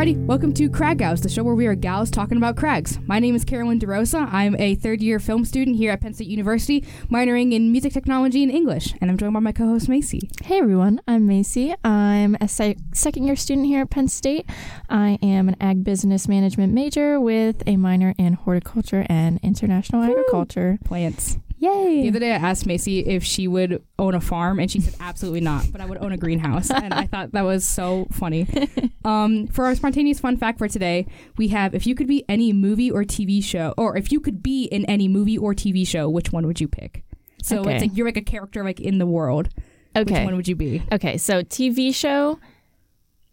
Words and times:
everybody. 0.00 0.26
Welcome 0.26 0.54
to 0.54 0.70
Crag 0.70 0.98
Gals, 0.98 1.22
the 1.22 1.28
show 1.28 1.42
where 1.42 1.56
we 1.56 1.66
are 1.66 1.74
gals 1.74 2.08
talking 2.08 2.36
about 2.36 2.54
crags. 2.54 3.00
My 3.08 3.18
name 3.18 3.34
is 3.34 3.44
Carolyn 3.44 3.80
DeRosa. 3.80 4.32
I'm 4.32 4.54
a 4.56 4.76
third 4.76 5.02
year 5.02 5.18
film 5.18 5.44
student 5.44 5.76
here 5.76 5.90
at 5.90 6.00
Penn 6.00 6.14
State 6.14 6.28
University, 6.28 6.82
minoring 7.10 7.52
in 7.52 7.72
music 7.72 7.94
technology 7.94 8.44
and 8.44 8.52
English, 8.52 8.94
and 9.00 9.10
I'm 9.10 9.16
joined 9.16 9.34
by 9.34 9.40
my 9.40 9.50
co 9.50 9.66
host, 9.66 9.88
Macy. 9.88 10.30
Hey 10.44 10.60
everyone, 10.60 11.00
I'm 11.08 11.26
Macy. 11.26 11.74
I'm 11.82 12.36
a 12.40 12.46
se- 12.46 12.76
second 12.92 13.24
year 13.24 13.34
student 13.34 13.66
here 13.66 13.80
at 13.80 13.90
Penn 13.90 14.06
State. 14.06 14.48
I 14.88 15.18
am 15.20 15.48
an 15.48 15.56
ag 15.60 15.82
business 15.82 16.28
management 16.28 16.72
major 16.72 17.18
with 17.18 17.64
a 17.66 17.76
minor 17.76 18.14
in 18.18 18.34
horticulture 18.34 19.04
and 19.08 19.40
international 19.42 20.02
Woo! 20.02 20.12
agriculture. 20.12 20.78
Plants. 20.84 21.38
Yay! 21.60 22.02
The 22.02 22.08
other 22.08 22.18
day 22.20 22.30
I 22.32 22.36
asked 22.36 22.66
Macy 22.66 23.00
if 23.00 23.24
she 23.24 23.48
would 23.48 23.82
own 23.98 24.14
a 24.14 24.20
farm, 24.20 24.60
and 24.60 24.70
she 24.70 24.80
said 24.80 24.94
absolutely 25.00 25.40
not, 25.40 25.66
but 25.72 25.80
I 25.80 25.86
would 25.86 25.98
own 25.98 26.12
a 26.12 26.16
greenhouse. 26.16 26.70
and 26.70 26.94
I 26.94 27.06
thought 27.06 27.32
that 27.32 27.42
was 27.44 27.64
so 27.66 28.06
funny. 28.12 28.46
Um, 29.04 29.46
for 29.46 29.64
our 29.64 29.74
spontaneous 29.74 30.20
fun 30.20 30.36
fact 30.36 30.58
for 30.58 30.68
today, 30.68 31.06
we 31.38 31.48
have 31.48 31.74
if 31.74 31.86
you 31.86 31.94
could 31.94 32.08
be 32.08 32.24
any 32.28 32.52
movie 32.52 32.90
or 32.90 33.04
TV 33.04 33.42
show, 33.42 33.72
or 33.78 33.96
if 33.96 34.12
you 34.12 34.20
could 34.20 34.42
be 34.42 34.64
in 34.64 34.84
any 34.84 35.08
movie 35.08 35.38
or 35.38 35.54
TV 35.54 35.86
show, 35.86 36.10
which 36.10 36.30
one 36.30 36.46
would 36.46 36.60
you 36.60 36.68
pick? 36.68 37.04
So 37.42 37.60
Okay. 37.60 37.76
it's 37.76 37.82
like 37.82 37.96
you're 37.96 38.04
like 38.06 38.18
a 38.18 38.22
character 38.22 38.62
like 38.62 38.80
in 38.80 38.98
the 38.98 39.06
world. 39.06 39.48
Okay. 39.96 40.12
Which 40.12 40.24
one 40.26 40.36
would 40.36 40.46
you 40.48 40.56
be? 40.56 40.82
Okay, 40.92 41.16
so 41.16 41.42
TV 41.42 41.94
show 41.94 42.38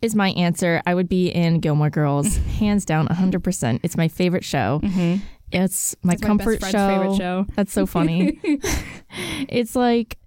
is 0.02 0.16
my 0.16 0.30
answer. 0.30 0.82
I 0.86 0.94
would 0.96 1.10
be 1.10 1.28
in 1.28 1.60
Gilmore 1.60 1.90
Girls, 1.90 2.38
hands 2.60 2.86
down, 2.86 3.08
100%. 3.10 3.80
It's 3.84 3.98
my 3.98 4.08
favorite 4.08 4.46
show. 4.46 4.80
Mm-hmm. 4.82 5.26
It's 5.56 5.96
my 6.04 6.14
It's 6.14 6.22
my 6.22 6.28
comfort 6.28 6.60
best 6.60 6.72
show. 6.74 6.88
favorite 6.88 7.18
show. 7.18 7.46
That's 7.56 7.72
so 7.74 7.86
funny. 7.86 8.40
it's 9.50 9.76
like 9.76 10.18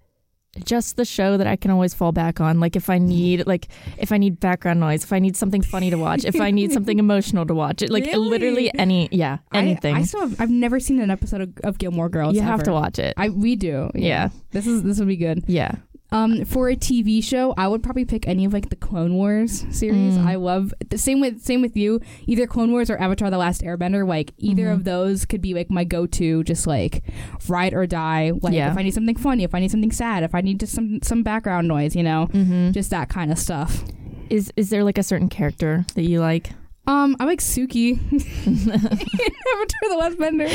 just 0.65 0.97
the 0.97 1.05
show 1.05 1.37
that 1.37 1.45
I 1.47 1.55
can 1.55 1.69
always 1.71 1.93
fall 1.93 2.11
back 2.11 2.41
on. 2.41 2.59
Like 2.59 2.75
if 2.75 2.89
I 2.89 2.97
need 2.97 3.45
like 3.45 3.67
if 3.97 4.11
I 4.11 4.17
need 4.17 4.39
background 4.39 4.79
noise, 4.79 5.03
if 5.03 5.13
I 5.13 5.19
need 5.19 5.37
something 5.37 5.61
funny 5.61 5.89
to 5.91 5.97
watch, 5.97 6.25
if 6.25 6.41
I 6.41 6.49
need 6.51 6.71
something 6.71 6.97
emotional 7.05 7.45
to 7.45 7.53
watch, 7.53 7.81
it 7.83 7.89
like 7.91 8.05
Really? 8.05 8.29
literally 8.29 8.73
any 8.79 9.07
yeah 9.11 9.37
anything. 9.53 9.95
I, 9.95 9.99
I 9.99 10.03
still 10.03 10.21
have, 10.21 10.41
I've 10.41 10.49
never 10.49 10.79
seen 10.79 10.99
an 10.99 11.11
episode 11.11 11.41
of, 11.41 11.53
of 11.63 11.77
Gilmore 11.77 12.09
Girls. 12.09 12.35
you 12.35 12.41
have 12.41 12.63
to 12.63 12.71
watch 12.73 12.97
it. 12.99 13.13
I 13.15 13.29
we 13.29 13.55
do. 13.55 13.91
Yeah. 13.93 14.29
This 14.51 14.65
is 14.65 14.81
this 14.83 14.97
would 14.99 15.07
be 15.07 15.17
good. 15.17 15.43
yeah. 15.47 15.75
Um, 16.11 16.43
for 16.45 16.69
a 16.69 16.75
TV 16.75 17.23
show, 17.23 17.53
I 17.55 17.67
would 17.67 17.83
probably 17.83 18.03
pick 18.03 18.27
any 18.27 18.43
of 18.45 18.51
like 18.51 18.69
the 18.69 18.75
Clone 18.75 19.13
Wars 19.13 19.63
series. 19.69 20.17
Mm. 20.17 20.25
I 20.25 20.35
love 20.35 20.73
the 20.89 20.97
same 20.97 21.19
with 21.21 21.41
same 21.43 21.61
with 21.61 21.77
you. 21.77 22.01
Either 22.25 22.47
Clone 22.47 22.71
Wars 22.71 22.89
or 22.89 22.97
Avatar: 22.99 23.29
The 23.29 23.37
Last 23.37 23.61
Airbender. 23.61 24.07
Like 24.07 24.31
either 24.39 24.63
Mhm. 24.65 24.73
of 24.73 24.83
those 24.85 25.25
could 25.25 25.39
be 25.41 25.53
like 25.53 25.69
my 25.69 25.83
go-to, 25.83 26.43
just 26.45 26.65
like 26.65 27.03
ride 27.47 27.75
or 27.75 27.85
die. 27.85 28.31
Like 28.41 28.53
Yeah. 28.55 28.71
if 28.71 28.77
I 28.77 28.81
need 28.81 28.93
something 28.95 29.15
funny, 29.17 29.43
if 29.43 29.53
I 29.53 29.59
need 29.59 29.69
something 29.69 29.91
sad, 29.91 30.23
if 30.23 30.33
I 30.33 30.41
need 30.41 30.59
just 30.59 30.73
some 30.73 30.99
some 31.03 31.21
background 31.21 31.67
noise, 31.67 31.95
you 31.95 32.01
know, 32.03 32.27
Mm-hmm. 32.33 32.71
just 32.71 32.89
that 32.89 33.09
kind 33.09 33.31
of 33.31 33.37
stuff. 33.37 33.83
Is 34.31 34.51
is 34.55 34.71
there 34.71 34.83
like 34.83 34.97
a 34.97 35.03
certain 35.03 35.29
character 35.29 35.85
that 35.93 36.03
you 36.03 36.21
like? 36.21 36.49
Um, 36.87 37.15
I 37.19 37.25
like 37.25 37.39
Suki 37.39 37.99
in 38.47 38.71
Avatar: 38.71 39.89
The 39.89 39.95
Last 39.99 40.17
Bender. 40.17 40.47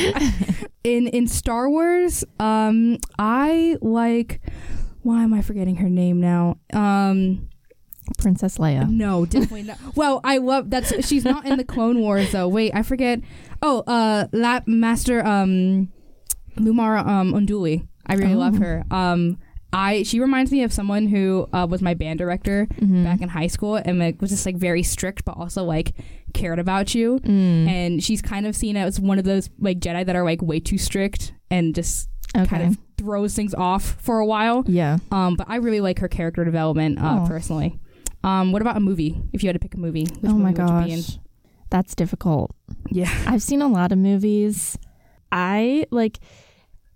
in 0.83 1.06
in 1.08 1.28
Star 1.28 1.70
Wars, 1.70 2.24
um, 2.41 2.98
I 3.20 3.77
like. 3.80 4.41
Why 5.05 5.22
am 5.22 5.33
I 5.33 5.41
forgetting 5.42 5.77
her 5.77 5.88
name 5.88 6.20
now? 6.20 6.56
Um, 6.72 7.48
Princess 8.19 8.58
Leia. 8.58 8.88
no, 8.88 9.24
definitely 9.24 9.62
not. 9.62 9.78
Well, 9.94 10.20
I 10.24 10.39
love 10.39 10.68
that's 10.70 11.06
she's 11.06 11.24
not 11.24 11.46
in 11.46 11.56
the 11.56 11.64
Clone 11.64 12.01
Wars 12.01 12.33
though. 12.33 12.48
Wait, 12.48 12.73
I 12.74 12.83
forget. 12.83 13.20
Oh, 13.62 13.80
uh, 13.86 14.27
La- 14.33 14.61
Master 14.67 15.24
um, 15.24 15.89
Luminara 16.56 17.06
um 17.06 17.33
Unduli. 17.33 17.86
I 18.06 18.14
really 18.17 18.34
love 18.34 18.56
Oh. 18.56 18.58
her. 18.58 18.84
Um, 18.90 19.39
I 19.73 20.02
she 20.05 20.20
reminds 20.20 20.52
me 20.52 20.62
of 20.62 20.73
someone 20.73 21.06
who 21.06 21.48
uh, 21.52 21.67
was 21.68 21.80
my 21.83 21.95
band 21.95 22.18
director 22.18 22.67
Mhm. 22.80 23.05
back 23.05 23.20
in 23.23 23.29
high 23.29 23.46
school 23.48 23.77
and 23.77 23.98
like 23.98 24.20
was 24.20 24.30
just 24.30 24.45
like 24.46 24.56
very 24.56 24.83
strict, 24.83 25.24
but 25.24 25.33
also 25.36 25.64
like 25.64 25.95
cared 26.34 26.58
about 26.58 26.95
you. 26.95 27.18
Mm. 27.20 27.68
And 27.68 28.05
she's 28.05 28.20
kind 28.23 28.46
of 28.46 28.55
seen 28.55 28.77
as 28.77 29.00
one 29.00 29.18
of 29.18 29.24
those 29.24 29.48
like 29.58 29.79
Jedi 29.80 30.05
that 30.06 30.14
are 30.14 30.24
like 30.24 30.42
way 30.42 30.61
too 30.61 30.79
strict 30.79 31.33
and 31.50 31.74
just 31.74 32.08
okay. 32.36 32.46
kind 32.46 32.62
of 32.68 32.79
throws 33.05 33.35
things 33.35 33.55
off 33.55 33.97
for 34.01 34.19
a 34.19 34.27
while. 34.27 34.65
yeah. 34.67 34.98
Um, 35.13 35.37
but 35.37 35.47
I 35.48 35.57
really 35.57 35.81
like 35.81 35.98
her 35.98 36.09
character 36.09 36.45
development 36.45 36.98
uh, 36.98 37.20
Oh. 37.23 37.27
personally. 37.29 37.79
Um, 38.23 38.53
what 38.53 38.63
about 38.63 38.77
a 38.79 38.81
movie? 38.81 39.20
If 39.35 39.42
you 39.42 39.48
had 39.48 39.53
to 39.55 39.59
pick 39.61 39.75
a 39.75 39.79
movie, 39.79 40.07
which 40.20 40.33
oh 40.33 40.35
my 40.35 40.51
movie 40.51 40.63
would 40.63 40.70
you 40.81 40.85
be 40.87 40.92
in? 40.92 41.01
gosh. 41.01 41.19
That's 41.70 41.95
difficult. 41.95 42.55
Yeah. 42.91 43.13
I've 43.27 43.42
seen 43.42 43.61
a 43.61 43.69
lot 43.69 43.92
of 43.92 43.98
movies. 43.98 44.79
I 45.31 45.87
like 45.91 46.19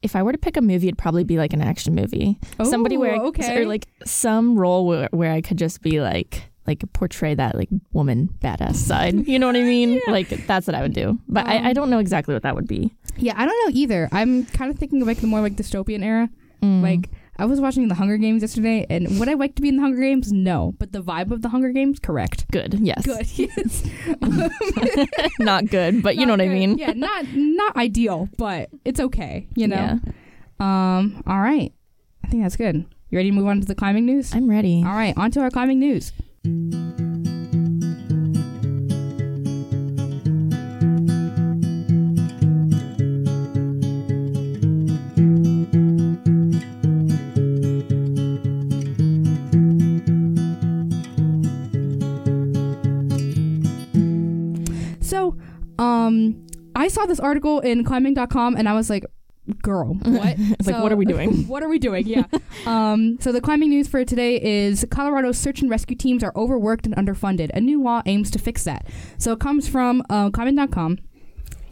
if 0.00 0.14
I 0.16 0.22
were 0.22 0.32
to 0.32 0.38
pick 0.38 0.56
a 0.56 0.62
movie, 0.62 0.86
it'd 0.88 0.96
probably 0.98 1.24
be 1.24 1.36
like 1.36 1.52
an 1.52 1.60
action 1.60 1.94
movie. 1.94 2.38
Somebody 2.62 2.96
where 2.96 3.14
I, 3.14 3.18
Ooh, 3.18 3.26
okay. 3.28 3.62
or 3.62 3.66
like 3.66 3.86
some 4.06 4.56
role 4.56 4.86
where, 4.86 5.08
where 5.10 5.32
I 5.32 5.40
could 5.40 5.58
just 5.58 5.82
be 5.82 6.00
like 6.00 6.47
like 6.68 6.84
portray 6.92 7.34
that 7.34 7.54
like 7.56 7.70
woman 7.92 8.28
badass 8.44 8.76
side. 8.76 9.26
You 9.26 9.38
know 9.40 9.46
what 9.48 9.56
I 9.56 9.62
mean? 9.62 10.00
Like 10.08 10.28
that's 10.46 10.66
what 10.68 10.74
I 10.76 10.82
would 10.82 10.94
do. 10.94 11.18
But 11.28 11.46
Um, 11.46 11.52
I, 11.52 11.70
I 11.70 11.72
don't 11.72 11.90
know 11.90 11.98
exactly 11.98 12.34
what 12.34 12.42
that 12.44 12.54
would 12.54 12.68
be. 12.68 12.92
yeah, 13.16 13.34
I 13.36 13.44
don't 13.46 13.58
know 13.64 13.72
either. 13.82 14.08
I'm 14.12 14.44
kind 14.58 14.70
of 14.70 14.78
thinking 14.78 15.00
of 15.02 15.08
like 15.08 15.18
the 15.24 15.26
more 15.26 15.40
like 15.40 15.56
dystopian 15.56 16.02
era. 16.04 16.28
Mm. 16.62 16.82
Like 16.82 17.10
I 17.40 17.44
was 17.46 17.60
watching 17.60 17.86
the 17.86 17.94
Hunger 17.94 18.16
Games 18.18 18.42
yesterday, 18.42 18.84
and 18.90 19.18
would 19.20 19.28
I 19.28 19.34
like 19.34 19.54
to 19.56 19.62
be 19.62 19.68
in 19.68 19.76
the 19.76 19.82
Hunger 19.82 20.00
Games? 20.00 20.32
No, 20.32 20.74
but 20.80 20.90
the 20.92 21.00
vibe 21.00 21.30
of 21.30 21.40
the 21.42 21.48
Hunger 21.50 21.70
Games, 21.70 22.00
correct. 22.00 22.50
good, 22.50 22.74
yes. 22.80 23.06
Good. 23.06 23.26
Yes. 23.38 23.84
Not 25.38 25.66
good, 25.66 26.02
but 26.02 26.16
you 26.16 26.26
know 26.26 26.34
Not 26.36 26.44
what 26.46 26.50
I 26.50 26.54
mean. 26.54 26.78
Yeah, 26.78 26.92
not 26.94 27.26
not 27.34 27.76
ideal, 27.76 28.28
but 28.36 28.70
it's 28.84 28.98
okay. 29.00 29.46
You 29.54 29.68
know. 29.68 30.00
Yeah. 30.00 30.98
Um. 30.98 31.22
All 31.26 31.40
right. 31.40 31.72
I 32.24 32.28
think 32.28 32.42
that's 32.42 32.56
good. 32.56 32.84
You 33.10 33.16
ready 33.18 33.30
to 33.30 33.36
move 33.36 33.46
on 33.46 33.60
to 33.60 33.66
the 33.66 33.74
climbing 33.74 34.04
news? 34.04 34.34
I'm 34.34 34.50
ready. 34.50 34.82
All 34.84 34.92
right, 34.94 35.14
on 35.16 35.30
to 35.32 35.40
our 35.40 35.50
climbing 35.50 35.78
news. 35.78 36.12
So, 55.08 55.38
um, 55.78 56.46
I 56.74 56.88
saw 56.88 57.06
this 57.06 57.18
article 57.18 57.60
in 57.60 57.82
climbing.com 57.82 58.56
and 58.56 58.68
I 58.68 58.74
was 58.74 58.90
like, 58.90 59.06
girl, 59.62 59.94
what? 59.94 60.36
It's 60.58 60.66
like, 60.66 60.82
what 60.82 60.92
are 60.92 60.96
we 60.96 61.04
doing? 61.04 61.46
what 61.48 61.62
are 61.62 61.68
we 61.68 61.78
doing? 61.78 62.06
Yeah. 62.06 62.24
um, 62.66 63.18
so 63.20 63.32
the 63.32 63.40
climbing 63.40 63.70
news 63.70 63.88
for 63.88 64.04
today 64.04 64.40
is 64.40 64.86
Colorado's 64.90 65.38
search 65.38 65.60
and 65.60 65.70
rescue 65.70 65.96
teams 65.96 66.22
are 66.22 66.32
overworked 66.36 66.86
and 66.86 66.94
underfunded. 66.96 67.50
A 67.54 67.60
new 67.60 67.82
law 67.82 68.02
aims 68.06 68.30
to 68.32 68.38
fix 68.38 68.64
that. 68.64 68.86
So 69.18 69.32
it 69.32 69.40
comes 69.40 69.68
from 69.68 70.02
uh, 70.10 70.30
climbing.com. 70.30 70.98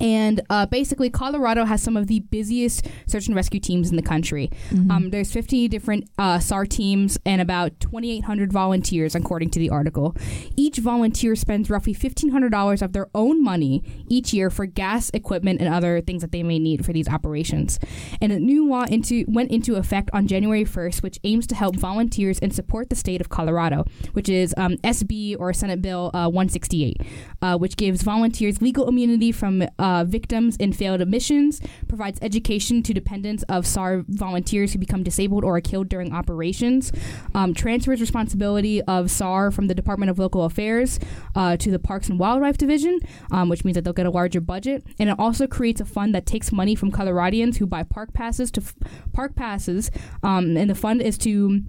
And 0.00 0.40
uh, 0.50 0.66
basically, 0.66 1.10
Colorado 1.10 1.64
has 1.64 1.82
some 1.82 1.96
of 1.96 2.06
the 2.06 2.20
busiest 2.20 2.86
search 3.06 3.26
and 3.26 3.36
rescue 3.36 3.60
teams 3.60 3.90
in 3.90 3.96
the 3.96 4.02
country. 4.02 4.50
Mhm. 4.70 4.90
Um, 4.90 5.10
there's 5.10 5.32
50 5.32 5.68
different 5.68 6.08
uh, 6.18 6.38
SAR 6.38 6.66
teams 6.66 7.18
and 7.24 7.40
about 7.40 7.78
2,800 7.80 8.52
volunteers, 8.52 9.14
according 9.14 9.50
to 9.50 9.58
the 9.58 9.70
article. 9.70 10.14
Each 10.56 10.78
volunteer 10.78 11.36
spends 11.36 11.70
roughly 11.70 11.94
$1,500 11.94 12.82
of 12.82 12.92
their 12.92 13.08
own 13.14 13.42
money 13.42 13.82
each 14.08 14.32
year 14.32 14.50
for 14.50 14.66
gas, 14.66 15.10
equipment, 15.10 15.60
and 15.60 15.72
other 15.72 16.00
things 16.00 16.22
that 16.22 16.32
they 16.32 16.42
may 16.42 16.58
need 16.58 16.84
for 16.84 16.92
these 16.92 17.08
operations. 17.08 17.78
And 18.20 18.32
a 18.32 18.38
new 18.38 18.68
law 18.68 18.84
into 18.84 19.24
went 19.28 19.50
into 19.50 19.76
effect 19.76 20.10
on 20.12 20.26
January 20.26 20.64
1st, 20.64 21.02
which 21.02 21.18
aims 21.24 21.46
to 21.48 21.54
help 21.54 21.76
volunteers 21.76 22.38
and 22.38 22.54
support 22.54 22.90
the 22.90 22.96
state 22.96 23.20
of 23.20 23.28
Colorado, 23.28 23.84
which 24.12 24.28
is 24.28 24.54
um, 24.56 24.76
SB 24.78 25.36
or 25.38 25.52
Senate 25.52 25.82
Bill 25.82 26.10
uh, 26.14 26.28
168, 26.28 27.00
uh, 27.42 27.56
which 27.56 27.76
gives 27.76 28.02
volunteers 28.02 28.60
legal 28.62 28.88
immunity 28.88 29.32
from 29.32 29.62
uh, 29.86 30.04
victims 30.04 30.56
in 30.56 30.72
failed 30.72 31.06
missions, 31.06 31.60
provides 31.86 32.18
education 32.20 32.82
to 32.82 32.92
dependents 32.92 33.44
of 33.44 33.64
SAR 33.64 34.04
volunteers 34.08 34.72
who 34.72 34.80
become 34.80 35.04
disabled 35.04 35.44
or 35.44 35.56
are 35.56 35.60
killed 35.60 35.88
during 35.88 36.12
operations, 36.12 36.90
um, 37.36 37.54
transfers 37.54 38.00
responsibility 38.00 38.82
of 38.82 39.12
SAR 39.12 39.52
from 39.52 39.68
the 39.68 39.74
Department 39.74 40.10
of 40.10 40.18
Local 40.18 40.44
Affairs 40.44 40.98
uh, 41.36 41.56
to 41.58 41.70
the 41.70 41.78
Parks 41.78 42.08
and 42.08 42.18
Wildlife 42.18 42.58
Division, 42.58 42.98
um, 43.30 43.48
which 43.48 43.64
means 43.64 43.76
that 43.76 43.84
they'll 43.84 43.92
get 43.92 44.06
a 44.06 44.10
larger 44.10 44.40
budget, 44.40 44.84
and 44.98 45.08
it 45.08 45.16
also 45.20 45.46
creates 45.46 45.80
a 45.80 45.84
fund 45.84 46.12
that 46.16 46.26
takes 46.26 46.50
money 46.50 46.74
from 46.74 46.90
Coloradians 46.90 47.58
who 47.58 47.66
buy 47.66 47.84
park 47.84 48.12
passes 48.12 48.50
to 48.50 48.60
f- 48.60 48.74
park 49.12 49.36
passes, 49.36 49.92
um, 50.24 50.56
and 50.56 50.68
the 50.68 50.74
fund 50.74 51.00
is 51.00 51.16
to 51.18 51.62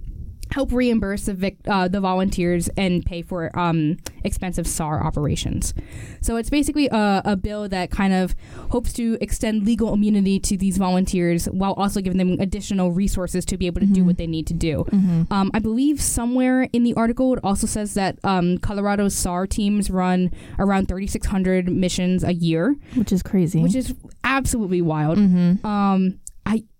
help 0.52 0.72
reimburse 0.72 1.26
the 1.26 1.34
vic- 1.34 1.58
uh, 1.68 1.88
the 1.88 2.00
volunteers 2.00 2.70
and 2.78 3.06
pay 3.06 3.22
for 3.22 3.58
um, 3.58 3.98
expensive 4.24 4.68
SAR 4.68 5.04
operations. 5.04 5.74
So 6.22 6.36
it's 6.38 6.50
basically 6.50 6.88
a, 6.88 7.22
a 7.26 7.36
bill 7.36 7.68
that 7.70 7.92
kind 7.92 8.14
of 8.14 8.36
hopes 8.72 8.94
to 8.94 9.18
extend 9.22 9.66
legal 9.66 9.94
immunity 9.94 10.40
to 10.42 10.58
these 10.58 10.78
volunteers 10.78 11.46
while 11.48 11.74
also 11.74 12.02
giving 12.02 12.18
them 12.18 12.40
additional 12.40 12.92
resources 12.92 13.46
to 13.46 13.58
be 13.58 13.68
able 13.68 13.82
to 13.82 13.88
do 13.88 14.02
Mhm. 14.04 14.06
what 14.06 14.18
they 14.18 14.28
need 14.28 14.48
to 14.48 14.54
do. 14.54 14.86
Mhm. 14.92 15.32
Um, 15.32 15.52
I 15.54 15.60
believe 15.60 16.02
somewhere 16.02 16.64
in 16.74 16.84
the 16.84 16.94
article 16.96 17.34
it 17.34 17.40
also 17.44 17.68
says 17.68 17.94
that 17.96 18.18
um, 18.24 18.58
Colorado's 18.58 19.16
SAR 19.16 19.48
teams 19.48 19.90
run 19.90 20.32
around 20.60 20.88
3,600 20.88 21.70
missions 21.70 22.24
a 22.24 22.34
year, 22.34 22.76
Which 22.96 23.12
is 23.12 23.22
crazy. 23.24 23.62
which 23.62 23.76
is 23.76 23.94
absolutely 24.24 24.82
wild. 24.82 25.18
Mhm. 25.18 25.64
Um, 25.64 26.20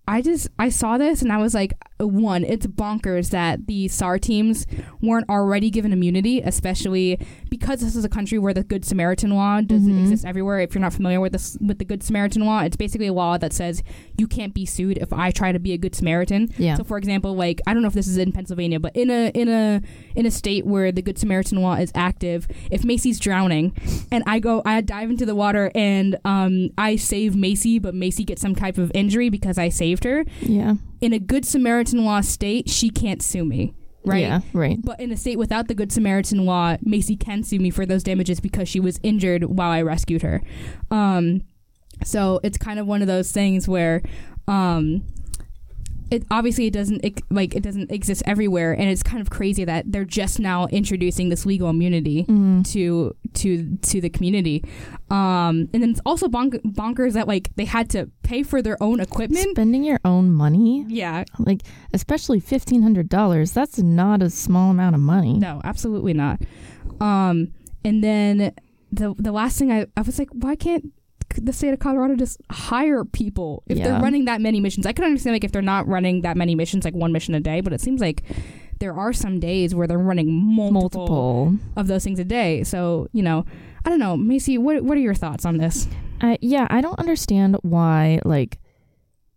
I 0.08 0.22
just 0.22 0.48
I 0.58 0.70
saw 0.70 0.96
this 0.96 1.20
and 1.20 1.30
I 1.30 1.36
was 1.36 1.52
like, 1.52 1.74
one, 1.98 2.42
it's 2.42 2.66
bonkers 2.66 3.28
that 3.28 3.66
the 3.66 3.88
SAR 3.88 4.18
teams 4.18 4.66
weren't 5.02 5.28
already 5.28 5.68
given 5.68 5.92
immunity, 5.92 6.40
especially 6.40 7.18
because 7.48 7.80
this 7.80 7.96
is 7.96 8.04
a 8.04 8.08
country 8.08 8.38
where 8.38 8.54
the 8.54 8.62
Good 8.62 8.84
Samaritan 8.84 9.30
law 9.30 9.60
doesn't 9.60 9.92
Mhm. 9.92 10.00
exist 10.02 10.24
everywhere. 10.24 10.60
If 10.60 10.74
you're 10.74 10.80
not 10.82 10.92
familiar 10.92 11.20
with 11.20 11.32
this, 11.32 11.56
with 11.60 11.78
the 11.78 11.84
Good 11.84 12.02
Samaritan 12.02 12.42
law, 12.44 12.60
it's 12.62 12.76
basically 12.76 13.06
a 13.08 13.12
law 13.12 13.38
that 13.38 13.52
says 13.52 13.82
you 14.16 14.26
can't 14.26 14.54
be 14.54 14.64
sued 14.66 14.98
if 14.98 15.12
I 15.12 15.30
try 15.30 15.52
to 15.52 15.58
be 15.58 15.72
a 15.72 15.78
good 15.78 15.94
Samaritan. 15.94 16.48
Yeah. 16.58 16.76
So, 16.76 16.84
for 16.84 16.98
example, 16.98 17.34
like 17.34 17.60
I 17.66 17.72
don't 17.74 17.82
know 17.82 17.88
if 17.88 17.94
this 17.94 18.06
is 18.08 18.16
in 18.16 18.32
Pennsylvania, 18.32 18.78
but 18.80 18.94
in 18.96 19.10
a 19.10 19.30
in 19.34 19.48
a 19.48 19.80
in 20.14 20.26
a 20.26 20.30
state 20.30 20.66
where 20.66 20.92
the 20.92 21.02
Good 21.02 21.18
Samaritan 21.18 21.60
law 21.62 21.74
is 21.74 21.90
active, 21.94 22.46
if 22.70 22.84
Macy's 22.84 23.18
drowning, 23.18 23.72
and 24.12 24.22
I 24.26 24.38
go, 24.38 24.62
I 24.64 24.80
dive 24.80 25.10
into 25.10 25.26
the 25.26 25.34
water 25.34 25.70
and 25.74 26.16
um, 26.24 26.70
I 26.76 26.96
save 26.96 27.36
Macy, 27.36 27.78
but 27.78 27.94
Macy 27.94 28.24
gets 28.24 28.42
some 28.42 28.54
type 28.54 28.78
of 28.78 28.90
injury 28.94 29.28
because 29.28 29.58
I 29.58 29.68
saved 29.68 30.04
her. 30.04 30.24
yeah. 30.42 30.74
In 31.00 31.12
a 31.12 31.18
Good 31.20 31.44
Samaritan 31.44 32.04
law 32.04 32.20
state, 32.20 32.68
she 32.68 32.90
can't 32.90 33.22
sue 33.22 33.44
me, 33.44 33.72
right? 34.08 34.20
Yeah. 34.20 34.40
Right. 34.52 34.78
But 34.82 35.00
in 35.00 35.12
a 35.12 35.16
state 35.16 35.38
without 35.38 35.68
the 35.68 35.74
Good 35.74 35.92
Samaritan 35.92 36.44
law, 36.44 36.76
Macy 36.82 37.16
can 37.16 37.42
sue 37.42 37.58
me 37.58 37.70
for 37.70 37.86
those 37.86 38.02
damages 38.02 38.40
because 38.40 38.68
she 38.68 38.80
was 38.80 38.98
injured 39.02 39.44
while 39.44 39.70
I 39.70 39.82
rescued 39.82 40.22
her. 40.22 40.42
Um, 40.90 41.42
so 42.04 42.40
it's 42.42 42.58
kind 42.58 42.78
of 42.78 42.86
one 42.86 43.02
of 43.02 43.08
those 43.08 43.32
things 43.32 43.68
where, 43.68 44.02
um, 44.46 45.02
it 46.10 46.24
obviously 46.30 46.66
it 46.66 46.72
doesn't 46.72 47.02
like 47.30 47.54
it 47.54 47.62
doesn't 47.62 47.90
exist 47.92 48.22
everywhere, 48.26 48.72
and 48.72 48.88
it's 48.88 49.02
kind 49.02 49.20
of 49.20 49.30
crazy 49.30 49.64
that 49.64 49.90
they're 49.92 50.04
just 50.04 50.38
now 50.40 50.66
introducing 50.68 51.28
this 51.28 51.44
legal 51.46 51.68
immunity 51.68 52.24
Mm. 52.24 52.66
to 52.72 53.14
to 53.34 53.76
to 53.76 54.00
the 54.00 54.08
community. 54.08 54.64
Um, 55.10 55.68
and 55.72 55.82
then 55.82 55.90
it's 55.90 56.00
also 56.06 56.28
bonk- 56.28 56.62
bonkers 56.62 57.12
that 57.14 57.28
like 57.28 57.50
they 57.56 57.64
had 57.64 57.88
to 57.90 58.10
pay 58.22 58.42
for 58.42 58.60
their 58.62 58.76
own 58.82 59.00
equipment. 59.00 59.48
Spending 59.50 59.84
your 59.84 60.00
own 60.04 60.30
money, 60.32 60.84
Yeah, 60.88 61.24
like 61.38 61.62
especially 61.92 62.40
fifteen 62.40 62.82
hundred 62.82 63.08
dollars, 63.08 63.52
that's 63.52 63.78
not 63.78 64.22
a 64.22 64.30
small 64.30 64.70
amount 64.70 64.94
of 64.94 65.00
money. 65.00 65.34
No, 65.38 65.60
absolutely 65.64 66.14
not. 66.14 66.40
Um, 67.00 67.52
and 67.84 68.02
then 68.02 68.52
the 68.92 69.14
the 69.18 69.32
last 69.32 69.58
thing 69.58 69.70
I, 69.72 69.86
I 69.96 70.02
was 70.02 70.18
like, 70.18 70.30
why 70.32 70.56
can't 70.56 70.92
the 71.44 71.52
state 71.52 71.72
of 71.72 71.78
Colorado 71.78 72.14
just 72.16 72.40
hire 72.50 73.04
people 73.04 73.62
if 73.66 73.78
they're 73.78 74.00
running 74.00 74.24
that 74.26 74.40
many 74.40 74.60
missions? 74.60 74.86
I 74.86 74.92
could 74.92 75.04
understand 75.04 75.34
like 75.34 75.44
if 75.44 75.52
they're 75.52 75.62
not 75.62 75.86
running 75.88 76.22
that 76.22 76.36
many 76.36 76.54
missions, 76.54 76.84
like 76.84 76.94
one 76.94 77.12
mission 77.12 77.34
a 77.34 77.40
day, 77.40 77.60
but 77.60 77.72
it 77.72 77.80
seems 77.80 78.00
like 78.00 78.22
there 78.80 78.94
are 78.94 79.12
some 79.12 79.40
days 79.40 79.74
where 79.74 79.86
they're 79.86 79.98
running 79.98 80.30
multiple, 80.32 81.06
Multiple. 81.50 81.58
of 81.76 81.86
those 81.88 82.04
things 82.04 82.18
a 82.20 82.24
day. 82.24 82.62
So 82.64 83.08
you 83.12 83.22
know, 83.22 83.44
I 83.84 83.90
don't 83.90 83.98
know, 83.98 84.16
Macy. 84.16 84.58
What 84.58 84.82
what 84.84 84.96
are 84.96 85.00
your 85.00 85.14
thoughts 85.14 85.44
on 85.44 85.56
this? 85.58 85.88
I 86.20 86.38
yeah, 86.40 86.66
I 86.70 86.80
don't 86.80 86.98
understand 86.98 87.56
why 87.62 88.20
like 88.24 88.58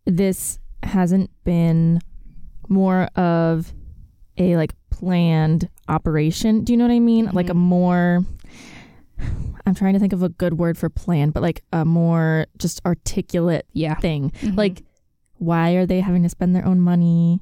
this 0.06 0.60
hasn't 0.84 1.30
been 1.44 2.00
more 2.70 3.04
of 3.16 3.74
a 4.38 4.56
like 4.58 4.74
planned 4.90 5.70
operation. 5.90 6.64
Do 6.64 6.74
you 6.74 6.78
know 6.78 6.86
what 6.86 6.94
I 6.94 7.00
mean? 7.00 7.26
Like 7.34 7.50
a 7.50 7.54
Mhm. 7.54 7.58
more 7.58 8.26
I'm 9.66 9.76
trying 9.76 9.94
to 9.94 10.00
think 10.00 10.14
of 10.14 10.24
a 10.24 10.30
good 10.30 10.58
word 10.58 10.78
for 10.78 10.90
plan, 10.90 11.30
but 11.32 11.42
like 11.44 11.64
a 11.72 11.86
more 11.86 12.48
just 12.58 12.82
articulate 12.86 13.66
Yeah, 13.74 13.96
thing. 13.96 14.32
Mhm. 14.42 14.58
Like 14.58 14.84
why 15.38 15.72
are 15.72 15.86
they 15.86 16.00
having 16.02 16.24
to 16.24 16.30
spend 16.30 16.56
their 16.56 16.66
own 16.66 16.80
money? 16.80 17.42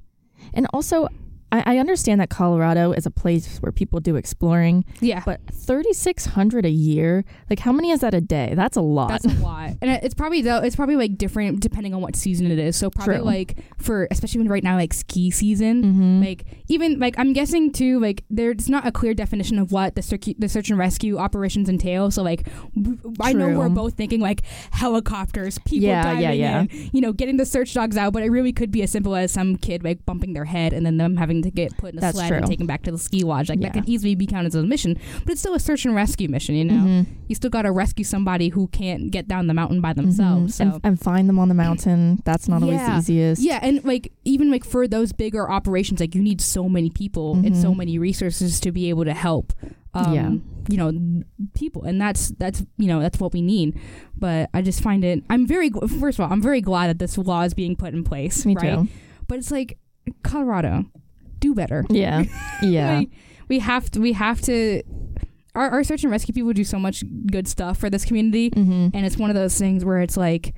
And 0.53 0.67
also 0.73 1.07
I, 1.51 1.75
I 1.75 1.77
understand 1.77 2.21
that 2.21 2.29
Colorado 2.29 2.91
is 2.91 3.05
a 3.05 3.11
place 3.11 3.57
where 3.57 3.71
people 3.71 3.99
do 3.99 4.15
exploring, 4.15 4.85
yeah. 4.99 5.23
but 5.25 5.41
thirty 5.47 5.93
six 5.93 6.25
hundred 6.25 6.65
a 6.65 6.69
year, 6.69 7.25
like 7.49 7.59
how 7.59 7.71
many 7.71 7.91
is 7.91 8.01
that 8.01 8.13
a 8.13 8.21
day? 8.21 8.53
That's 8.55 8.77
a 8.77 8.81
lot. 8.81 9.09
That's 9.09 9.25
a 9.25 9.39
lot, 9.43 9.71
and 9.81 9.91
it's 10.03 10.13
probably 10.13 10.41
though 10.41 10.57
it's 10.57 10.75
probably 10.75 10.95
like 10.95 11.17
different 11.17 11.59
depending 11.59 11.93
on 11.93 12.01
what 12.01 12.15
season 12.15 12.51
it 12.51 12.59
is. 12.59 12.75
So 12.75 12.89
probably 12.89 13.15
True. 13.15 13.23
like 13.23 13.57
for 13.77 14.07
especially 14.11 14.39
when 14.39 14.49
right 14.49 14.63
now 14.63 14.75
like 14.75 14.93
ski 14.93 15.31
season, 15.31 15.83
mm-hmm. 15.83 16.21
like 16.21 16.45
even 16.67 16.99
like 16.99 17.15
I'm 17.17 17.33
guessing 17.33 17.71
too 17.71 17.99
like 17.99 18.23
there's 18.29 18.69
not 18.69 18.85
a 18.85 18.91
clear 18.91 19.13
definition 19.13 19.59
of 19.59 19.71
what 19.71 19.95
the 19.95 20.01
search 20.01 20.29
the 20.37 20.49
search 20.49 20.69
and 20.69 20.77
rescue 20.77 21.17
operations 21.17 21.69
entail. 21.69 22.11
So 22.11 22.21
like 22.21 22.47
w- 22.75 22.99
I 23.21 23.33
know 23.33 23.49
we're 23.57 23.69
both 23.69 23.95
thinking 23.95 24.19
like 24.19 24.41
helicopters, 24.71 25.57
people 25.59 25.87
Yeah, 25.87 26.03
diving 26.03 26.21
yeah, 26.23 26.31
yeah. 26.31 26.61
in, 26.61 26.89
you 26.93 27.01
know, 27.01 27.13
getting 27.13 27.37
the 27.37 27.45
search 27.45 27.73
dogs 27.73 27.97
out. 27.97 28.13
But 28.13 28.23
it 28.23 28.29
really 28.29 28.53
could 28.53 28.71
be 28.71 28.83
as 28.83 28.91
simple 28.91 29.15
as 29.15 29.31
some 29.31 29.55
kid 29.57 29.83
like 29.83 30.05
bumping 30.05 30.33
their 30.33 30.45
head 30.45 30.73
and 30.73 30.85
then 30.85 30.97
them 30.97 31.17
having 31.17 31.38
to 31.43 31.51
get 31.51 31.75
put 31.77 31.93
in 31.93 31.97
a 31.97 32.01
That's 32.01 32.17
sled 32.17 32.31
and 32.33 32.45
taken 32.47 32.65
back 32.65 32.83
to 32.83 32.91
the 32.91 32.97
ski 32.97 33.23
lodge. 33.23 33.49
Like 33.49 33.59
that 33.61 33.67
Yeah. 33.75 33.81
could 33.81 33.89
easily 33.89 34.15
be 34.15 34.25
counted 34.25 34.47
as 34.47 34.55
a 34.55 34.63
mission, 34.63 34.97
but 35.23 35.31
it's 35.31 35.41
still 35.41 35.53
a 35.53 35.59
search 35.59 35.85
and 35.85 35.95
rescue 35.95 36.27
mission. 36.29 36.55
You 36.55 36.65
know, 36.65 36.73
Mhm. 36.73 37.05
you 37.27 37.35
still 37.35 37.49
got 37.49 37.63
to 37.63 37.71
rescue 37.71 38.03
somebody 38.05 38.49
who 38.49 38.67
can't 38.67 39.11
get 39.11 39.27
down 39.27 39.47
the 39.47 39.53
mountain 39.53 39.81
by 39.81 39.93
themselves. 39.93 40.53
Mhm. 40.53 40.57
So. 40.57 40.63
and, 40.63 40.81
and 40.83 40.99
find 40.99 41.29
them 41.29 41.39
on 41.39 41.47
the 41.49 41.55
mountain. 41.55 42.21
That's 42.25 42.47
not 42.47 42.63
always 42.63 42.79
the 42.79 42.97
easiest. 42.97 43.41
Yeah, 43.41 43.59
and 43.61 43.83
like 43.83 44.11
even 44.25 44.51
like 44.51 44.63
for 44.65 44.87
those 44.87 45.11
bigger 45.13 45.49
operations, 45.49 45.99
like 45.99 46.15
you 46.15 46.21
need 46.21 46.41
so 46.41 46.67
many 46.69 46.89
people 46.89 47.35
and 47.35 47.55
so 47.55 47.73
Mhm. 47.73 47.77
many 47.77 47.97
resources 47.99 48.59
to 48.61 48.71
be 48.71 48.89
able 48.89 49.05
to 49.05 49.13
help. 49.13 49.53
Um, 49.93 50.13
Yeah. 50.13 50.29
you 50.69 50.77
know, 50.77 51.23
people, 51.55 51.83
and 51.83 51.99
that's 51.99 52.29
that's 52.37 52.63
you 52.77 52.85
know 52.87 52.99
that's 52.99 53.19
what 53.19 53.33
we 53.33 53.41
need. 53.41 53.75
But 54.15 54.49
I 54.53 54.61
just 54.61 54.81
find 54.81 55.03
it. 55.03 55.23
I'm 55.29 55.47
very 55.47 55.71
first 55.99 56.19
of 56.19 56.25
all, 56.25 56.31
I'm 56.31 56.41
very 56.43 56.61
glad 56.61 56.87
that 56.87 56.99
this 56.99 57.17
law 57.17 57.41
is 57.41 57.53
being 57.55 57.75
put 57.75 57.93
in 57.95 58.03
place. 58.03 58.45
Me 58.45 58.55
right? 58.55 58.75
too. 58.75 58.87
But 59.27 59.39
it's 59.39 59.49
like 59.51 59.77
Colorado, 60.23 60.85
do 61.39 61.53
better. 61.55 61.85
Yeah. 61.89 62.23
Yeah. 62.61 62.97
Like, 62.99 63.09
we 63.47 63.59
have 63.59 63.89
to. 63.91 63.99
We 63.99 64.13
have 64.13 64.41
to. 64.41 64.83
Our, 65.55 65.69
our 65.71 65.83
search 65.83 66.03
and 66.03 66.11
rescue 66.11 66.33
people 66.33 66.53
do 66.53 66.63
so 66.63 66.77
much 66.77 67.03
good 67.31 67.47
stuff 67.47 67.77
for 67.79 67.89
this 67.89 68.05
community, 68.05 68.51
mm-hmm. 68.51 68.89
and 68.95 69.05
it's 69.05 69.17
one 69.17 69.29
of 69.31 69.35
those 69.35 69.57
things 69.57 69.83
where 69.83 69.99
it's 69.99 70.15
like 70.15 70.53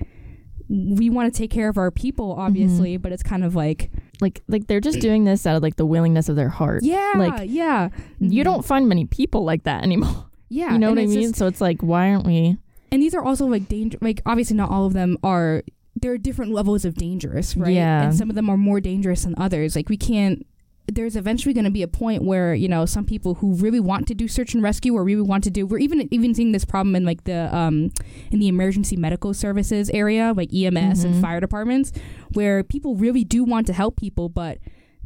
we 0.70 1.10
want 1.10 1.34
to 1.34 1.38
take 1.38 1.52
care 1.52 1.68
of 1.68 1.78
our 1.78 1.92
people 1.92 2.32
obviously 2.38 2.96
but 2.96 3.12
it's 3.12 3.24
kind 3.24 3.44
of 3.44 3.56
like 3.56 3.92
Like 4.22 4.42
like 4.48 4.68
they're 4.68 4.80
just 4.80 5.02
doing 5.02 5.26
this 5.26 5.46
out 5.46 5.58
of 5.58 5.62
like 5.64 5.76
the 5.76 5.86
willingness 5.86 6.30
of 6.30 6.38
their 6.38 6.48
heart. 6.48 6.84
yeah 6.84 7.12
Like, 7.18 7.50
yeah 7.50 7.90
You 8.20 8.42
Mhm. 8.42 8.44
don't 8.46 8.66
find 8.66 8.88
many 8.88 9.06
people 9.06 9.44
like 9.44 9.64
that 9.64 9.84
anymore. 9.84 10.28
yeah 10.50 10.72
you 10.72 10.80
know 10.80 10.90
what 10.90 11.00
I 11.00 11.08
mean? 11.08 11.22
just- 11.24 11.36
so 11.36 11.48
it's 11.48 11.60
like 11.60 11.82
why 11.82 12.12
aren't 12.12 12.26
we 12.26 12.56
and 12.90 13.02
these 13.02 13.14
are 13.14 13.22
also 13.24 13.48
like 13.48 13.68
danger 13.68 13.98
like 14.02 14.22
obviously 14.26 14.56
not 14.56 14.70
all 14.70 14.86
of 14.86 14.94
them 14.94 15.18
are 15.24 15.64
there 16.00 16.14
are 16.14 16.18
different 16.18 16.52
levels 16.54 16.86
of 16.86 16.96
dangerous 16.96 17.58
right 17.58 17.74
Yeah. 17.74 18.04
and 18.04 18.16
some 18.16 18.30
of 18.30 18.36
them 18.38 18.50
are 18.50 18.58
more 18.58 18.80
dangerous 18.80 19.24
than 19.24 19.34
others 19.38 19.76
like 19.76 19.90
we 19.90 19.98
can't 19.98 20.46
there's 20.94 21.16
eventually 21.16 21.54
going 21.54 21.64
to 21.66 21.72
be 21.72 21.82
a 21.84 21.88
point 21.88 22.24
where 22.24 22.54
you 22.54 22.68
know 22.68 22.86
some 22.86 23.06
people 23.06 23.36
who 23.36 23.54
really 23.56 23.80
want 23.80 24.08
to 24.08 24.14
do 24.14 24.28
search 24.28 24.54
and 24.54 24.62
rescue 24.62 24.94
or 24.94 25.04
really 25.04 25.22
want 25.22 25.44
to 25.44 25.50
do 25.50 25.66
we're 25.66 25.78
even 25.80 26.08
even 26.12 26.34
seeing 26.36 26.52
this 26.52 26.66
problem 26.66 26.96
in 26.96 27.06
like 27.06 27.24
the 27.24 27.54
um 27.56 27.92
in 28.32 28.40
the 28.40 28.48
emergency 28.48 28.96
medical 28.98 29.34
services 29.34 29.90
area 29.92 30.34
like 30.36 30.50
EMS 30.54 31.04
and 31.04 31.16
Mhm. 31.16 31.22
fire 31.22 31.40
departments 31.40 31.92
where 32.34 32.64
people 32.64 32.96
really 32.96 33.24
do 33.24 33.44
want 33.44 33.68
to 33.68 33.74
help 33.74 33.96
people 33.96 34.28
but 34.30 34.58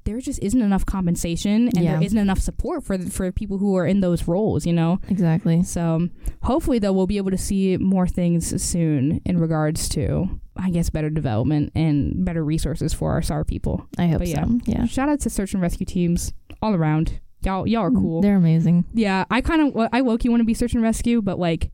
there 0.05 0.19
just 0.19 0.39
isn't 0.41 0.61
enough 0.61 0.85
compensation 0.85 1.67
and 1.75 1.77
Yeah. 1.83 1.93
there 1.93 2.03
isn't 2.03 2.17
enough 2.17 2.39
support 2.39 2.83
for 2.83 2.97
for 2.97 3.31
people 3.31 3.57
who 3.57 3.75
are 3.75 3.85
in 3.85 3.99
those 4.01 4.27
roles 4.27 4.65
you 4.65 4.73
know 4.73 4.99
exactly? 5.09 5.63
so 5.63 6.07
hopefully, 6.43 6.79
though, 6.79 6.93
we'll 6.93 7.07
be 7.07 7.17
able 7.17 7.31
to 7.31 7.37
see 7.37 7.75
more 7.77 8.07
things 8.07 8.61
soon 8.63 9.19
in 9.25 9.39
regards 9.39 9.89
to, 9.89 10.29
I 10.55 10.69
guess, 10.69 10.89
better 10.91 11.09
development 11.09 11.71
and 11.75 12.23
better 12.23 12.43
resources 12.45 12.93
for 12.93 13.11
our 13.11 13.21
SAR 13.21 13.43
people. 13.43 13.87
I 13.97 14.07
hope 14.07 14.19
But 14.19 14.27
yeah. 14.27 14.45
so. 14.45 14.59
Yeah. 14.65 14.85
Shout 14.85 15.09
out 15.09 15.19
to 15.21 15.29
search 15.29 15.53
and 15.53 15.61
rescue 15.61 15.85
teams 15.87 16.33
all 16.61 16.73
around. 16.75 17.19
Y'all, 17.43 17.67
y'all 17.67 17.83
are 17.83 17.89
mm, 17.91 17.99
cool. 17.99 18.21
They're 18.21 18.37
amazing. 18.37 18.85
yeah, 18.93 19.25
I 19.31 19.41
kind 19.41 19.61
of, 19.75 19.89
I 19.91 20.01
woke 20.01 20.23
you 20.23 20.31
want 20.31 20.41
to 20.41 20.45
be 20.45 20.53
search 20.53 20.73
and 20.75 20.81
rescue, 20.83 21.21
but 21.21 21.37
like, 21.39 21.71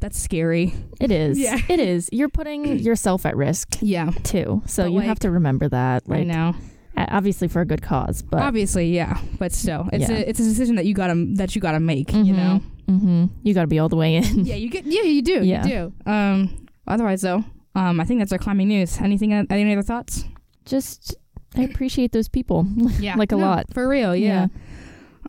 that's 0.00 0.18
scary. 0.20 0.74
It 1.00 1.10
is. 1.12 1.38
Yeah. 1.38 1.58
It 1.68 1.78
is. 1.78 2.08
You're 2.12 2.28
putting 2.28 2.78
yourself 2.80 3.24
at 3.24 3.36
risk 3.36 3.76
Yeah, 3.80 4.10
too. 4.24 4.62
So 4.66 4.84
But, 4.84 4.90
you 4.92 4.98
like, 4.98 5.06
have 5.06 5.18
to 5.20 5.30
remember 5.30 5.68
that. 5.68 6.02
I 6.08 6.12
Like 6.18 6.26
know. 6.26 6.54
Uh, 7.02 7.16
obviously 7.16 7.48
for 7.48 7.60
a 7.60 7.64
good 7.66 7.82
cause, 7.82 8.22
but 8.22 8.40
Obviously, 8.42 8.94
yeah, 8.94 9.20
but 9.38 9.52
still, 9.52 9.88
it's 9.92 10.08
Yeah. 10.08 10.16
a 10.16 10.20
it's 10.20 10.40
a 10.40 10.44
decision 10.44 10.76
that 10.76 10.86
you 10.86 10.94
gotta 10.94 11.14
that 11.36 11.54
you 11.54 11.60
gotta 11.60 11.80
make. 11.80 12.12
You 12.12 12.32
know. 12.32 12.60
hmm 12.88 13.26
you 13.42 13.54
got 13.54 13.62
to 13.62 13.66
be 13.68 13.78
all 13.78 13.88
the 13.88 13.96
way 13.96 14.16
in. 14.16 14.44
yeah, 14.44 14.56
you 14.56 14.68
get. 14.68 14.84
Yeah, 14.86 15.02
you 15.02 15.22
do. 15.22 15.44
Yeah. 15.44 15.64
You 15.66 15.92
do. 16.04 16.10
Um. 16.10 16.66
Otherwise, 16.86 17.22
though, 17.22 17.44
um, 17.74 18.00
I 18.00 18.04
think 18.04 18.18
that's 18.20 18.32
our 18.32 18.38
climbing 18.38 18.68
news. 18.68 18.98
Anything? 19.00 19.32
Any 19.32 19.72
other 19.72 19.82
thoughts? 19.82 20.24
Just 20.64 21.14
I 21.56 21.62
appreciate 21.62 22.12
those 22.12 22.28
people. 22.28 22.66
Yeah, 22.98 23.14
Like 23.16 23.30
a 23.32 23.36
No, 23.36 23.46
lot. 23.46 23.72
for 23.72 23.86
real. 23.88 24.14
Yeah. 24.16 24.48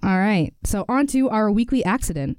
All 0.01 0.17
right. 0.17 0.53
So 0.63 0.83
on 0.89 1.05
to 1.07 1.29
our 1.29 1.51
weekly 1.51 1.83
accident. 1.85 2.37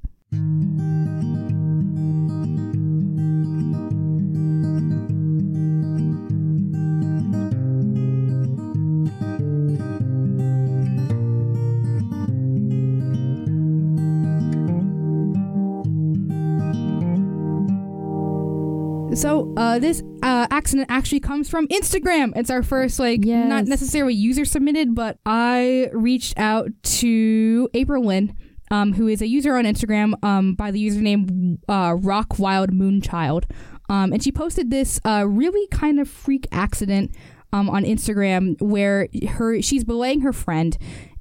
So 19.24 19.54
uh, 19.56 19.78
this 19.78 20.02
uh, 20.22 20.46
accident 20.50 20.88
actually 20.90 21.20
comes 21.20 21.48
from 21.48 21.66
Instagram. 21.68 22.34
It's 22.36 22.50
our 22.50 22.62
first 22.62 22.98
like 22.98 23.20
not 23.46 23.64
necessarily 23.64 24.12
user 24.12 24.44
submitted, 24.44 24.94
but 24.94 25.16
I 25.24 25.88
reached 25.94 26.38
out 26.38 26.68
to 27.00 27.70
April 27.72 28.04
Lynn, 28.04 28.36
um, 28.70 28.92
who 28.92 29.08
is 29.08 29.22
a 29.22 29.26
user 29.26 29.56
on 29.56 29.64
Instagram 29.64 30.22
um, 30.22 30.54
by 30.54 30.70
the 30.70 30.86
username 30.86 31.56
uh, 31.70 31.94
Rock 31.98 32.38
Wild 32.38 32.70
Moonchild, 32.72 33.44
um, 33.88 34.12
and 34.12 34.22
she 34.22 34.30
posted 34.30 34.70
this 34.70 35.00
uh, 35.06 35.24
really 35.26 35.66
kind 35.68 35.98
of 36.00 36.06
freak 36.06 36.46
accident 36.52 37.10
um, 37.54 37.70
on 37.70 37.82
Instagram 37.84 38.60
where 38.60 39.08
her 39.30 39.62
she's 39.62 39.84
belaying 39.84 40.20
her 40.20 40.34
friend, 40.34 40.76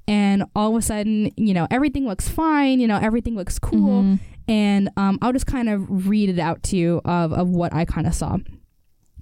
and 0.06 0.44
all 0.54 0.72
of 0.76 0.76
a 0.76 0.82
sudden, 0.82 1.30
you 1.38 1.54
know, 1.54 1.66
everything 1.70 2.06
looks 2.06 2.28
fine. 2.28 2.80
You 2.80 2.86
know, 2.86 2.98
everything 3.00 3.34
looks 3.34 3.58
cool, 3.58 4.02
Mhm. 4.02 4.18
And 4.48 4.90
um, 4.96 5.18
I'll 5.22 5.32
just 5.32 5.46
kind 5.46 5.68
of 5.68 6.08
read 6.08 6.28
it 6.28 6.38
out 6.38 6.62
to 6.64 6.76
you 6.76 7.00
of 7.04 7.32
of 7.32 7.48
what 7.48 7.72
I 7.72 7.84
kind 7.84 8.06
of 8.06 8.14
saw. 8.14 8.38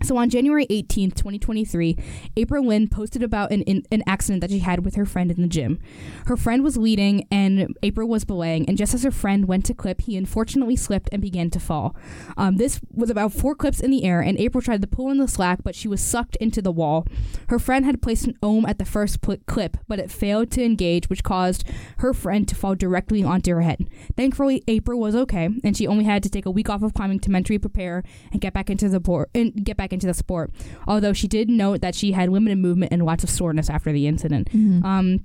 So 0.03 0.17
on 0.17 0.31
January 0.31 0.67
18th, 0.67 1.15
2023, 1.15 1.97
April 2.37 2.67
Lynn 2.67 2.89
posted 2.89 3.23
about 3.23 3.53
an, 3.53 3.63
in, 3.63 3.85
an 3.93 4.03
accident 4.07 4.41
that 4.41 4.51
she 4.51 4.59
had 4.59 4.85
with 4.85 4.97
her 4.97 5.07
friend 5.07 5.31
in 5.31 5.41
the 5.41 5.49
gym. 5.49 5.79
Her 6.27 6.37
friend 6.37 6.65
was 6.65 6.77
leading 6.77 7.27
and 7.31 7.77
April 7.85 8.09
was 8.09 8.25
belaying, 8.25 8.69
and 8.69 8.77
just 8.77 8.95
as 8.95 9.05
her 9.05 9.13
friend 9.13 9.47
went 9.47 9.65
to 9.67 9.75
clip, 9.75 10.03
he 10.03 10.17
unfortunately 10.17 10.75
slipped 10.75 11.09
and 11.13 11.23
began 11.23 11.51
to 11.51 11.61
fall. 11.61 11.95
Um, 12.37 12.57
this 12.57 12.81
was 12.93 13.11
about 13.11 13.33
four 13.33 13.55
clips 13.55 13.81
in 13.81 13.91
the 13.91 14.05
air, 14.05 14.21
and 14.21 14.39
April 14.39 14.61
tried 14.61 14.83
to 14.83 14.89
pull 14.89 15.11
in 15.11 15.19
the 15.19 15.29
slack, 15.29 15.63
but 15.63 15.77
she 15.77 15.87
was 15.87 16.01
sucked 16.01 16.37
into 16.37 16.61
the 16.61 16.73
wall. 16.73 17.07
Her 17.49 17.59
friend 17.61 17.85
had 17.85 18.03
placed 18.03 18.27
an 18.27 18.37
ohm 18.43 18.67
at 18.67 18.79
the 18.79 18.85
first 18.85 19.21
pl- 19.21 19.37
clip, 19.47 19.77
but 19.87 20.01
it 20.01 20.11
failed 20.11 20.51
to 20.53 20.65
engage, 20.65 21.09
which 21.09 21.23
caused 21.23 21.65
her 21.99 22.13
friend 22.13 22.49
to 22.49 22.57
fall 22.57 22.75
directly 22.75 23.23
onto 23.23 23.53
her 23.53 23.63
head. 23.63 23.89
Thankfully, 24.17 24.65
April 24.67 24.99
was 24.99 25.15
okay, 25.15 25.49
and 25.63 25.77
she 25.77 25.87
only 25.87 26.05
had 26.05 26.23
to 26.25 26.31
take 26.31 26.47
a 26.47 26.51
week 26.51 26.69
off 26.69 26.83
of 26.83 26.95
climbing 26.95 27.21
to 27.21 27.31
mentally 27.31 27.59
prepare 27.59 28.03
and 28.33 28.41
get 28.41 28.53
back 28.53 28.69
into 28.69 28.89
the 28.89 29.01
board 29.01 29.29
and 29.35 29.65
get 29.65 29.77
back 29.77 29.92
into 29.93 30.07
the 30.07 30.15
sport. 30.15 30.51
Although 30.87 31.13
she 31.13 31.29
did 31.29 31.49
note 31.49 31.81
that 31.81 31.95
she 31.95 32.13
had 32.13 32.29
limited 32.31 32.59
movement 32.59 32.93
and 32.93 33.05
lots 33.05 33.25
of 33.25 33.31
soreness 33.31 33.71
after 33.71 33.93
the 33.93 34.07
incident. 34.07 34.51
Mhm. 34.53 34.85
Um, 34.85 35.21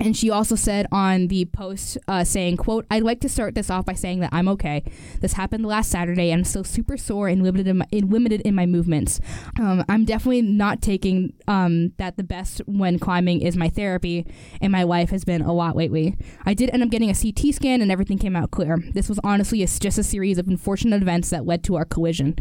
and 0.00 0.16
she 0.16 0.30
also 0.30 0.56
said 0.56 0.86
on 0.90 1.28
the 1.28 1.44
post, 1.46 1.98
uh, 2.08 2.24
saying, 2.24 2.56
"quote 2.56 2.84
I'd 2.90 3.02
like 3.02 3.20
to 3.20 3.28
start 3.28 3.54
this 3.54 3.70
off 3.70 3.84
by 3.84 3.92
saying 3.94 4.20
that 4.20 4.30
I'm 4.32 4.48
okay. 4.48 4.82
This 5.20 5.34
happened 5.34 5.64
last 5.66 5.90
Saturday, 5.90 6.30
and 6.30 6.40
I'm 6.40 6.44
still 6.44 6.64
super 6.64 6.96
sore 6.96 7.28
and 7.28 7.42
limited 7.42 7.68
in 7.68 7.78
my, 7.78 7.86
in, 7.92 8.10
limited 8.10 8.40
in 8.42 8.54
my 8.54 8.66
movements. 8.66 9.20
Um, 9.58 9.84
I'm 9.88 10.04
definitely 10.04 10.42
not 10.42 10.82
taking 10.82 11.32
um, 11.46 11.92
that 11.98 12.16
the 12.16 12.24
best 12.24 12.60
when 12.66 12.98
climbing 12.98 13.40
is 13.40 13.56
my 13.56 13.68
therapy, 13.68 14.26
and 14.60 14.72
my 14.72 14.82
life 14.82 15.10
has 15.10 15.24
been 15.24 15.42
a 15.42 15.52
lot 15.52 15.76
lately. 15.76 16.16
I 16.44 16.54
did 16.54 16.70
end 16.70 16.82
up 16.82 16.90
getting 16.90 17.10
a 17.10 17.14
CT 17.14 17.52
scan, 17.52 17.80
and 17.80 17.92
everything 17.92 18.18
came 18.18 18.36
out 18.36 18.50
clear. 18.50 18.78
This 18.94 19.08
was 19.08 19.20
honestly 19.22 19.62
a, 19.62 19.66
just 19.66 19.98
a 19.98 20.02
series 20.02 20.38
of 20.38 20.48
unfortunate 20.48 21.02
events 21.02 21.30
that 21.30 21.46
led 21.46 21.62
to 21.64 21.76
our 21.76 21.84
collision." 21.84 22.36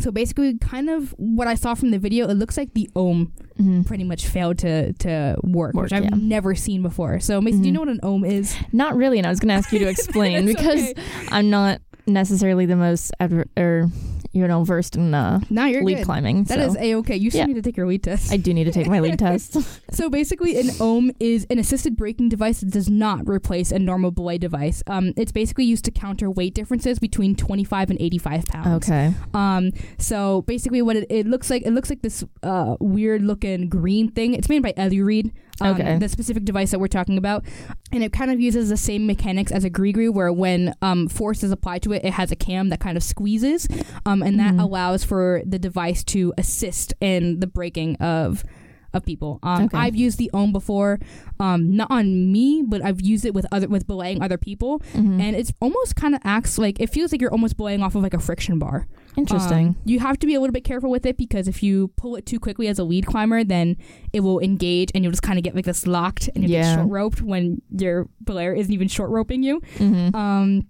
So 0.00 0.10
basically, 0.10 0.56
kind 0.58 0.88
of 0.88 1.10
what 1.18 1.46
I 1.48 1.54
saw 1.54 1.74
from 1.74 1.90
the 1.90 1.98
video, 1.98 2.26
it 2.28 2.34
looks 2.34 2.56
like 2.56 2.72
the 2.74 2.88
ohm 2.96 3.32
Mhm. 3.60 3.86
pretty 3.86 4.04
much 4.04 4.26
failed 4.26 4.58
to 4.58 4.92
to 4.94 5.36
work, 5.44 5.74
Work, 5.74 5.84
which 5.84 5.92
I've 5.92 6.04
yeah. 6.04 6.16
never 6.16 6.54
seen 6.54 6.82
before. 6.82 7.20
So, 7.20 7.40
Mason, 7.40 7.60
do 7.62 7.68
you 7.68 7.72
Mhm. 7.72 7.74
know 7.74 7.80
what 7.80 7.88
an 7.90 8.00
ohm 8.02 8.24
is? 8.24 8.56
Not 8.72 8.96
really, 8.96 9.18
and 9.18 9.26
I 9.26 9.30
was 9.30 9.38
going 9.40 9.48
to 9.50 9.54
ask 9.54 9.70
you 9.72 9.78
to 9.80 9.88
explain 9.88 10.46
because 10.46 10.80
okay. 10.82 10.94
I'm 11.30 11.50
not 11.50 11.80
necessarily 12.06 12.66
the 12.66 12.74
most 12.76 13.12
adver- 13.20 13.46
or 13.56 13.90
you 14.32 14.46
know 14.48 14.64
versed 14.64 14.96
in 14.96 15.14
uh, 15.14 15.40
now 15.50 15.66
you're 15.66 15.84
lead 15.84 15.98
good. 15.98 16.04
climbing. 16.06 16.44
That 16.44 16.58
so 16.58 16.66
is 16.66 16.76
a 16.76 16.94
okay. 16.96 17.16
You 17.16 17.30
still 17.30 17.40
Yeah. 17.40 17.46
need 17.46 17.54
to 17.54 17.62
take 17.62 17.76
your 17.76 17.86
lead 17.86 18.02
test. 18.02 18.32
I 18.32 18.36
do 18.36 18.52
need 18.54 18.64
to 18.64 18.72
take 18.72 18.86
my 18.86 19.00
lead 19.00 19.18
test. 19.18 19.56
so 19.92 20.08
basically, 20.08 20.58
an 20.58 20.70
ohm 20.80 21.10
is 21.20 21.46
an 21.50 21.58
assisted 21.58 21.96
braking 21.96 22.28
device 22.28 22.60
that 22.60 22.70
does 22.70 22.88
not 22.88 23.28
replace 23.28 23.70
a 23.72 23.78
normal 23.78 24.10
belay 24.10 24.38
device. 24.38 24.82
Um, 24.86 25.12
it's 25.16 25.32
basically 25.32 25.64
used 25.64 25.84
to 25.84 25.90
counter 25.90 26.30
weight 26.30 26.54
differences 26.54 26.98
between 26.98 27.36
25 27.36 27.90
and 27.90 28.00
85 28.00 28.46
pounds. 28.46 28.84
Okay. 28.88 29.14
Um, 29.34 29.72
so 29.98 30.42
basically, 30.42 30.82
what 30.82 30.96
it, 30.96 31.06
it 31.10 31.26
looks 31.26 31.50
like, 31.50 31.62
it 31.64 31.72
looks 31.72 31.90
like 31.90 32.02
this 32.02 32.24
uh, 32.42 32.76
weird 32.80 33.22
looking 33.22 33.68
green 33.68 34.10
thing. 34.10 34.34
It's 34.34 34.48
made 34.48 34.62
by 34.62 34.72
Edelrid. 34.72 35.32
Um, 35.62 35.74
Okay. 35.80 35.98
The 35.98 36.08
specific 36.08 36.44
device 36.44 36.70
that 36.72 36.78
we're 36.80 36.88
talking 36.88 37.16
about, 37.18 37.44
and 37.92 38.02
it 38.02 38.12
kind 38.12 38.30
of 38.30 38.40
uses 38.40 38.68
the 38.68 38.76
same 38.76 39.06
mechanics 39.06 39.50
as 39.52 39.64
a 39.64 39.70
Grigri 39.70 40.12
where 40.12 40.32
when 40.32 40.74
um, 40.82 41.08
force 41.08 41.42
is 41.42 41.50
applied 41.52 41.82
to 41.82 41.92
it, 41.92 42.04
it 42.04 42.12
has 42.14 42.30
a 42.32 42.36
cam 42.36 42.68
that 42.70 42.80
kind 42.80 42.96
of 42.96 43.02
squeezes, 43.02 43.68
um, 44.06 44.22
and 44.22 44.38
that 44.38 44.54
Mhm. 44.54 44.62
allows 44.62 45.04
for 45.04 45.42
the 45.46 45.58
device 45.58 46.02
to 46.04 46.32
assist 46.38 46.94
in 47.00 47.40
the 47.40 47.46
breaking 47.46 47.96
of 47.96 48.44
of 48.92 49.04
people. 49.04 49.38
Um, 49.42 49.64
Okay. 49.64 49.78
I've 49.78 49.96
used 49.96 50.18
the 50.18 50.30
ohm 50.34 50.52
before, 50.52 50.98
um, 51.40 51.74
not 51.76 51.90
on 51.90 52.30
me, 52.32 52.62
but 52.66 52.84
I've 52.84 53.00
used 53.00 53.24
it 53.24 53.34
with 53.34 53.46
other 53.52 53.68
with 53.68 53.86
belaying 53.86 54.22
other 54.22 54.36
people, 54.38 54.80
Mhm. 54.94 55.20
and 55.20 55.36
it's 55.36 55.52
almost 55.60 55.96
kind 55.96 56.14
of 56.14 56.20
acts 56.24 56.58
like 56.58 56.80
it 56.80 56.90
feels 56.90 57.12
like 57.12 57.20
you're 57.20 57.32
almost 57.32 57.56
belaying 57.56 57.82
off 57.82 57.94
of 57.94 58.02
like 58.02 58.14
a 58.14 58.18
friction 58.18 58.58
bar. 58.58 58.86
Interesting. 59.16 59.68
Um, 59.68 59.76
you 59.84 60.00
have 60.00 60.18
to 60.20 60.26
be 60.26 60.34
a 60.34 60.40
little 60.40 60.52
bit 60.52 60.64
careful 60.64 60.90
with 60.90 61.04
it 61.04 61.16
because 61.18 61.46
if 61.46 61.62
you 61.62 61.88
pull 61.96 62.16
it 62.16 62.24
too 62.26 62.38
quickly 62.40 62.66
as 62.68 62.78
a 62.78 62.84
lead 62.84 63.04
climber, 63.06 63.44
then 63.44 63.76
it 64.12 64.20
will 64.20 64.40
engage 64.40 64.90
and 64.94 65.04
you'll 65.04 65.10
just 65.12 65.22
kind 65.22 65.38
of 65.38 65.42
get 65.44 65.54
like 65.54 65.66
this 65.66 65.86
locked 65.86 66.30
and 66.34 66.44
you 66.44 66.48
get 66.48 66.74
short 66.76 66.88
roped 66.88 67.20
when 67.22 67.60
your 67.78 68.08
belayer 68.24 68.56
isn't 68.56 68.72
even 68.72 68.88
short 68.88 69.10
roping 69.10 69.42
you. 69.42 69.60
Mhm. 69.78 70.14
Um, 70.14 70.66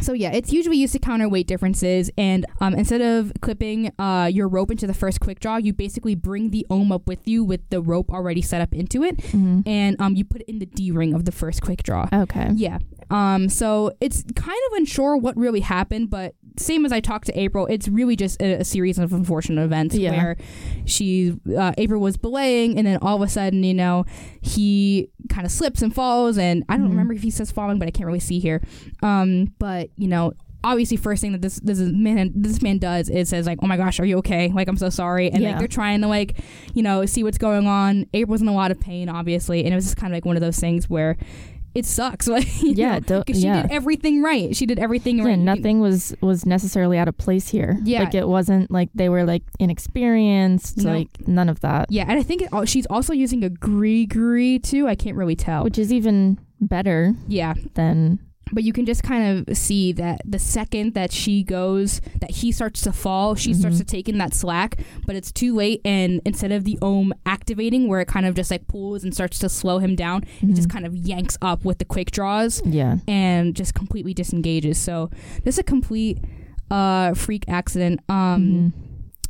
so 0.00 0.12
yeah, 0.12 0.32
it's 0.32 0.52
usually 0.52 0.76
used 0.76 0.92
to 0.94 0.98
counter 0.98 1.28
weight 1.28 1.46
differences, 1.46 2.10
and 2.18 2.44
um, 2.60 2.74
instead 2.74 3.00
of 3.00 3.32
clipping 3.40 3.92
uh, 3.98 4.28
your 4.32 4.48
rope 4.48 4.70
into 4.70 4.86
the 4.86 4.94
first 4.94 5.20
quick 5.20 5.40
draw, 5.40 5.56
you 5.56 5.72
basically 5.72 6.14
bring 6.14 6.50
the 6.50 6.66
ohm 6.70 6.90
up 6.92 7.06
with 7.06 7.26
you 7.28 7.44
with 7.44 7.60
the 7.70 7.80
rope 7.80 8.10
already 8.10 8.42
set 8.42 8.60
up 8.60 8.72
into 8.74 9.02
it, 9.02 9.16
Mhm. 9.18 9.62
and 9.66 10.00
um, 10.00 10.16
you 10.16 10.24
put 10.24 10.42
it 10.42 10.48
in 10.48 10.58
the 10.58 10.66
D 10.66 10.90
ring 10.90 11.14
of 11.14 11.24
the 11.24 11.32
first 11.32 11.62
quick 11.62 11.82
draw. 11.82 12.08
Okay. 12.12 12.50
Yeah. 12.54 12.78
Um, 13.10 13.48
so 13.48 13.92
it's 14.00 14.22
kind 14.34 14.58
of 14.70 14.76
unsure 14.78 15.16
what 15.16 15.36
really 15.36 15.60
happened, 15.60 16.10
but 16.10 16.34
same 16.56 16.84
as 16.86 16.92
I 16.92 17.00
talked 17.00 17.26
to 17.26 17.38
April, 17.38 17.66
it's 17.66 17.88
really 17.88 18.14
just 18.16 18.40
a, 18.40 18.60
a 18.60 18.64
series 18.64 18.98
of 18.98 19.12
unfortunate 19.12 19.62
events 19.64 19.94
Yeah. 19.96 20.10
where 20.12 20.36
she, 20.84 21.34
uh, 21.56 21.72
April 21.78 22.00
was 22.00 22.16
belaying, 22.16 22.78
and 22.78 22.86
then 22.86 22.98
all 23.02 23.16
of 23.16 23.22
a 23.22 23.28
sudden, 23.28 23.64
you 23.64 23.74
know, 23.74 24.04
he 24.40 25.10
kind 25.28 25.44
of 25.46 25.52
slips 25.52 25.82
and 25.82 25.94
falls, 25.94 26.38
and 26.38 26.64
I 26.68 26.76
don't 26.76 26.86
Mhm. 26.86 26.90
remember 26.90 27.14
if 27.14 27.22
he 27.22 27.30
says 27.30 27.50
falling, 27.50 27.78
but 27.78 27.88
I 27.88 27.90
can't 27.90 28.06
really 28.06 28.20
see 28.20 28.38
here. 28.38 28.62
Um, 29.02 29.52
but 29.58 29.90
you 29.96 30.08
know. 30.08 30.32
Obviously, 30.66 30.96
first 30.96 31.20
thing 31.20 31.32
that 31.32 31.42
this 31.42 31.56
this 31.60 31.78
is 31.78 31.92
man 31.92 32.32
this 32.34 32.62
man 32.62 32.78
does 32.78 33.10
is 33.10 33.28
says 33.28 33.44
like, 33.44 33.58
"Oh 33.60 33.66
my 33.66 33.76
gosh, 33.76 34.00
are 34.00 34.06
you 34.06 34.16
okay? 34.20 34.48
Like, 34.48 34.66
I'm 34.66 34.78
so 34.78 34.88
sorry." 34.88 35.30
And 35.30 35.42
Yeah. 35.42 35.50
like 35.50 35.58
they're 35.58 35.68
trying 35.68 36.00
to 36.00 36.08
like, 36.08 36.38
you 36.72 36.82
know, 36.82 37.04
see 37.04 37.22
what's 37.22 37.36
going 37.36 37.66
on. 37.66 38.06
April's 38.14 38.40
in 38.40 38.48
a 38.48 38.54
lot 38.54 38.70
of 38.70 38.80
pain, 38.80 39.10
obviously, 39.10 39.62
and 39.62 39.74
it 39.74 39.76
was 39.76 39.84
just 39.84 39.98
kind 39.98 40.10
of 40.10 40.16
like 40.16 40.24
one 40.24 40.36
of 40.36 40.40
those 40.40 40.58
things 40.58 40.88
where 40.88 41.18
it 41.74 41.84
sucks. 41.86 42.28
Like, 42.34 42.46
Yeah, 42.62 42.94
know, 42.94 43.00
don't- 43.00 43.26
'cause 43.26 43.36
she 43.40 43.46
yeah. 43.46 43.62
did 43.62 43.70
everything 43.72 44.22
right. 44.22 44.54
She 44.56 44.66
did 44.66 44.78
everything 44.78 45.18
Yeah, 45.18 45.24
right. 45.24 45.38
nothing 45.38 45.80
was 45.80 46.14
was 46.20 46.46
necessarily 46.46 46.98
out 46.98 47.08
of 47.08 47.16
place 47.18 47.48
here. 47.48 47.78
Yeah. 47.84 48.04
like 48.04 48.14
it 48.14 48.28
wasn't 48.28 48.70
like 48.70 48.90
they 48.94 49.08
were 49.08 49.24
like 49.24 49.42
inexperienced. 49.58 50.78
No. 50.78 50.92
Like 50.92 51.08
none 51.26 51.48
of 51.48 51.60
that, 51.60 51.90
Yeah, 51.90 52.04
and 52.08 52.18
I 52.18 52.22
think 52.22 52.42
it, 52.42 52.68
she's 52.68 52.86
also 52.86 53.12
using 53.12 53.44
a 53.44 53.50
Grigri 53.50 54.62
too. 54.62 54.86
I 54.88 54.94
can't 54.94 55.16
really 55.16 55.36
tell. 55.36 55.64
which 55.64 55.78
is 55.78 55.92
even 55.92 56.38
better 56.60 57.14
yeah, 57.28 57.54
than 57.74 58.18
but 58.52 58.62
you 58.62 58.72
can 58.72 58.84
just 58.86 59.02
kind 59.02 59.46
of 59.48 59.56
see 59.56 59.92
that 59.92 60.20
the 60.24 60.38
second 60.38 60.94
that 60.94 61.10
she 61.12 61.42
goes, 61.42 62.00
that 62.20 62.30
he 62.30 62.52
starts 62.52 62.82
to 62.82 62.92
fall, 62.92 63.34
she 63.34 63.54
starts 63.54 63.76
Mhm. 63.76 63.80
to 63.80 63.84
take 63.84 64.08
in 64.08 64.18
that 64.18 64.34
slack, 64.34 64.78
but 65.06 65.16
it's 65.16 65.32
too 65.32 65.54
late. 65.54 65.80
And 65.84 66.20
instead 66.24 66.52
of 66.52 66.64
the 66.64 66.78
ohm 66.82 67.12
activating, 67.26 67.88
where 67.88 68.00
it 68.00 68.08
kind 68.08 68.26
of 68.26 68.34
just 68.34 68.50
like 68.50 68.66
pulls 68.68 69.02
and 69.04 69.14
starts 69.14 69.38
to 69.40 69.48
slow 69.48 69.78
him 69.78 69.94
down, 69.96 70.24
it 70.42 70.54
just 70.54 70.68
Mhm. 70.68 70.72
kind 70.72 70.86
of 70.86 70.94
yanks 70.96 71.38
up 71.42 71.64
with 71.64 71.78
the 71.78 71.84
quick 71.84 72.10
draws. 72.10 72.60
yeah. 72.66 72.98
and 73.08 73.54
just 73.54 73.74
completely 73.74 74.12
disengages. 74.14 74.78
So 74.78 75.10
this 75.44 75.54
is 75.56 75.58
a 75.58 75.62
complete 75.62 76.18
uh, 76.70 77.12
freak 77.14 77.44
accident. 77.46 78.00
Um, 78.08 78.72
Mhm. 78.72 78.72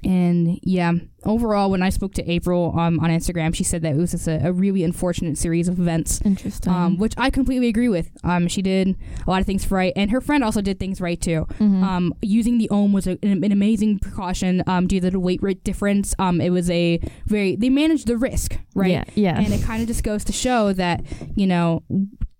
And 0.04 0.58
yeah, 0.62 0.92
overall, 1.24 1.70
when 1.70 1.82
I 1.82 1.88
spoke 1.88 2.12
to 2.14 2.30
April 2.30 2.78
um, 2.78 3.00
on 3.00 3.10
Instagram, 3.10 3.54
she 3.54 3.64
said 3.64 3.82
that 3.82 3.94
it 3.94 3.96
was 3.98 4.10
just 4.12 4.28
a, 4.28 4.46
a 4.48 4.52
really 4.52 4.84
unfortunate 4.84 5.38
series 5.38 5.66
of 5.68 5.78
events. 5.80 6.20
Interesting. 6.24 6.72
Um, 6.72 6.98
which 6.98 7.14
I 7.16 7.30
completely 7.30 7.68
agree 7.68 7.88
with. 7.88 8.10
Um, 8.22 8.46
she 8.48 8.60
did 8.62 8.96
a 9.26 9.30
lot 9.30 9.40
of 9.40 9.46
things 9.46 9.70
right, 9.70 9.92
and 9.96 10.10
her 10.10 10.20
friend 10.20 10.44
also 10.44 10.60
did 10.60 10.78
things 10.78 11.00
right 11.00 11.20
too. 11.20 11.46
Mhm. 11.58 11.82
Um, 11.82 12.14
using 12.22 12.58
the 12.58 12.68
ohm 12.70 12.92
was 12.92 13.06
a, 13.06 13.18
an, 13.22 13.42
an 13.42 13.52
amazing 13.52 13.98
precaution 13.98 14.62
um, 14.66 14.86
due 14.86 15.00
to 15.00 15.10
the 15.10 15.18
weight 15.20 15.42
rate 15.42 15.64
difference. 15.64 16.14
Um, 16.18 16.40
it 16.40 16.50
was 16.50 16.68
a 16.70 17.00
very 17.26 17.56
they 17.56 17.70
managed 17.70 18.06
the 18.06 18.16
risk 18.18 18.58
right, 18.74 18.90
Yeah. 18.90 19.04
Yeah. 19.14 19.38
and 19.40 19.52
it 19.54 19.62
kind 19.62 19.80
of 19.80 19.88
just 19.88 20.02
goes 20.04 20.24
to 20.24 20.32
show 20.32 20.72
that 20.74 21.02
you 21.34 21.46
know 21.46 21.82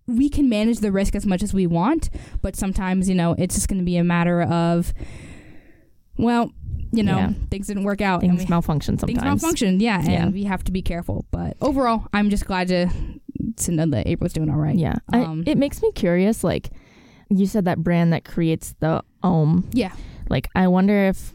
we 0.07 0.29
can 0.29 0.49
manage 0.51 0.81
the 0.81 0.93
risk 0.93 1.15
as 1.15 1.25
much 1.25 1.43
as 1.43 1.55
we 1.55 1.67
want 1.67 2.11
but 2.43 2.55
sometimes 2.57 3.09
you 3.09 3.15
know 3.15 3.35
it's 3.39 3.55
just 3.55 3.69
going 3.69 3.79
to 3.79 3.85
be 3.85 3.97
a 3.97 4.05
matter 4.05 4.43
of 4.43 4.93
well 6.19 6.51
you 6.97 7.03
know 7.03 7.17
Yeah. 7.17 7.33
things 7.51 7.67
didn't 7.67 7.85
work 7.85 8.01
out 8.01 8.21
things 8.21 8.49
malfunction 8.49 8.99
sometimes. 8.99 9.19
things 9.21 9.25
malfunction 9.43 9.81
yeah 9.81 9.99
and 10.01 10.09
Yeah. 10.13 10.29
we 10.29 10.45
have 10.45 10.63
to 10.65 10.73
be 10.73 10.83
careful 10.83 11.25
but 11.31 11.57
overall 11.61 12.07
i'm 12.13 12.31
just 12.31 12.47
glad 12.47 12.69
to 12.69 12.89
to 13.57 13.73
know 13.73 13.87
that 13.87 14.07
april's 14.07 14.33
doing 14.33 14.49
all 14.51 14.57
right 14.57 14.77
Yeah. 14.77 14.97
I- 15.13 15.21
Um, 15.25 15.45
it 15.47 15.59
makes 15.59 15.83
me 15.83 15.91
curious. 15.93 16.43
Like 16.45 16.71
you 17.31 17.47
said, 17.47 17.65
that 17.67 17.79
brand 17.83 18.13
that 18.13 18.25
creates 18.25 18.75
the 18.81 19.03
ohm. 19.23 19.69
yeah 19.73 19.93
Like 20.31 20.49
I 20.55 20.69
wonder 20.69 21.09
if 21.09 21.35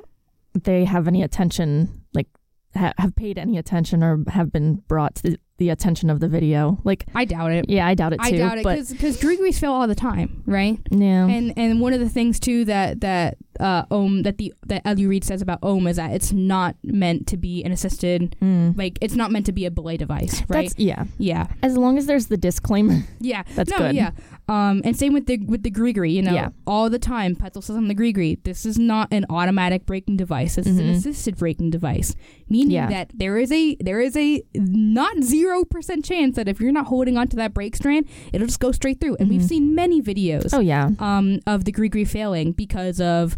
they 0.63 0.85
have 0.85 1.07
any 1.07 1.21
attention, 1.23 1.89
like 2.13 2.27
ha- 2.75 2.93
have 2.97 3.15
paid 3.15 3.37
any 3.37 3.57
attention 3.57 4.03
or 4.03 4.23
have 4.29 4.51
been 4.51 4.81
brought 4.87 5.15
to 5.15 5.37
the 5.59 5.69
attention 5.69 6.09
of 6.09 6.19
the 6.19 6.27
video. 6.27 6.79
Like, 6.83 7.05
I 7.13 7.25
doubt 7.25 7.51
it. 7.51 7.65
yeah, 7.69 7.85
I 7.87 7.93
doubt 7.93 8.13
it 8.13 8.17
too. 8.21 8.35
I 8.35 8.37
doubt 8.37 8.57
it 8.57 8.63
because 8.65 9.17
Grigris 9.21 9.59
fail 9.59 9.71
all 9.73 9.87
the 9.87 9.95
time, 9.95 10.41
right? 10.47 10.79
yeah, 10.89 11.27
And 11.27 11.53
and 11.57 11.79
one 11.79 11.93
of 11.93 11.99
the 11.99 12.09
things 12.09 12.39
too 12.39 12.65
that 12.65 13.01
that 13.01 13.37
uh 13.59 13.83
Ohm 13.91 14.23
that 14.23 14.37
the 14.37 14.53
that 14.67 14.83
Edelrid 14.85 15.23
says 15.23 15.41
about 15.41 15.59
Ohm 15.61 15.85
is 15.87 15.97
that 15.97 16.11
it's 16.11 16.31
not 16.31 16.75
meant 16.83 17.27
to 17.27 17.37
be 17.37 17.63
an 17.63 17.71
assisted 17.71 18.35
Mm. 18.41 18.77
like 18.77 18.97
it's 19.01 19.15
not 19.15 19.31
meant 19.31 19.45
to 19.47 19.51
be 19.51 19.65
a 19.65 19.71
belay 19.71 19.97
device, 19.97 20.41
right? 20.47 20.63
That's 20.69 20.79
yeah. 20.79 21.03
yeah. 21.17 21.47
As 21.61 21.77
long 21.77 21.97
as 21.97 22.05
there's 22.05 22.27
the 22.27 22.37
disclaimer. 22.37 23.03
Yeah, 23.21 23.43
That's 23.55 23.69
no, 23.71 23.77
good. 23.77 23.95
Yeah, 23.95 24.11
um, 24.47 24.81
and 24.85 24.95
same 24.97 25.13
with 25.13 25.25
the 25.25 25.37
with 25.39 25.63
the 25.63 25.71
Grigri. 25.71 26.13
You 26.13 26.21
know, 26.21 26.33
Yeah. 26.33 26.49
all 26.65 26.89
the 26.89 26.97
time, 26.99 27.35
Petzl 27.35 27.61
says 27.61 27.75
on 27.75 27.87
the 27.89 27.95
Grigri, 27.95 28.41
this 28.45 28.65
is 28.65 28.79
not 28.79 29.09
an 29.11 29.25
automatic 29.29 29.85
braking 29.85 30.15
device. 30.15 30.55
This 30.55 30.65
is 30.67 30.79
an 30.79 30.87
Mhm. 30.87 30.95
assisted 30.95 31.35
braking 31.37 31.69
device, 31.69 32.15
meaning 32.49 32.71
Yeah. 32.71 32.87
that 32.87 33.11
there 33.15 33.37
is 33.37 33.51
a 33.51 33.75
there 33.79 33.99
is 33.99 34.15
a 34.17 34.43
not 34.55 35.23
zero 35.23 35.63
percent 35.65 36.03
chance 36.05 36.35
that 36.35 36.47
if 36.47 36.59
you're 36.59 36.71
not 36.71 36.87
holding 36.87 37.17
onto 37.17 37.35
that 37.37 37.53
brake 37.53 37.75
strand, 37.75 38.05
it'll 38.33 38.47
just 38.47 38.59
go 38.59 38.71
straight 38.71 38.99
through. 38.99 39.17
And 39.19 39.29
we've 39.29 39.41
Mhm. 39.41 39.47
seen 39.49 39.75
many 39.75 40.01
videos 40.01 40.49
Oh 40.53 40.59
yeah. 40.59 40.91
um, 40.99 41.39
of 41.47 41.65
the 41.65 41.71
Grigri 41.71 42.07
failing 42.07 42.51
because 42.53 42.99
of 43.01 43.35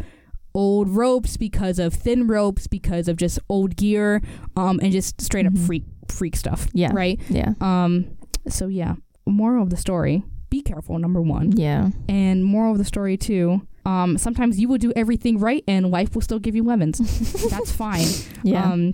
old 0.53 0.89
ropes, 0.89 1.37
because 1.37 1.79
of 1.79 1.93
thin 1.93 2.27
ropes, 2.27 2.67
because 2.67 3.07
of 3.07 3.15
just 3.17 3.39
old 3.49 3.75
gear, 3.77 4.21
um, 4.57 4.79
and 4.83 4.91
just 4.91 5.21
straight 5.21 5.45
up 5.45 5.53
Mhm. 5.53 5.65
freak 5.65 5.83
freak 6.07 6.35
stuff. 6.35 6.67
Yeah. 6.73 6.91
Right. 6.93 7.19
Yeah. 7.29 7.53
Um, 7.61 8.05
so 8.49 8.67
yeah, 8.67 8.95
moral 9.25 9.63
of 9.63 9.69
the 9.69 9.77
story: 9.77 10.23
be 10.49 10.61
careful. 10.61 10.99
Number 10.99 11.21
one, 11.21 11.53
Yeah. 11.55 11.91
and 12.09 12.43
moral 12.43 12.73
of 12.73 12.77
the 12.77 12.83
story 12.83 13.15
two. 13.15 13.61
Um, 13.85 14.17
sometimes 14.17 14.59
you 14.59 14.67
will 14.67 14.77
do 14.77 14.93
everything 14.95 15.39
right, 15.39 15.63
and 15.67 15.89
life 15.91 16.13
will 16.13 16.21
still 16.21 16.39
give 16.39 16.55
you 16.55 16.63
lemons. 16.63 16.97
That's 17.49 17.71
fine. 17.71 18.07
Yeah. 18.43 18.71
Um, 18.71 18.93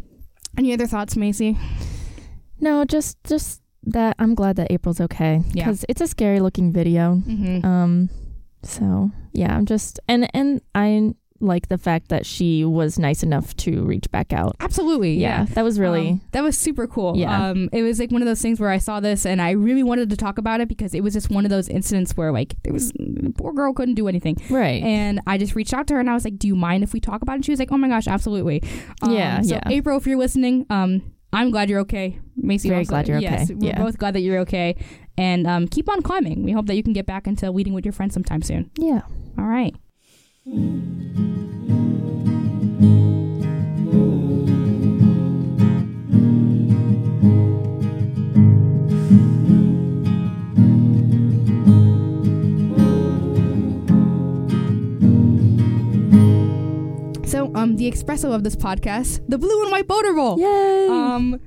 any 0.58 0.74
other 0.74 0.88
thoughts, 0.88 1.16
Macy? 1.18 1.58
no, 2.60 2.86
just 2.86 3.18
just 3.24 3.62
that 3.84 4.16
I'm 4.20 4.34
glad 4.36 4.56
that 4.58 4.72
April's 4.72 5.00
okay 5.00 5.42
Yeah. 5.54 5.66
because 5.66 5.86
it's 5.88 6.02
a 6.02 6.08
scary 6.08 6.40
looking 6.40 6.74
video. 6.74 7.16
Mm-hmm. 7.26 7.66
Um 7.66 8.10
so 8.64 9.12
yeah, 9.34 9.56
I'm 9.56 9.66
just 9.66 10.00
and 10.08 10.28
and 10.34 10.62
I 10.74 11.14
like 11.40 11.68
the 11.70 11.78
fact 11.78 12.10
that 12.10 12.26
she 12.26 12.66
was 12.66 12.98
nice 13.00 13.24
enough 13.24 13.56
to 13.58 13.84
reach 13.84 14.10
back 14.12 14.34
out. 14.34 14.56
Absolutely. 14.60 15.14
Yeah, 15.16 15.46
that 15.54 15.64
was 15.64 15.80
really 15.80 16.10
Um, 16.10 16.22
that 16.32 16.44
was 16.44 16.58
super 16.58 16.88
cool. 16.88 17.16
Yeah. 17.18 17.50
Um, 17.50 17.70
it 17.72 17.84
was 17.84 18.00
like 18.00 18.12
one 18.12 18.22
of 18.22 18.26
those 18.28 18.42
things 18.42 18.60
where 18.60 18.70
I 18.70 18.78
saw 18.78 19.00
this 19.00 19.26
and 19.26 19.42
I 19.42 19.52
really 19.52 19.84
wanted 19.84 20.10
to 20.10 20.18
talk 20.18 20.38
about 20.38 20.62
it 20.62 20.68
because 20.68 20.94
it 20.94 21.02
was 21.02 21.14
just 21.14 21.30
one 21.30 21.46
of 21.46 21.50
those 21.52 21.70
incidents 21.70 22.18
where 22.18 22.32
like 22.32 22.56
there 22.64 22.74
was 22.74 22.92
poor 23.38 23.54
girl 23.54 23.74
couldn't 23.74 23.96
do 23.96 24.08
anything. 24.08 24.38
right. 24.50 24.82
And 24.84 25.20
I 25.28 25.38
just 25.38 25.56
reached 25.56 25.74
out 25.74 25.88
to 25.88 25.94
her 25.96 26.00
and 26.00 26.10
I 26.10 26.14
was 26.14 26.26
like, 26.26 26.38
"Do 26.38 26.48
you 26.48 26.56
mind 26.56 26.84
if 26.84 26.94
we 26.94 27.00
talk 27.00 27.22
about 27.22 27.34
it?" 27.34 27.36
And 27.36 27.46
she 27.46 27.52
was 27.52 27.60
like, 27.60 27.72
"Oh 27.72 27.78
my 27.78 27.88
gosh, 27.88 28.08
absolutely." 28.08 28.64
Um, 29.02 29.12
Yeah, 29.14 29.42
So 29.42 29.56
yeah. 29.56 29.62
April, 29.68 29.98
if 29.98 30.08
you're 30.08 30.18
listening, 30.18 30.66
um, 30.70 31.02
I'm 31.34 31.52
glad 31.52 31.70
you're 31.70 31.82
okay. 31.82 32.20
Macy, 32.36 32.70
Very 32.70 32.80
also- 32.82 32.90
glad 32.90 33.08
you're 33.08 33.20
yes, 33.20 33.46
okay. 33.52 33.54
We're 33.56 33.68
Yeah. 33.70 33.84
both 33.84 33.98
glad 33.98 34.16
that 34.16 34.22
you're 34.22 34.40
okay. 34.40 34.76
And 35.18 35.46
um, 35.48 35.68
keep 35.68 35.90
on 35.90 36.02
climbing. 36.02 36.44
We 36.44 36.52
hope 36.52 36.68
that 36.68 36.76
you 36.76 36.84
can 36.84 36.94
get 36.94 37.06
back 37.06 37.28
into 37.28 37.52
leading 37.52 37.74
with 37.74 37.86
your 37.86 37.92
friends 37.92 38.14
sometime 38.14 38.42
soon. 38.42 38.70
yeah. 38.78 39.02
All 39.38 39.46
right. 39.46 39.76
So, 40.48 40.54
um, 57.56 57.76
the 57.76 57.92
espresso 57.92 58.34
of 58.34 58.46
this 58.46 58.56
podcast, 58.56 59.20
the 59.28 59.38
blue 59.38 59.64
and 59.64 59.72
white 59.72 59.86
boulder 59.86 60.14
bowl. 60.14 60.40
Yay. 60.40 60.88
Um, 60.88 61.42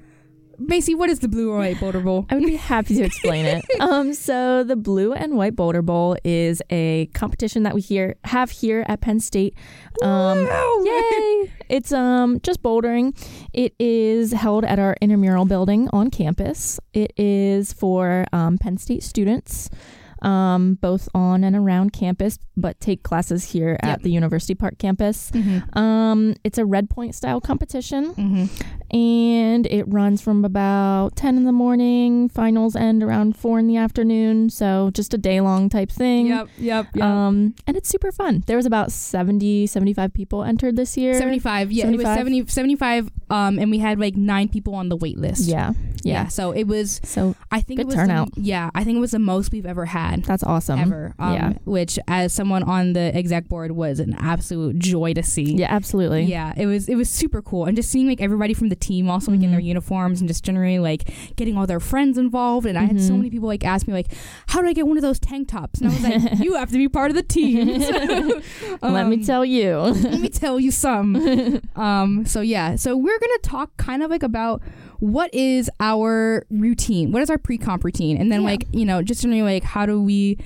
Macy, 0.70 0.94
what 0.94 1.10
is 1.10 1.18
the 1.18 1.26
blue 1.26 1.50
and 1.50 1.58
white 1.58 1.80
boulder 1.80 1.98
bowl? 1.98 2.26
I 2.30 2.36
would 2.36 2.44
be 2.46 2.54
happy 2.54 2.94
to 2.94 3.02
explain 3.02 3.44
it. 3.44 3.64
Um, 3.80 4.12
so 4.14 4.62
the 4.62 4.76
Blue 4.76 5.12
and 5.14 5.36
White 5.36 5.56
Boulder 5.56 5.80
Bowl 5.82 6.16
is 6.22 6.62
a 6.70 7.06
competition 7.14 7.62
that 7.62 7.74
we 7.74 7.80
here 7.80 8.14
have 8.24 8.50
here 8.50 8.84
at 8.86 9.00
Penn 9.00 9.18
State. 9.20 9.54
Um, 10.02 10.44
Wow. 10.44 10.82
yay! 10.84 11.50
It's 11.68 11.90
um 11.92 12.38
just 12.42 12.62
bouldering. 12.62 13.16
It 13.52 13.74
is 13.80 14.32
held 14.32 14.64
at 14.64 14.78
our 14.78 14.96
intramural 15.00 15.44
building 15.46 15.88
on 15.92 16.10
campus. 16.10 16.78
It 16.92 17.12
is 17.16 17.72
for 17.72 18.26
um, 18.32 18.58
Penn 18.58 18.76
State 18.76 19.02
students. 19.02 19.70
Um, 20.22 20.74
both 20.74 21.08
on 21.14 21.44
and 21.44 21.56
around 21.56 21.92
campus, 21.92 22.38
but 22.56 22.78
take 22.80 23.02
classes 23.02 23.52
here 23.52 23.78
Yep. 23.82 23.92
at 23.92 24.02
the 24.02 24.10
University 24.10 24.54
Park 24.54 24.78
campus. 24.78 25.30
Mm-hmm. 25.30 25.78
Um, 25.78 26.34
it's 26.44 26.58
a 26.58 26.64
red 26.64 26.90
point 26.90 27.14
style 27.14 27.40
competition 27.40 28.14
Mm-hmm. 28.14 28.96
and 28.96 29.66
it 29.66 29.84
runs 29.86 30.20
from 30.20 30.44
about 30.44 31.14
10 31.16 31.36
in 31.36 31.44
the 31.44 31.52
morning 31.52 32.28
finals 32.28 32.74
end 32.76 33.02
around 33.02 33.36
4 33.36 33.58
in 33.60 33.66
the 33.66 33.76
afternoon 33.76 34.50
so 34.50 34.90
just 34.92 35.14
a 35.14 35.18
day 35.18 35.40
long 35.40 35.68
type 35.68 35.90
thing 35.90 36.26
Yep, 36.26 36.48
yep, 36.58 36.86
yep. 36.94 37.04
um 37.04 37.54
and 37.66 37.76
it's 37.76 37.88
super 37.88 38.10
fun 38.10 38.42
there 38.46 38.56
was 38.56 38.66
about 38.66 38.90
70 38.92 39.66
75 39.68 40.12
people 40.12 40.42
entered 40.42 40.76
this 40.76 40.96
year 40.96 41.14
75 41.14 41.70
yeah 41.72 41.86
it 41.86 41.90
was 41.92 42.02
75? 42.02 42.16
70 42.18 42.46
75 42.48 43.10
um 43.30 43.58
and 43.58 43.70
we 43.70 43.78
had 43.78 43.98
like 44.00 44.16
nine 44.16 44.48
people 44.48 44.74
on 44.74 44.88
the 44.88 44.96
wait 44.96 45.18
list 45.18 45.48
yeah 45.48 45.72
yeah 46.02 46.22
yeah 46.22 46.28
so 46.28 46.50
it 46.52 46.64
was 46.64 47.00
so 47.04 47.34
i 47.50 47.60
think 47.60 47.78
Good 47.78 47.82
it 47.84 47.86
was 47.86 47.94
turnout. 47.94 48.34
The, 48.34 48.40
yeah 48.42 48.70
i 48.74 48.82
think 48.84 48.96
it 48.96 49.00
was 49.00 49.12
the 49.12 49.18
most 49.18 49.52
we've 49.52 49.66
ever 49.66 49.84
had 49.86 50.09
that's 50.18 50.42
awesome. 50.42 50.78
ever 50.78 51.14
um 51.18 51.34
yeah. 51.34 51.52
which 51.64 51.98
as 52.08 52.32
someone 52.32 52.62
on 52.62 52.92
the 52.92 53.14
exec 53.16 53.48
board 53.48 53.72
was 53.72 54.00
an 54.00 54.14
absolute 54.18 54.78
joy 54.78 55.12
to 55.14 55.22
see. 55.22 55.54
Yeah 55.54 55.68
absolutely. 55.74 56.22
Yeah 56.24 56.52
it 56.56 56.66
was 56.66 56.88
it 56.88 56.94
was 56.96 57.08
super 57.10 57.40
cool. 57.42 57.64
And 57.66 57.76
just 57.76 57.90
seeing 57.90 58.06
like 58.08 58.20
everybody 58.20 58.54
from 58.54 58.68
the 58.68 58.76
team 58.76 59.08
also 59.10 59.30
like 59.32 59.42
in 59.42 59.50
their 59.50 59.60
Mhm. 59.60 59.64
uniforms 59.74 60.20
and 60.20 60.28
just 60.28 60.44
generally 60.44 60.78
like 60.78 61.10
getting 61.36 61.56
all 61.56 61.66
their 61.66 61.80
friends 61.80 62.18
involved. 62.18 62.66
And 62.66 62.76
i 62.78 62.84
had 62.84 63.00
so 63.00 63.12
Mhm. 63.12 63.16
many 63.18 63.30
people 63.30 63.48
like 63.48 63.64
ask 63.64 63.86
me 63.86 63.92
like 63.94 64.08
how 64.48 64.60
do 64.60 64.68
i 64.68 64.72
get 64.72 64.86
one 64.86 64.96
of 64.96 65.02
those 65.02 65.18
tank 65.18 65.48
tops? 65.48 65.80
And 65.80 65.90
i 65.90 65.92
was 65.94 66.02
like 66.02 66.38
you 66.44 66.54
have 66.54 66.70
to 66.70 66.78
be 66.78 66.88
part 66.88 67.10
of 67.10 67.16
the 67.16 67.22
team. 67.22 67.68
Let 68.82 69.06
me 69.08 69.16
Um, 69.16 69.24
tell 69.24 69.44
you. 69.44 69.76
let 69.78 70.20
me 70.20 70.28
tell 70.28 70.58
you 70.60 70.70
some. 70.70 71.60
um, 71.76 72.24
so 72.26 72.40
yeah, 72.40 72.76
so 72.76 72.96
we're 72.96 73.18
gonna 73.18 73.38
talk 73.42 73.76
kind 73.76 74.02
of 74.02 74.10
like 74.10 74.22
about 74.22 74.62
what 75.00 75.32
is 75.34 75.68
our 75.80 76.46
routine, 76.50 77.10
what 77.12 77.22
is 77.22 77.30
our 77.30 77.38
pre-comp 77.38 77.84
routine, 77.84 78.16
and 78.16 78.30
then 78.30 78.40
Yeah. 78.42 78.46
like 78.48 78.66
you 78.72 78.84
know 78.86 79.02
just 79.02 79.22
generally 79.22 79.42
like 79.42 79.64
how 79.64 79.84
do 79.86 80.00
we 80.00 80.38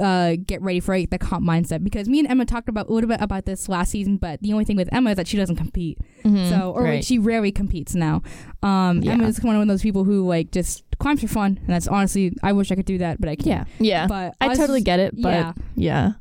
uh, 0.00 0.36
get 0.46 0.62
ready 0.62 0.80
for 0.80 0.96
like, 0.96 1.10
the 1.10 1.18
comp 1.18 1.44
mindset 1.46 1.84
because 1.84 2.08
me 2.08 2.18
and 2.18 2.26
Emma 2.26 2.46
talked 2.46 2.66
about 2.70 2.88
a 2.88 2.92
little 2.94 3.08
bit 3.08 3.20
about 3.20 3.44
this 3.44 3.68
last 3.68 3.90
season, 3.90 4.16
but 4.16 4.40
the 4.40 4.50
only 4.50 4.64
thing 4.64 4.74
with 4.74 4.88
Emma 4.90 5.10
is 5.10 5.16
that 5.16 5.26
she 5.28 5.36
doesn't 5.36 5.56
compete, 5.56 5.98
Mhm, 6.24 6.48
so 6.48 6.70
or 6.72 6.84
like, 6.88 7.02
she 7.04 7.18
rarely 7.18 7.52
competes 7.52 7.94
now. 7.94 8.22
Um, 8.62 9.02
Yeah. 9.02 9.12
Emma's 9.12 9.42
one 9.42 9.54
of 9.54 9.68
those 9.68 9.82
people 9.82 10.04
who 10.04 10.26
like 10.26 10.50
just 10.50 10.82
climbs 10.98 11.20
for 11.20 11.28
fun, 11.28 11.58
and 11.60 11.68
that's 11.68 11.86
honestly 11.88 12.32
I 12.42 12.52
wish 12.52 12.72
I 12.72 12.74
could 12.74 12.86
do 12.86 12.96
that, 12.98 13.20
but 13.20 13.28
I 13.28 13.36
can't. 13.36 13.68
yeah 13.80 13.84
yeah 14.02 14.06
But 14.06 14.34
i 14.40 14.48
us- 14.48 14.56
totally 14.56 14.80
get 14.80 14.98
it 14.98 15.14
but 15.20 15.28
yeah. 15.28 15.52
yeah, 15.76 16.12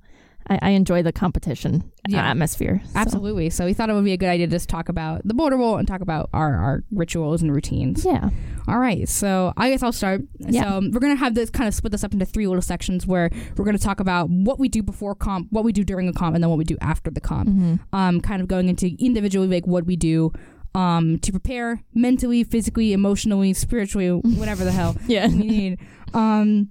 I, 0.51 0.59
I 0.61 0.69
enjoy 0.71 1.01
the 1.01 1.11
competition 1.13 1.83
Yeah. 2.07 2.29
atmosphere 2.29 2.81
so. 2.85 2.91
Absolutely. 2.99 3.49
So 3.49 3.65
we 3.65 3.73
thought 3.73 3.89
it 3.89 3.93
would 3.93 4.03
be 4.05 4.11
a 4.13 4.17
good 4.17 4.29
idea 4.29 4.47
to 4.47 4.51
just 4.51 4.67
talk 4.69 4.89
about 4.89 5.21
the 5.25 5.33
Boulder 5.33 5.57
Bowl 5.57 5.77
and 5.77 5.87
talk 5.87 6.01
about 6.01 6.29
our, 6.33 6.53
our 6.55 6.83
rituals 6.91 7.41
and 7.41 7.53
routines. 7.53 8.03
yeah 8.05 8.29
All 8.67 8.79
right. 8.79 9.07
So 9.07 9.53
I 9.57 9.69
guess 9.69 9.81
I'll 9.81 9.91
start. 9.91 10.21
Yeah. 10.39 10.63
So 10.63 10.67
um, 10.77 10.91
we're 10.91 10.99
going 10.99 11.15
to 11.15 11.19
have 11.19 11.35
this 11.35 11.49
kind 11.49 11.67
of 11.67 11.73
split 11.73 11.91
this 11.91 12.03
up 12.03 12.13
into 12.13 12.25
three 12.25 12.47
little 12.47 12.61
sections 12.61 13.07
where 13.07 13.29
we're 13.55 13.65
going 13.65 13.77
to 13.77 13.83
talk 13.83 13.99
about 14.01 14.29
what 14.29 14.59
we 14.59 14.67
do 14.69 14.83
before 14.83 15.15
comp, 15.15 15.47
what 15.51 15.63
we 15.63 15.71
do 15.71 15.83
during 15.83 16.07
a 16.09 16.13
comp, 16.13 16.35
and 16.35 16.43
then 16.43 16.49
what 16.49 16.57
we 16.59 16.65
do 16.65 16.77
after 16.81 17.09
the 17.09 17.21
comp. 17.21 17.49
Mhm. 17.49 17.79
Um, 17.93 18.21
kind 18.21 18.41
of 18.41 18.47
going 18.47 18.67
into 18.69 18.95
individually 18.99 19.47
like 19.47 19.65
what 19.67 19.85
we 19.85 19.95
do 19.95 20.31
um, 20.75 21.19
to 21.19 21.31
prepare 21.31 21.81
mentally, 21.93 22.43
physically, 22.43 22.93
emotionally, 22.93 23.53
spiritually, 23.53 24.09
whatever 24.37 24.63
the 24.63 24.71
hell 24.71 24.95
yeah 25.07 25.27
we 25.27 25.35
need. 25.35 25.79
Um, 26.13 26.69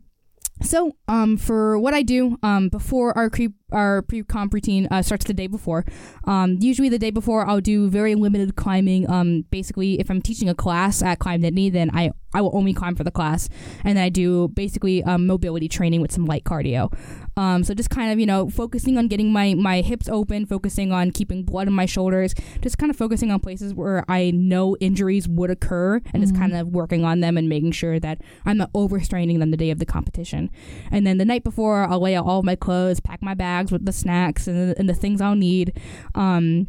so, 0.62 0.92
um, 1.08 1.38
for 1.38 1.78
what 1.78 1.94
I 1.94 2.02
do, 2.02 2.36
um, 2.42 2.68
before 2.68 3.16
our 3.16 3.30
pre 3.30 3.48
our 3.72 4.02
pre 4.02 4.22
comp 4.22 4.52
routine 4.54 4.86
uh, 4.90 5.02
starts 5.02 5.24
the 5.24 5.34
day 5.34 5.46
before, 5.46 5.84
um, 6.24 6.56
usually 6.60 6.88
the 6.88 6.98
day 6.98 7.10
before 7.10 7.46
I'll 7.48 7.60
do 7.60 7.88
very 7.88 8.14
limited 8.14 8.56
climbing. 8.56 9.08
Um, 9.10 9.44
basically, 9.50 10.00
if 10.00 10.10
I'm 10.10 10.22
teaching 10.22 10.48
a 10.48 10.54
class 10.54 11.02
at 11.02 11.18
Climb 11.18 11.42
Nittany, 11.42 11.72
then 11.72 11.90
I 11.94 12.10
I 12.32 12.40
will 12.40 12.54
only 12.54 12.72
climb 12.72 12.94
for 12.94 13.02
the 13.02 13.10
class, 13.10 13.48
and 13.82 13.96
then 13.98 14.04
I 14.04 14.08
do 14.08 14.46
basically 14.48 15.02
um, 15.02 15.26
mobility 15.26 15.68
training 15.68 16.00
with 16.00 16.12
some 16.12 16.26
light 16.26 16.44
cardio. 16.44 16.92
Um, 17.36 17.64
so 17.64 17.74
just 17.74 17.90
kind 17.90 18.12
of 18.12 18.20
you 18.20 18.26
know 18.26 18.48
focusing 18.48 18.96
on 18.98 19.08
getting 19.08 19.32
my 19.32 19.54
my 19.54 19.80
hips 19.80 20.08
open, 20.08 20.46
focusing 20.46 20.92
on 20.92 21.10
keeping 21.10 21.42
blood 21.42 21.66
in 21.66 21.74
my 21.74 21.86
shoulders, 21.86 22.34
just 22.60 22.78
kind 22.78 22.88
of 22.90 22.96
focusing 22.96 23.30
on 23.32 23.40
places 23.40 23.74
where 23.74 24.04
I 24.08 24.30
know 24.30 24.76
injuries 24.80 25.26
would 25.28 25.50
occur, 25.50 26.00
and 26.12 26.22
just 26.22 26.34
Mhm. 26.34 26.38
kind 26.38 26.52
of 26.54 26.68
working 26.68 27.04
on 27.04 27.18
them 27.20 27.36
and 27.36 27.48
making 27.48 27.72
sure 27.72 27.98
that 27.98 28.20
I'm 28.46 28.58
not 28.58 28.72
overstraining 28.74 29.40
them 29.40 29.50
the 29.50 29.56
day 29.56 29.70
of 29.70 29.78
the 29.80 29.86
competition. 29.86 30.50
And 30.90 31.04
then 31.06 31.18
the 31.18 31.24
night 31.24 31.42
before, 31.42 31.84
I'll 31.88 32.00
lay 32.00 32.14
out 32.14 32.26
all 32.26 32.38
of 32.40 32.44
my 32.44 32.56
clothes, 32.56 33.00
pack 33.00 33.22
my 33.22 33.34
bags 33.60 33.70
with 33.72 33.84
the 33.84 33.92
snacks 33.92 34.46
and 34.48 34.56
the, 34.70 34.78
and 34.78 34.88
the 34.88 34.94
things 34.94 35.20
I'll 35.20 35.34
need. 35.36 35.78
Um, 36.14 36.68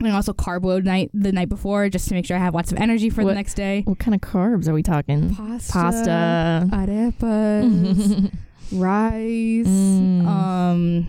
and 0.00 0.12
also 0.12 0.32
carb 0.32 0.62
load 0.64 0.84
night 0.84 1.10
the 1.12 1.32
night 1.32 1.48
before 1.48 1.88
just 1.88 2.06
to 2.08 2.14
make 2.14 2.24
sure 2.24 2.36
I 2.36 2.40
have 2.40 2.54
lots 2.54 2.70
of 2.70 2.78
energy 2.78 3.10
for 3.10 3.24
What- 3.24 3.30
the 3.30 3.34
next 3.34 3.54
day. 3.54 3.82
what 3.84 3.98
kind 3.98 4.14
of 4.14 4.20
carbs 4.20 4.68
are 4.68 4.72
we 4.74 4.82
talking 4.84 5.34
Pasta, 5.34 5.72
pasta 5.72 6.68
arepas, 6.72 8.32
rice. 8.72 9.66
Mm. 9.66 10.24
Um, 10.26 11.06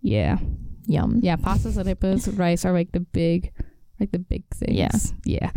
yeah, 0.00 0.38
Yum. 0.86 1.20
yeah. 1.22 1.36
Pastas, 1.36 1.76
arepas, 1.76 2.38
rice 2.38 2.64
are 2.64 2.72
like 2.72 2.92
the 2.92 3.00
big, 3.00 3.52
like 4.00 4.10
the 4.12 4.18
big 4.18 4.44
things. 4.54 4.74
Yeah. 4.74 4.90
yeah. 5.26 5.50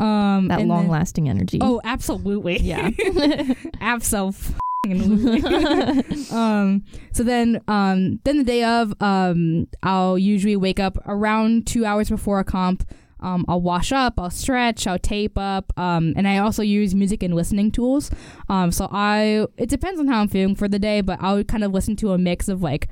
Um, 0.00 0.48
That 0.48 0.62
long 0.66 0.88
lasting 0.88 1.28
energy. 1.28 1.58
Oh, 1.60 1.80
absolutely. 1.84 2.58
Yeah. 2.60 2.88
absolutely. 3.82 4.54
um. 6.32 6.84
So 7.12 7.22
then, 7.22 7.60
um, 7.68 8.20
then 8.24 8.38
the 8.38 8.44
day 8.44 8.64
of, 8.64 8.92
um, 9.00 9.68
I'll 9.82 10.18
usually 10.18 10.56
wake 10.56 10.80
up 10.80 10.98
around 11.06 11.66
two 11.66 11.84
hours 11.84 12.08
before 12.08 12.40
a 12.40 12.44
comp. 12.44 12.88
Um, 13.20 13.46
I'll 13.48 13.60
wash 13.62 13.90
up, 13.90 14.14
I'll 14.18 14.28
stretch, 14.28 14.86
I'll 14.86 14.98
tape 14.98 15.38
up, 15.38 15.72
um, 15.78 16.12
and 16.14 16.28
I 16.28 16.36
also 16.38 16.62
use 16.62 16.94
music 16.94 17.22
and 17.22 17.34
listening 17.34 17.70
tools. 17.70 18.10
Um, 18.50 18.70
so 18.70 18.86
I, 18.92 19.46
it 19.56 19.70
depends 19.70 19.98
on 19.98 20.08
how 20.08 20.20
I'm 20.20 20.28
feeling 20.28 20.54
for 20.54 20.68
the 20.68 20.78
day, 20.78 21.00
but 21.00 21.18
I'll 21.22 21.42
kind 21.42 21.64
of 21.64 21.72
listen 21.72 21.96
to 21.96 22.12
a 22.12 22.18
mix 22.18 22.48
of 22.48 22.62
like, 22.62 22.88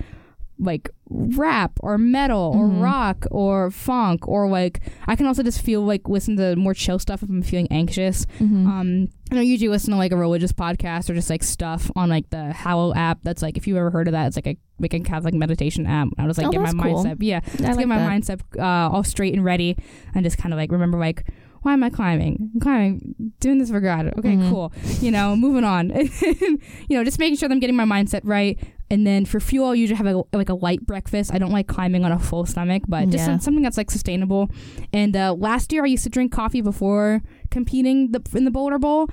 like 0.62 0.88
rap 1.10 1.72
or 1.80 1.98
metal 1.98 2.52
or 2.56 2.66
Mhm. 2.68 2.82
rock 2.82 3.26
or 3.30 3.70
funk 3.70 4.26
or 4.26 4.48
like 4.48 4.80
I 5.06 5.16
can 5.16 5.26
also 5.26 5.42
just 5.42 5.60
feel 5.60 5.82
like 5.82 6.08
listen 6.08 6.36
to 6.36 6.56
more 6.56 6.72
chill 6.72 6.98
stuff 6.98 7.22
if 7.22 7.28
I'm 7.28 7.42
feeling 7.42 7.68
anxious. 7.70 8.24
Mhm. 8.40 8.66
Um, 8.66 9.08
I 9.30 9.40
usually 9.42 9.68
listen 9.68 9.90
to 9.92 9.96
like 9.98 10.12
a 10.12 10.16
religious 10.16 10.52
podcast 10.52 11.10
or 11.10 11.14
just 11.14 11.28
like 11.28 11.42
stuff 11.42 11.90
on 11.96 12.08
like 12.08 12.30
the 12.30 12.52
Hallow 12.52 12.94
app. 12.94 13.18
That's 13.22 13.42
like 13.42 13.56
if 13.56 13.66
you 13.66 13.76
ever 13.76 13.90
heard 13.90 14.08
of 14.08 14.12
that, 14.12 14.26
it's 14.28 14.36
like 14.36 14.46
a 14.46 14.56
like 14.78 14.94
a 14.94 15.00
Catholic 15.00 15.34
meditation 15.34 15.86
app. 15.86 16.08
I 16.18 16.26
was 16.26 16.38
like 16.38 16.46
Oh, 16.46 16.50
get 16.50 16.60
my 16.60 16.70
cool. 16.72 17.04
mindset, 17.04 17.16
yeah, 17.20 17.40
I 17.44 17.48
just 17.50 17.62
like 17.62 17.78
get 17.78 17.88
my 17.88 17.98
that. 17.98 18.10
mindset 18.10 18.40
uh, 18.58 18.90
all 18.94 19.04
straight 19.04 19.34
and 19.34 19.44
ready, 19.44 19.76
and 20.14 20.24
just 20.24 20.38
kind 20.38 20.52
of 20.52 20.56
like 20.58 20.72
remember 20.72 20.98
like. 20.98 21.24
Why 21.64 21.74
am 21.74 21.84
I 21.84 21.90
climbing? 21.90 22.50
I'm 22.54 22.60
climbing, 22.60 23.14
doing 23.38 23.58
this 23.58 23.70
for 23.70 23.78
God. 23.78 24.12
Okay, 24.18 24.34
Mhm. 24.34 24.50
cool. 24.50 24.72
You 25.00 25.12
know, 25.12 25.36
moving 25.36 25.62
on. 25.62 25.90
you 26.20 26.58
know, 26.90 27.04
just 27.04 27.20
making 27.20 27.36
sure 27.36 27.48
that 27.48 27.54
I'm 27.54 27.60
getting 27.60 27.76
my 27.76 27.84
mindset 27.84 28.22
right. 28.24 28.58
And 28.92 29.06
then 29.06 29.24
for 29.24 29.40
fuel, 29.40 29.68
I 29.70 29.74
usually 29.74 29.96
have 29.96 30.06
a, 30.06 30.22
like 30.36 30.50
a 30.50 30.54
light 30.54 30.86
breakfast. 30.86 31.32
I 31.34 31.38
don't 31.38 31.50
like 31.50 31.66
climbing 31.66 32.04
on 32.04 32.12
a 32.12 32.18
full 32.18 32.44
stomach, 32.46 32.82
but 32.86 33.06
just 33.06 33.18
Yeah. 33.18 33.24
some- 33.26 33.40
something 33.40 33.62
that's 33.62 33.78
like 33.78 33.90
sustainable. 33.90 34.50
And 34.92 35.16
uh, 35.16 35.32
last 35.32 35.72
year, 35.72 35.82
I 35.84 35.88
used 35.88 36.04
to 36.04 36.10
drink 36.10 36.30
coffee 36.30 36.60
before 36.60 37.22
competing 37.50 38.12
the, 38.12 38.20
in 38.34 38.44
the 38.44 38.50
Boulder 38.50 38.78
Bowl, 38.78 39.08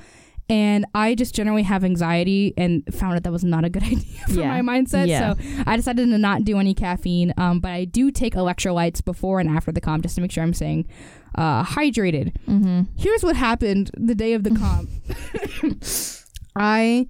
and 0.50 0.86
I 0.94 1.16
just 1.16 1.34
generally 1.34 1.64
have 1.64 1.84
anxiety 1.84 2.54
and 2.58 2.84
found 2.94 3.16
that 3.16 3.24
that 3.24 3.32
was 3.32 3.44
not 3.44 3.64
a 3.64 3.70
good 3.70 3.84
idea 3.96 4.20
for 4.28 4.34
Yeah. 4.34 4.60
my 4.62 4.80
mindset. 4.80 5.08
Yeah. 5.08 5.36
So 5.36 5.64
I 5.66 5.78
decided 5.78 6.10
to 6.10 6.18
not 6.18 6.44
do 6.44 6.60
any 6.60 6.74
caffeine. 6.74 7.34
Um, 7.38 7.60
but 7.60 7.72
I 7.72 7.86
do 7.86 8.12
take 8.12 8.34
electrolytes 8.34 9.04
before 9.06 9.40
and 9.40 9.50
after 9.50 9.72
the 9.72 9.80
comp 9.80 10.04
just 10.04 10.16
to 10.16 10.22
make 10.22 10.32
sure 10.32 10.44
I'm 10.44 10.54
staying 10.54 10.88
uh, 11.36 11.64
hydrated. 11.64 12.34
Mhm. 12.48 12.88
Here's 12.98 13.24
what 13.24 13.36
happened 13.38 13.92
the 13.96 14.16
day 14.16 14.34
of 14.34 14.44
the 14.44 14.52
comp. 14.52 14.90
I 16.56 17.08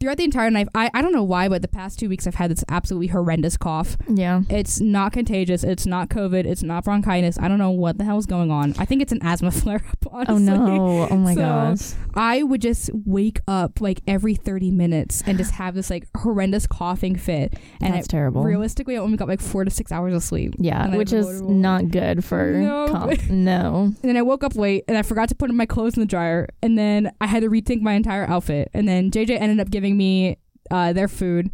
throughout 0.00 0.16
the 0.16 0.24
entire 0.24 0.50
night, 0.50 0.68
I, 0.74 0.90
I 0.94 1.02
don't 1.02 1.12
know 1.12 1.22
why, 1.22 1.48
but 1.48 1.62
the 1.62 1.68
past 1.68 1.98
two 1.98 2.08
weeks 2.08 2.26
I've 2.26 2.36
had 2.36 2.50
this 2.50 2.64
absolutely 2.68 3.08
horrendous 3.08 3.56
cough. 3.56 3.96
Yeah. 4.08 4.42
It's 4.48 4.80
not 4.80 5.12
contagious. 5.12 5.64
It's 5.64 5.86
not 5.86 6.08
COVID. 6.08 6.44
It's 6.44 6.62
not 6.62 6.84
bronchitis. 6.84 7.38
I 7.38 7.48
don't 7.48 7.58
know 7.58 7.70
what 7.70 7.98
the 7.98 8.04
hell 8.04 8.18
is 8.18 8.26
going 8.26 8.50
on. 8.50 8.74
I 8.78 8.84
think 8.84 9.02
it's 9.02 9.12
an 9.12 9.20
asthma 9.22 9.50
flare 9.52 9.82
up. 9.88 9.98
Honestly. 10.12 10.34
Oh 10.34 10.38
no. 10.38 11.08
Oh 11.10 11.16
my 11.16 11.34
So, 11.34 11.40
gosh. 11.40 11.92
I 12.14 12.42
would 12.42 12.60
just 12.62 12.90
wake 13.06 13.40
up 13.46 13.80
like 13.80 14.00
every 14.06 14.34
30 14.34 14.70
minutes 14.70 15.22
and 15.26 15.36
just 15.38 15.52
have 15.52 15.74
this 15.74 15.90
like 15.90 16.06
horrendous 16.16 16.66
coughing 16.66 17.16
fit. 17.16 17.54
And 17.80 17.94
That's 17.94 18.08
terrible. 18.08 18.42
realistically, 18.42 18.96
I 18.96 19.00
only 19.00 19.16
got 19.16 19.28
like 19.28 19.40
four 19.40 19.64
to 19.64 19.70
six 19.70 19.92
hours 19.92 20.14
of 20.14 20.22
sleep. 20.22 20.54
yeah, 20.58 20.94
which 20.96 21.12
is 21.12 21.40
not 21.42 21.90
good 21.90 22.24
for 22.24 22.52
No. 22.52 22.88
comp. 22.88 23.20
No. 23.30 23.84
And 23.84 23.96
then 24.02 24.16
I 24.16 24.22
woke 24.22 24.42
up 24.42 24.56
late 24.56 24.84
and 24.88 24.96
I 24.96 25.02
forgot 25.02 25.28
to 25.28 25.34
put 25.34 25.50
my 25.50 25.66
clothes 25.66 25.96
in 25.96 26.00
the 26.00 26.06
dryer. 26.06 26.48
And 26.62 26.76
then 26.78 27.12
I 27.20 27.26
had 27.26 27.42
to 27.42 27.48
rethink 27.48 27.82
my 27.82 27.92
entire 27.94 28.28
outfit. 28.28 28.70
And 28.74 28.88
then 28.88 29.10
JJ 29.10 29.40
ended 29.40 29.60
up 29.60 29.70
giving 29.70 29.87
me 29.96 30.38
uh, 30.70 30.92
their 30.92 31.08
food. 31.08 31.50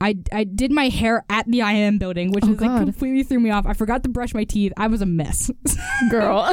I, 0.00 0.16
I 0.32 0.44
did 0.44 0.70
my 0.72 0.88
hair 0.88 1.24
at 1.30 1.46
the 1.46 1.60
IM 1.60 1.98
building, 1.98 2.32
which 2.32 2.44
Oh, 2.44 2.52
is 2.52 2.60
like 2.60 2.80
completely 2.80 3.22
threw 3.22 3.40
me 3.40 3.50
off. 3.50 3.64
I 3.64 3.72
forgot 3.72 4.02
to 4.02 4.08
brush 4.08 4.34
my 4.34 4.44
teeth. 4.44 4.72
I 4.76 4.88
was 4.88 5.00
a 5.00 5.06
mess. 5.06 5.50
Girl. 6.10 6.44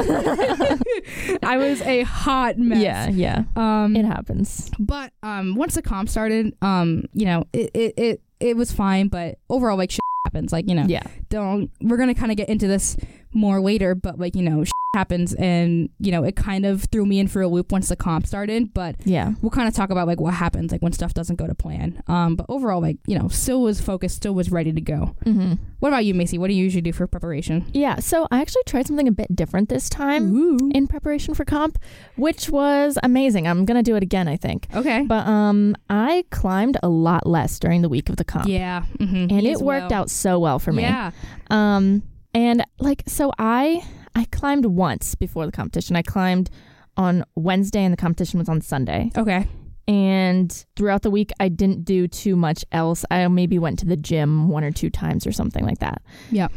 I 1.42 1.56
was 1.58 1.80
a 1.82 2.02
hot 2.02 2.56
mess. 2.58 2.78
yeah, 2.78 3.08
yeah. 3.10 3.44
Um, 3.56 3.96
It 3.96 4.04
happens. 4.04 4.70
but 4.78 5.12
um, 5.22 5.54
once 5.56 5.74
the 5.74 5.82
comp 5.82 6.08
started, 6.08 6.54
um, 6.62 7.04
you 7.12 7.26
know, 7.26 7.44
it 7.52 7.70
it 7.74 7.94
it, 7.96 8.22
it 8.40 8.56
was 8.56 8.72
fine. 8.72 9.08
But 9.08 9.38
overall, 9.50 9.76
like 9.76 9.90
shit 9.90 10.00
happens. 10.26 10.52
Like 10.52 10.68
you 10.68 10.74
know, 10.74 10.84
Yeah. 10.86 11.02
don't 11.28 11.70
we're 11.80 11.96
gonna 11.98 12.14
kind 12.14 12.30
of 12.30 12.36
get 12.36 12.48
into 12.48 12.66
this 12.68 12.96
more 13.34 13.60
later. 13.60 13.94
But 13.94 14.18
like 14.18 14.34
you 14.36 14.42
know, 14.42 14.64
shit 14.64 14.72
happens, 14.94 15.32
and 15.34 15.88
you 15.98 16.12
know, 16.12 16.22
it 16.22 16.36
kind 16.36 16.66
of 16.66 16.84
threw 16.92 17.06
me 17.06 17.18
in 17.18 17.26
for 17.26 17.40
a 17.40 17.48
loop 17.48 17.72
once 17.72 17.88
the 17.88 17.96
comp 17.96 18.26
started. 18.26 18.74
But 18.74 18.96
Yeah. 19.04 19.32
we'll 19.40 19.50
kind 19.50 19.66
of 19.66 19.74
talk 19.74 19.90
about 19.90 20.06
like 20.06 20.20
what 20.20 20.34
happens 20.34 20.70
like 20.70 20.82
when 20.82 20.92
stuff 20.92 21.14
doesn't 21.14 21.36
go 21.36 21.46
to 21.46 21.54
plan. 21.54 22.02
Um, 22.08 22.36
but 22.36 22.44
overall, 22.50 22.80
like 22.82 22.98
you 23.06 23.18
know, 23.18 23.28
still 23.28 23.62
was 23.62 23.80
focused, 23.80 24.16
still 24.16 24.34
was 24.34 24.50
ready 24.50 24.72
to 24.72 24.80
go. 24.80 25.16
hmm 25.24 25.54
What 25.80 25.88
about 25.88 26.04
you, 26.04 26.12
Macy? 26.14 26.36
What 26.36 26.48
do 26.48 26.54
you 26.54 26.62
usually 26.62 26.82
do 26.82 26.92
for 26.92 27.06
preparation? 27.06 27.64
Yeah. 27.72 28.00
So 28.00 28.26
I 28.30 28.40
actually 28.42 28.62
tried 28.66 28.86
something 28.86 29.08
a 29.08 29.12
bit 29.12 29.34
different 29.34 29.68
this 29.70 29.88
time 29.88 30.34
Ooh. 30.36 30.70
in 30.74 30.86
preparation 30.86 31.32
for 31.34 31.44
comp, 31.46 31.78
which 32.16 32.50
was 32.50 32.98
amazing. 33.02 33.48
I'm 33.48 33.64
gonna 33.64 33.82
do 33.82 33.96
it 33.96 34.02
again, 34.02 34.28
I 34.28 34.36
think. 34.36 34.66
Okay. 34.74 35.04
But 35.06 35.26
um, 35.26 35.74
I 35.88 36.24
climbed 36.30 36.76
a 36.82 36.88
lot 36.90 37.26
less 37.26 37.58
during 37.58 37.80
the 37.80 37.88
week 37.88 38.10
of 38.10 38.16
the 38.16 38.24
comp, 38.24 38.46
Yeah. 38.46 38.82
hmm 38.98 39.26
and 39.30 39.46
it 39.46 39.58
worked 39.60 39.90
out 39.92 40.10
so 40.10 40.38
well 40.38 40.58
for 40.58 40.72
me. 40.72 40.82
Yeah. 40.82 41.12
Um, 41.50 42.02
and 42.34 42.64
like 42.78 43.02
so, 43.06 43.32
I 43.38 43.82
I 44.14 44.24
climbed 44.26 44.66
once 44.66 45.14
before 45.14 45.46
the 45.46 45.52
competition. 45.52 45.96
I 45.96 46.02
climbed 46.02 46.50
on 46.96 47.24
Wednesday, 47.34 47.82
and 47.84 47.92
the 47.92 47.96
competition 47.96 48.38
was 48.38 48.48
on 48.48 48.60
Sunday. 48.60 49.10
Okay. 49.16 49.46
And 49.88 50.64
throughout 50.76 51.02
the 51.02 51.10
week, 51.10 51.32
I 51.40 51.48
didn't 51.48 51.84
do 51.84 52.06
too 52.06 52.36
much 52.36 52.64
else. 52.70 53.04
I 53.10 53.26
maybe 53.28 53.58
went 53.58 53.78
to 53.80 53.86
the 53.86 53.96
gym 53.96 54.48
one 54.48 54.62
or 54.64 54.70
two 54.70 54.90
times 54.90 55.26
or 55.26 55.32
something 55.32 55.64
like 55.64 55.78
that. 55.78 56.02
Yeah. 56.30 56.48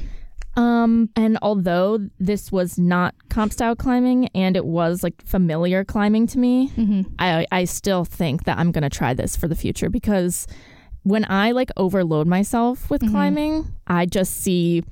Um, 0.57 1.09
and 1.17 1.37
although 1.41 1.99
this 2.19 2.51
was 2.51 2.77
not 2.77 3.13
comp 3.29 3.51
style 3.51 3.75
climbing 3.75 4.29
and 4.29 4.55
it 4.55 4.65
was 4.65 5.03
like 5.03 5.21
familiar 5.25 5.83
climbing 5.83 6.27
to 6.27 6.39
me, 6.39 6.67
hmm 6.67 7.01
I 7.19 7.45
I 7.51 7.65
still 7.65 8.05
think 8.05 8.45
that 8.45 8.57
I'm 8.57 8.71
gonna 8.71 8.89
try 8.89 9.13
this 9.13 9.35
for 9.35 9.49
the 9.49 9.55
future 9.55 9.89
because 9.89 10.47
when 11.03 11.25
I 11.29 11.51
like 11.51 11.71
overload 11.75 12.25
myself 12.27 12.89
with 12.89 13.01
Mhm. 13.01 13.11
climbing, 13.11 13.71
I 13.87 14.05
just 14.05 14.37
see 14.41 14.83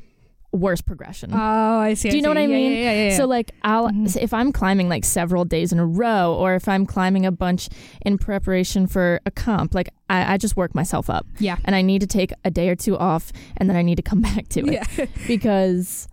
worse 0.54 0.82
progression. 0.82 1.32
Oh, 1.34 1.38
I 1.80 1.96
see. 1.96 2.10
Do 2.12 2.16
you 2.16 2.22
know 2.22 2.28
see. 2.28 2.30
what 2.30 2.38
I 2.38 2.42
Yeah, 2.42 2.48
mean? 2.48 2.72
Yeah, 2.72 2.78
yeah, 2.92 3.10
yeah. 3.10 3.18
So 3.18 3.26
like 3.26 3.52
I'll 3.64 3.90
Mhm. 3.90 4.10
so 4.10 4.20
if 4.22 4.34
I'm 4.34 4.52
climbing 4.52 4.88
like 4.88 5.04
several 5.04 5.46
days 5.46 5.74
in 5.74 5.80
a 5.80 5.86
row, 5.86 6.36
or 6.36 6.54
if 6.56 6.68
I'm 6.68 6.86
climbing 6.86 7.26
a 7.26 7.32
bunch 7.32 7.70
in 8.06 8.18
preparation 8.18 8.86
for 8.88 9.20
a 9.26 9.32
comp, 9.32 9.74
like 9.74 9.90
I, 10.10 10.34
I 10.34 10.38
just 10.38 10.56
work 10.56 10.76
myself 10.76 11.10
up, 11.10 11.26
yeah. 11.40 11.58
and 11.66 11.76
I 11.76 11.82
need 11.82 12.02
to 12.02 12.08
take 12.08 12.32
a 12.46 12.52
day 12.52 12.70
or 12.70 12.76
two 12.76 12.96
off, 12.98 13.32
and 13.58 13.68
then 13.70 13.76
I 13.76 13.82
need 13.82 13.96
to 13.96 14.04
come 14.04 14.22
back 14.30 14.48
to 14.50 14.60
it 14.62 14.88
Yeah. 14.98 15.06
because 15.28 16.08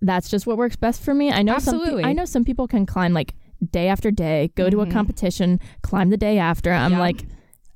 that's 0.00 0.30
just 0.30 0.46
what 0.46 0.56
works 0.56 0.76
best 0.76 1.02
for 1.02 1.12
me. 1.12 1.30
I 1.32 1.42
know 1.42 1.58
some 1.58 1.74
Absolutely. 1.74 2.04
pe- 2.04 2.08
I 2.08 2.12
know 2.12 2.24
some 2.24 2.44
people 2.44 2.66
can 2.68 2.86
climb 2.86 3.12
like 3.12 3.34
day 3.72 3.88
after 3.88 4.10
day, 4.10 4.50
go 4.54 4.70
to 4.70 4.80
a 4.80 4.86
Mhm. 4.86 4.92
competition, 4.92 5.60
climb 5.82 6.08
the 6.10 6.16
day 6.16 6.38
after. 6.38 6.72
I'm 6.72 6.96
like 6.98 7.24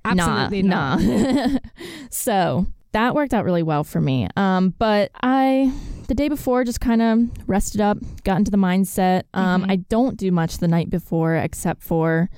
Absolutely 0.07 0.63
nah, 0.63 0.97
not. 0.97 1.03
nah. 1.03 1.59
so 2.11 2.67
that 2.93 3.15
worked 3.15 3.35
out 3.35 3.45
really 3.45 3.63
well 3.63 3.85
for 3.85 4.01
me. 4.01 4.29
Um, 4.37 4.75
but 4.79 5.11
I 5.23 5.73
the 6.07 6.15
day 6.15 6.29
before 6.29 6.65
just 6.65 6.81
kind 6.81 7.03
of 7.03 7.19
rested 7.49 7.81
up, 7.81 7.99
got 8.25 8.39
into 8.39 8.51
the 8.51 8.57
mindset. 8.57 9.23
Um, 9.35 9.63
Mhm. 9.65 9.71
I 9.71 9.77
don't 9.77 10.17
do 10.17 10.31
much 10.33 10.59
the 10.59 10.69
night 10.69 10.91
before 10.91 11.35
except 11.37 11.83
for 11.83 12.29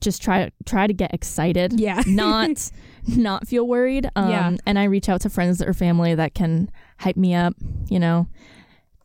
just 0.00 0.22
try 0.22 0.50
try 0.64 0.86
to 0.86 0.92
get 0.94 1.12
excited. 1.12 1.78
Yeah. 1.78 2.02
Not 2.06 2.70
not 3.06 3.48
feel 3.48 3.66
worried. 3.66 4.08
Um, 4.14 4.30
Yeah. 4.30 4.56
and 4.66 4.78
I 4.78 4.84
reach 4.84 5.08
out 5.08 5.20
to 5.22 5.28
friends 5.30 5.60
or 5.60 5.72
family 5.74 6.14
that 6.14 6.34
can 6.34 6.70
hype 6.98 7.16
me 7.16 7.34
up, 7.34 7.54
you 7.88 7.98
know. 7.98 8.28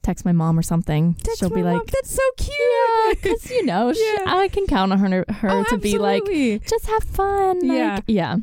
Text 0.04 0.24
my 0.24 0.32
mom 0.32 0.58
or 0.58 0.62
something. 0.62 1.18
That's 1.26 1.40
She'll 1.40 1.50
be 1.50 1.64
mom. 1.64 1.74
like, 1.80 1.88
that's 1.88 2.12
so 2.12 2.22
cute. 2.38 2.54
yeah, 2.60 3.14
because 3.16 3.50
you 3.52 3.66
know, 3.66 3.92
she, 3.94 4.18
I 4.26 4.48
can 4.48 4.66
count 4.68 4.94
on 4.94 5.00
her, 5.00 5.26
her 5.30 5.50
oh, 5.50 5.64
to 5.66 5.78
be 5.78 5.98
like, 5.98 6.24
just 6.66 6.86
have 6.88 7.04
fun. 7.04 7.60
Like, 7.68 7.78
Yeah. 7.78 8.00
yeah. 8.08 8.36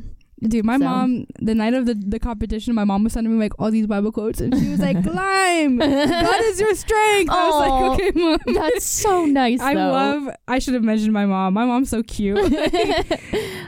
Dude, 0.47 0.65
my 0.65 0.77
So- 0.77 0.85
mom, 0.85 1.25
the 1.39 1.55
night 1.55 1.73
of 1.73 1.85
the, 1.85 1.93
the 1.95 2.19
competition, 2.19 2.73
my 2.75 2.83
mom 2.83 3.03
was 3.03 3.13
sending 3.13 3.33
me 3.33 3.39
like 3.39 3.53
all 3.59 3.71
these 3.71 3.87
Bible 3.87 4.11
quotes, 4.11 4.41
and 4.41 4.55
she 4.57 4.69
was 4.69 4.79
like, 4.79 5.01
"Climb, 5.11 5.77
God 5.77 6.41
is 6.43 6.59
your 6.59 6.73
strength." 6.75 7.29
I 7.31 7.49
was 7.49 7.59
like, 7.59 7.99
"Okay, 7.99 8.19
mom." 8.19 8.39
That's 8.53 8.85
so 8.85 9.25
nice. 9.25 9.59
I 9.61 9.73
though. 9.73 9.91
love. 9.91 10.29
I 10.47 10.59
should 10.59 10.73
have 10.75 10.83
mentioned 10.83 11.13
my 11.13 11.25
mom. 11.25 11.53
My 11.53 11.65
mom's 11.65 11.89
so 11.89 12.03
cute. 12.03 12.37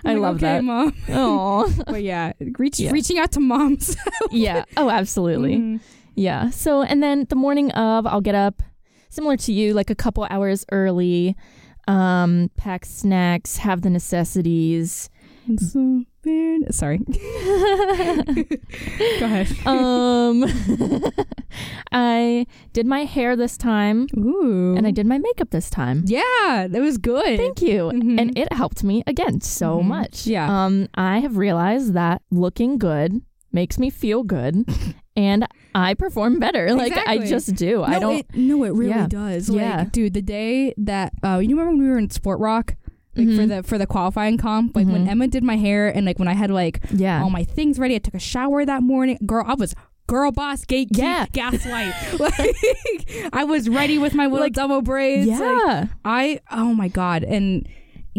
I 0.05 0.13
like, 0.13 0.17
love 0.17 0.35
okay, 0.37 0.45
that. 0.57 0.63
mom. 0.63 0.93
Oh, 1.09 1.73
But 1.87 2.03
yeah, 2.03 2.33
reach, 2.57 2.79
Yeah. 2.79 2.91
reaching 2.91 3.17
out 3.19 3.31
to 3.33 3.39
moms. 3.39 3.95
yeah. 4.31 4.63
Oh, 4.77 4.89
absolutely. 4.89 5.55
Mhm. 5.57 5.79
Yeah. 6.15 6.49
So, 6.49 6.81
and 6.81 7.03
then 7.03 7.25
the 7.29 7.35
morning 7.35 7.71
of, 7.71 8.07
I'll 8.07 8.21
get 8.21 8.35
up, 8.35 8.63
similar 9.09 9.37
to 9.37 9.51
you, 9.53 9.73
like 9.73 9.89
a 9.89 9.95
couple 9.95 10.25
hours 10.29 10.65
early, 10.71 11.35
um, 11.87 12.49
pack 12.57 12.85
snacks, 12.85 13.57
have 13.57 13.81
the 13.81 13.89
necessities. 13.89 15.09
So 15.57 16.03
weird. 16.27 16.73
Sorry. 16.75 16.97
Go 19.19 19.25
ahead. 19.25 19.47
um, 19.65 20.45
I 21.91 22.45
did 22.73 22.85
my 22.85 23.05
hair 23.05 23.35
this 23.35 23.57
time, 23.57 24.07
Ooh. 24.17 24.75
and 24.75 24.85
I 24.87 24.91
did 24.91 25.05
my 25.05 25.17
makeup 25.17 25.49
this 25.51 25.69
time. 25.69 26.03
Yeah, 26.05 26.67
that 26.69 26.81
was 26.81 26.97
good. 26.97 27.37
Thank 27.37 27.61
you. 27.61 27.91
Mhm. 27.93 28.19
And 28.19 28.37
it 28.37 28.51
helped 28.53 28.83
me 28.83 29.03
again 29.07 29.41
so 29.41 29.79
Mhm. 29.79 29.85
much. 29.85 30.27
Yeah. 30.27 30.65
Um, 30.65 30.87
I 30.95 31.19
have 31.19 31.37
realized 31.37 31.93
that 31.93 32.21
looking 32.31 32.77
good 32.77 33.21
makes 33.51 33.79
me 33.79 33.89
feel 33.89 34.23
good. 34.23 34.65
and 35.15 35.47
I 35.73 35.93
perform 35.95 36.39
better. 36.39 36.73
Like 36.75 36.93
I 37.07 37.19
just 37.19 37.55
do. 37.55 37.81
I 37.83 37.99
don't. 37.99 38.19
It, 38.19 38.25
no, 38.35 38.63
it 38.63 38.73
really 38.73 38.89
Yeah. 38.91 39.07
does. 39.07 39.49
Yeah. 39.49 39.85
Dude, 39.91 40.13
the 40.13 40.21
day 40.21 40.73
that 40.77 41.13
uh, 41.23 41.39
you 41.41 41.49
remember 41.49 41.71
when 41.71 41.79
we 41.83 41.89
were 41.89 41.97
in 41.97 42.09
Sport 42.09 42.39
Rock, 42.39 42.75
like 43.17 43.27
for 43.27 43.43
Mhm. 43.43 43.47
the 43.49 43.63
for 43.63 43.77
the 43.77 43.87
qualifying 43.87 44.37
comp, 44.37 44.75
like 44.75 44.87
when 44.87 45.05
Mhm. 45.05 45.09
Emma 45.11 45.27
did 45.27 45.43
my 45.43 45.57
hair 45.57 45.87
and 45.87 46.05
like 46.05 46.19
when 46.19 46.27
I 46.27 46.33
had 46.33 46.51
like 46.51 46.79
yeah. 46.93 47.21
all 47.23 47.29
my 47.29 47.43
things 47.43 47.79
ready, 47.79 47.95
I 47.95 47.99
took 47.99 48.13
a 48.13 48.19
shower 48.19 48.65
that 48.65 48.83
morning. 48.83 49.17
Girl, 49.25 49.43
I 49.47 49.55
was 49.55 49.73
girl 50.07 50.31
boss 50.31 50.63
gate 50.65 50.87
Yeah. 50.91 51.25
gaslight. 51.33 51.93
like 52.19 53.29
I 53.33 53.43
was 53.43 53.67
ready 53.69 53.97
with 53.97 54.13
my 54.13 54.25
little 54.25 54.39
Like, 54.39 54.53
double 54.53 54.81
braids. 54.81 55.27
Like, 55.27 55.39
yeah. 55.39 55.85
I 56.05 56.39
oh 56.51 56.73
my 56.73 56.87
god 56.87 57.23
and. 57.23 57.67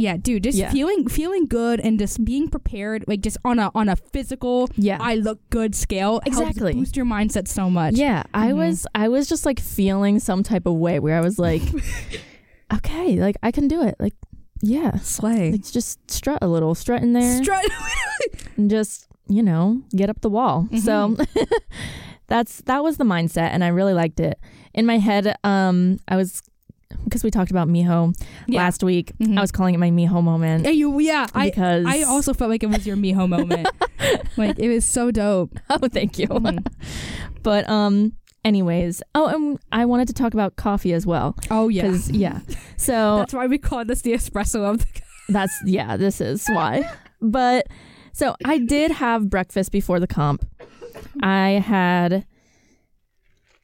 Yeah, 0.01 0.17
dude, 0.17 0.45
just 0.45 0.57
Yeah. 0.57 0.71
feeling 0.71 1.09
feeling 1.09 1.47
good 1.47 1.81
and 1.81 1.99
just 1.99 2.25
being 2.25 2.47
prepared, 2.47 3.05
like 3.09 3.21
just 3.21 3.37
on 3.45 3.59
a 3.59 3.73
on 3.75 3.89
a 3.89 3.97
physical, 3.97 4.69
yeah. 4.77 4.97
I 5.01 5.17
look 5.17 5.41
good 5.51 5.75
scale. 5.75 6.21
Exactly. 6.25 6.73
boost 6.75 6.95
your 6.97 7.05
mindset 7.05 7.49
so 7.49 7.69
much. 7.69 7.95
Yeah, 7.97 8.23
I 8.33 8.53
Mhm. 8.53 8.57
was 8.59 8.87
I 8.95 9.09
was 9.09 9.27
just 9.27 9.45
like 9.45 9.59
feeling 9.59 10.21
some 10.21 10.45
type 10.45 10.67
of 10.67 10.75
way 10.75 11.01
where 11.01 11.19
I 11.19 11.21
was 11.21 11.37
like, 11.41 11.63
okay, 12.75 13.21
like 13.21 13.37
I 13.43 13.51
can 13.51 13.69
do 13.69 13.83
it. 13.83 13.97
Like, 13.99 14.15
yeah, 14.61 14.97
slay. 14.99 15.53
like 15.53 15.71
just 15.71 16.11
strut 16.11 16.39
a 16.43 16.49
little, 16.49 16.75
strut 16.75 17.03
in 17.03 17.13
there, 17.13 17.43
Strut. 17.43 17.65
and 18.57 18.69
just 18.71 19.07
you 19.29 19.43
know 19.43 19.83
get 19.95 20.09
up 20.11 20.21
the 20.21 20.31
wall. 20.31 20.69
So 20.83 21.17
that's 22.27 22.63
that 22.63 22.83
was 22.83 22.97
the 22.97 23.05
mindset, 23.05 23.51
and 23.53 23.65
I 23.65 23.69
really 23.69 23.95
liked 23.95 24.21
it. 24.21 24.39
In 24.75 24.87
my 24.87 24.99
head, 24.99 25.35
um, 25.45 25.99
I 26.09 26.17
was 26.17 26.43
because 27.05 27.23
we 27.23 27.31
talked 27.31 27.51
about 27.51 27.69
Miho 27.69 28.15
Yeah. 28.47 28.63
last 28.63 28.83
week. 28.83 29.13
Mhm. 29.19 29.37
I 29.39 29.41
was 29.41 29.53
calling 29.53 29.75
it 29.75 29.79
my 29.79 29.91
Miho 29.91 30.23
moment 30.23 30.65
Yeah, 30.65 30.71
you, 30.71 30.99
yeah. 31.01 31.27
I 31.35 31.47
because 31.51 31.85
I 31.87 32.03
also 32.03 32.33
felt 32.35 32.51
like 32.51 32.63
it 32.63 32.69
was 32.71 32.87
your 32.87 32.97
Miho 32.97 33.29
moment. 33.29 33.69
like 34.37 34.59
it 34.59 34.69
was 34.69 34.85
so 34.85 35.11
dope. 35.11 35.59
oh 35.71 35.89
thank 35.89 36.19
you. 36.19 36.27
Mhm. 36.29 36.67
But 37.43 37.69
um, 37.69 38.13
anyways, 38.45 39.03
oh, 39.15 39.27
and 39.27 39.59
I 39.73 39.85
wanted 39.85 40.09
to 40.09 40.15
talk 40.15 40.35
about 40.35 40.57
coffee 40.57 40.93
as 40.93 41.07
well 41.07 41.37
Oh 41.51 41.69
yeah. 41.69 41.97
yeah. 42.11 42.41
So 42.77 43.19
That's 43.19 43.35
why 43.35 43.47
we 43.47 43.59
call 43.59 43.85
this 43.85 44.03
the 44.03 44.13
espresso 44.13 44.63
of 44.69 44.79
the. 44.79 44.87
That's 45.29 45.53
yeah, 45.65 45.97
this 45.97 46.21
is 46.21 46.47
why. 46.49 46.89
But 47.21 47.67
so 48.13 48.35
I 48.45 48.59
did 48.59 48.91
have 48.93 49.29
breakfast 49.29 49.73
before 49.73 50.01
the 50.01 50.07
comp. 50.07 50.47
I 51.23 51.63
had 51.65 52.25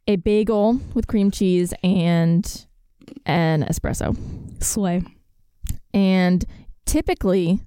a 0.06 0.16
bagel 0.16 0.80
with 0.94 1.06
cream 1.06 1.30
cheese 1.30 1.72
and 1.82 2.66
an 3.24 3.62
espresso. 3.64 4.16
Slay. 4.62 5.02
And 5.94 6.44
typically 6.86 7.60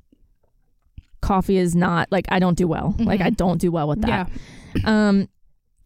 coffee 1.21 1.57
is 1.57 1.75
not 1.75 2.11
like 2.11 2.25
I 2.29 2.39
don't 2.39 2.57
do 2.57 2.67
well. 2.67 2.95
Like 2.99 3.21
I 3.21 3.29
don't 3.29 3.59
do 3.59 3.71
well 3.71 3.87
with 3.87 4.01
that. 4.01 4.29
Yeah. 4.75 5.07
Um 5.07 5.29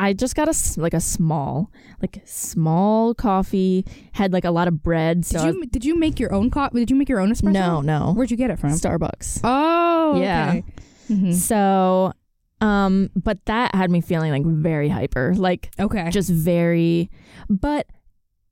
I 0.01 0.13
just 0.13 0.35
got 0.35 0.47
a 0.49 0.81
like 0.81 0.95
a 0.95 0.99
small 0.99 1.71
like 2.01 2.21
small 2.25 3.13
coffee 3.13 3.85
had 4.13 4.33
like 4.33 4.45
a 4.45 4.49
lot 4.49 4.67
of 4.67 4.81
bread 4.81 5.23
so 5.25 5.45
Did 5.45 5.55
you 5.55 5.65
did 5.67 5.85
you 5.85 5.95
make 5.99 6.19
your 6.19 6.33
own 6.33 6.49
coffee? 6.49 6.79
Did 6.79 6.89
you 6.89 6.95
make 6.95 7.07
your 7.07 7.19
own 7.19 7.31
espresso? 7.31 7.53
no, 7.53 7.81
no. 7.81 8.13
Where'd 8.13 8.31
you 8.31 8.37
get 8.37 8.49
it 8.49 8.57
from? 8.57 8.71
Starbucks. 8.71 9.41
Oh. 9.43 10.19
Yeah. 10.19 10.49
Okay. 10.49 10.63
Mhm. 11.09 11.33
So, 11.35 12.13
um, 12.61 13.11
but 13.15 13.45
that 13.45 13.75
had 13.75 13.91
me 13.91 14.01
feeling 14.01 14.31
like 14.31 14.43
very 14.43 14.89
hyper, 14.89 15.35
like 15.35 15.69
Okay. 15.79 16.09
just 16.09 16.31
very. 16.31 17.11
But 17.47 17.85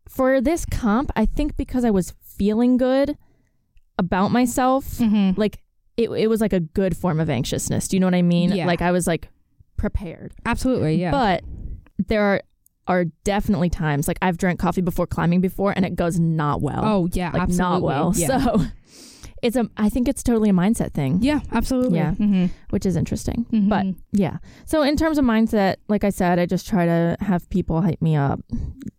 for 0.08 0.42
this 0.42 0.66
comp, 0.66 1.12
I 1.16 1.26
think 1.26 1.58
because 1.58 1.84
I 1.84 1.90
was 1.90 2.14
feeling 2.22 2.78
good 2.78 3.18
about 3.98 4.30
myself, 4.32 4.86
mm-hmm. 4.98 5.40
like 5.40 5.64
it, 5.98 6.10
it 6.12 6.28
was 6.28 6.42
like 6.42 6.54
a 6.54 6.60
good 6.60 6.96
form 6.96 7.20
of 7.20 7.30
anxiousness. 7.30 7.88
Do 7.88 7.96
you 7.96 8.00
know 8.00 8.08
what 8.08 8.16
I 8.16 8.22
mean? 8.22 8.52
Yeah. 8.52 8.68
Like 8.68 8.82
I 8.82 8.92
was 8.92 9.08
like 9.08 9.30
prepared. 9.80 10.34
Absolutely. 10.46 10.96
Yeah. 10.96 11.12
But 11.12 11.44
there 12.08 12.24
are 12.24 12.42
are 12.88 13.06
definitely 13.24 13.70
times 13.70 14.08
like 14.08 14.18
I've 14.22 14.38
drank 14.38 14.60
coffee 14.60 14.82
before 14.82 15.06
climbing 15.08 15.42
before, 15.42 15.74
and 15.76 15.86
it 15.86 15.96
goes 15.96 16.20
not 16.20 16.62
well. 16.62 16.82
oh 16.84 17.10
yeah. 17.14 17.32
like 17.32 17.44
absolutely. 17.44 17.58
not 17.58 17.82
well. 17.84 18.14
Yeah. 18.16 18.28
So 18.28 18.66
it's 19.44 19.56
a. 19.56 19.70
I 19.78 19.90
think 19.90 20.08
it's 20.10 20.24
totally 20.24 20.50
a 20.50 20.54
mindset 20.54 20.92
thing, 20.92 21.20
yeah. 21.22 21.40
Absolutely. 21.52 21.98
Yeah. 22.00 22.12
Mm-hmm. 22.16 22.48
which 22.72 22.86
is 22.86 22.96
interesting. 22.96 23.46
Mhm. 23.54 23.70
But 23.70 23.86
Yeah. 24.12 24.38
So 24.66 24.82
in 24.82 24.96
terms 24.98 25.18
of 25.20 25.24
mindset, 25.26 25.76
like 25.88 26.04
I 26.04 26.10
said, 26.10 26.40
I 26.40 26.46
just 26.48 26.68
try 26.68 26.86
to 26.86 27.16
have 27.20 27.48
people 27.50 27.82
hype 27.82 28.02
me 28.02 28.16
up. 28.16 28.40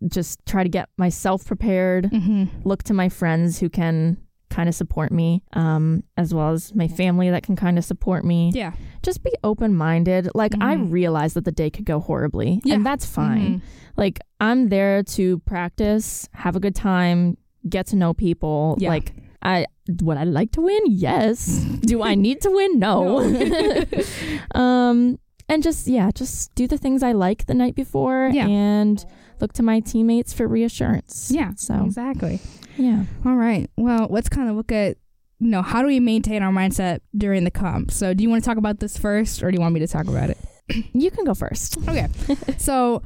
Just 0.07 0.39
try 0.45 0.63
to 0.63 0.69
get 0.69 0.87
myself 0.97 1.45
prepared. 1.45 2.05
Mhm. 2.05 2.47
Look 2.63 2.83
to 2.83 2.93
my 2.93 3.09
friends 3.09 3.59
who 3.59 3.69
can 3.69 4.17
kind 4.51 4.69
of 4.69 4.75
support 4.75 5.11
me, 5.11 5.41
um, 5.53 6.03
as 6.17 6.33
well 6.33 6.51
as 6.51 6.75
my 6.75 6.87
family 6.87 7.29
that 7.31 7.41
can 7.41 7.55
kind 7.55 7.77
of 7.79 7.83
support 7.85 8.23
me. 8.23 8.51
Yeah. 8.53 8.73
Just 9.01 9.23
be 9.23 9.31
open 9.43 9.73
minded. 9.75 10.29
Like 10.35 10.53
I 10.61 10.75
Mhm. 10.75 10.91
realize 10.91 11.33
that 11.33 11.45
the 11.45 11.51
day 11.51 11.69
could 11.71 11.85
go 11.85 11.99
horribly, 11.99 12.61
Yeah. 12.63 12.75
and 12.75 12.85
that's 12.85 13.05
fine. 13.05 13.55
Mhm. 13.55 13.61
Like 13.97 14.19
I'm 14.39 14.69
there 14.69 15.01
to 15.17 15.39
practice, 15.39 16.27
have 16.33 16.55
a 16.55 16.59
good 16.59 16.75
time, 16.75 17.37
get 17.67 17.87
to 17.87 17.95
know 17.95 18.13
people. 18.13 18.75
Yeah. 18.79 18.89
Like 18.89 19.13
I 19.41 19.65
would 20.03 20.17
I 20.17 20.23
like 20.25 20.51
to 20.51 20.61
win? 20.61 20.81
Yes. 20.85 21.65
Do 21.81 22.03
I 22.03 22.13
need 22.15 22.41
to 22.41 22.51
win? 22.51 22.77
No. 22.79 23.19
um 24.55 25.17
and 25.49 25.63
just 25.63 25.87
yeah, 25.87 26.11
just 26.13 26.53
do 26.55 26.67
the 26.67 26.77
things 26.77 27.03
I 27.03 27.11
like 27.11 27.45
the 27.47 27.53
night 27.53 27.75
before 27.75 28.29
Yeah. 28.33 28.47
and 28.47 29.03
look 29.41 29.53
to 29.53 29.63
my 29.63 29.79
teammates 29.79 30.31
for 30.33 30.47
reassurance. 30.47 31.31
Yeah. 31.33 31.51
So 31.57 31.83
Exactly. 31.85 32.39
Yeah. 32.77 33.03
All 33.25 33.35
right. 33.35 33.69
Well, 33.77 34.07
let's 34.09 34.29
kind 34.29 34.49
of 34.49 34.55
look 34.55 34.71
at 34.71 34.97
you 35.39 35.47
know 35.49 35.61
how 35.61 35.81
do 35.81 35.87
we 35.87 35.99
maintain 35.99 36.43
our 36.43 36.51
mindset 36.51 36.99
during 37.17 37.43
the 37.43 37.51
comp. 37.51 37.91
So, 37.91 38.13
do 38.13 38.23
you 38.23 38.29
want 38.29 38.43
to 38.43 38.47
talk 38.47 38.57
about 38.57 38.79
this 38.79 38.97
first, 38.97 39.41
or 39.43 39.49
do 39.51 39.55
you 39.55 39.61
want 39.61 39.73
me 39.73 39.79
to 39.79 39.87
talk 39.87 40.07
about 40.07 40.29
it? 40.29 40.37
You 40.93 41.11
can 41.11 41.25
go 41.25 41.33
first. 41.33 41.77
Okay. 41.87 42.07
so, 42.57 43.01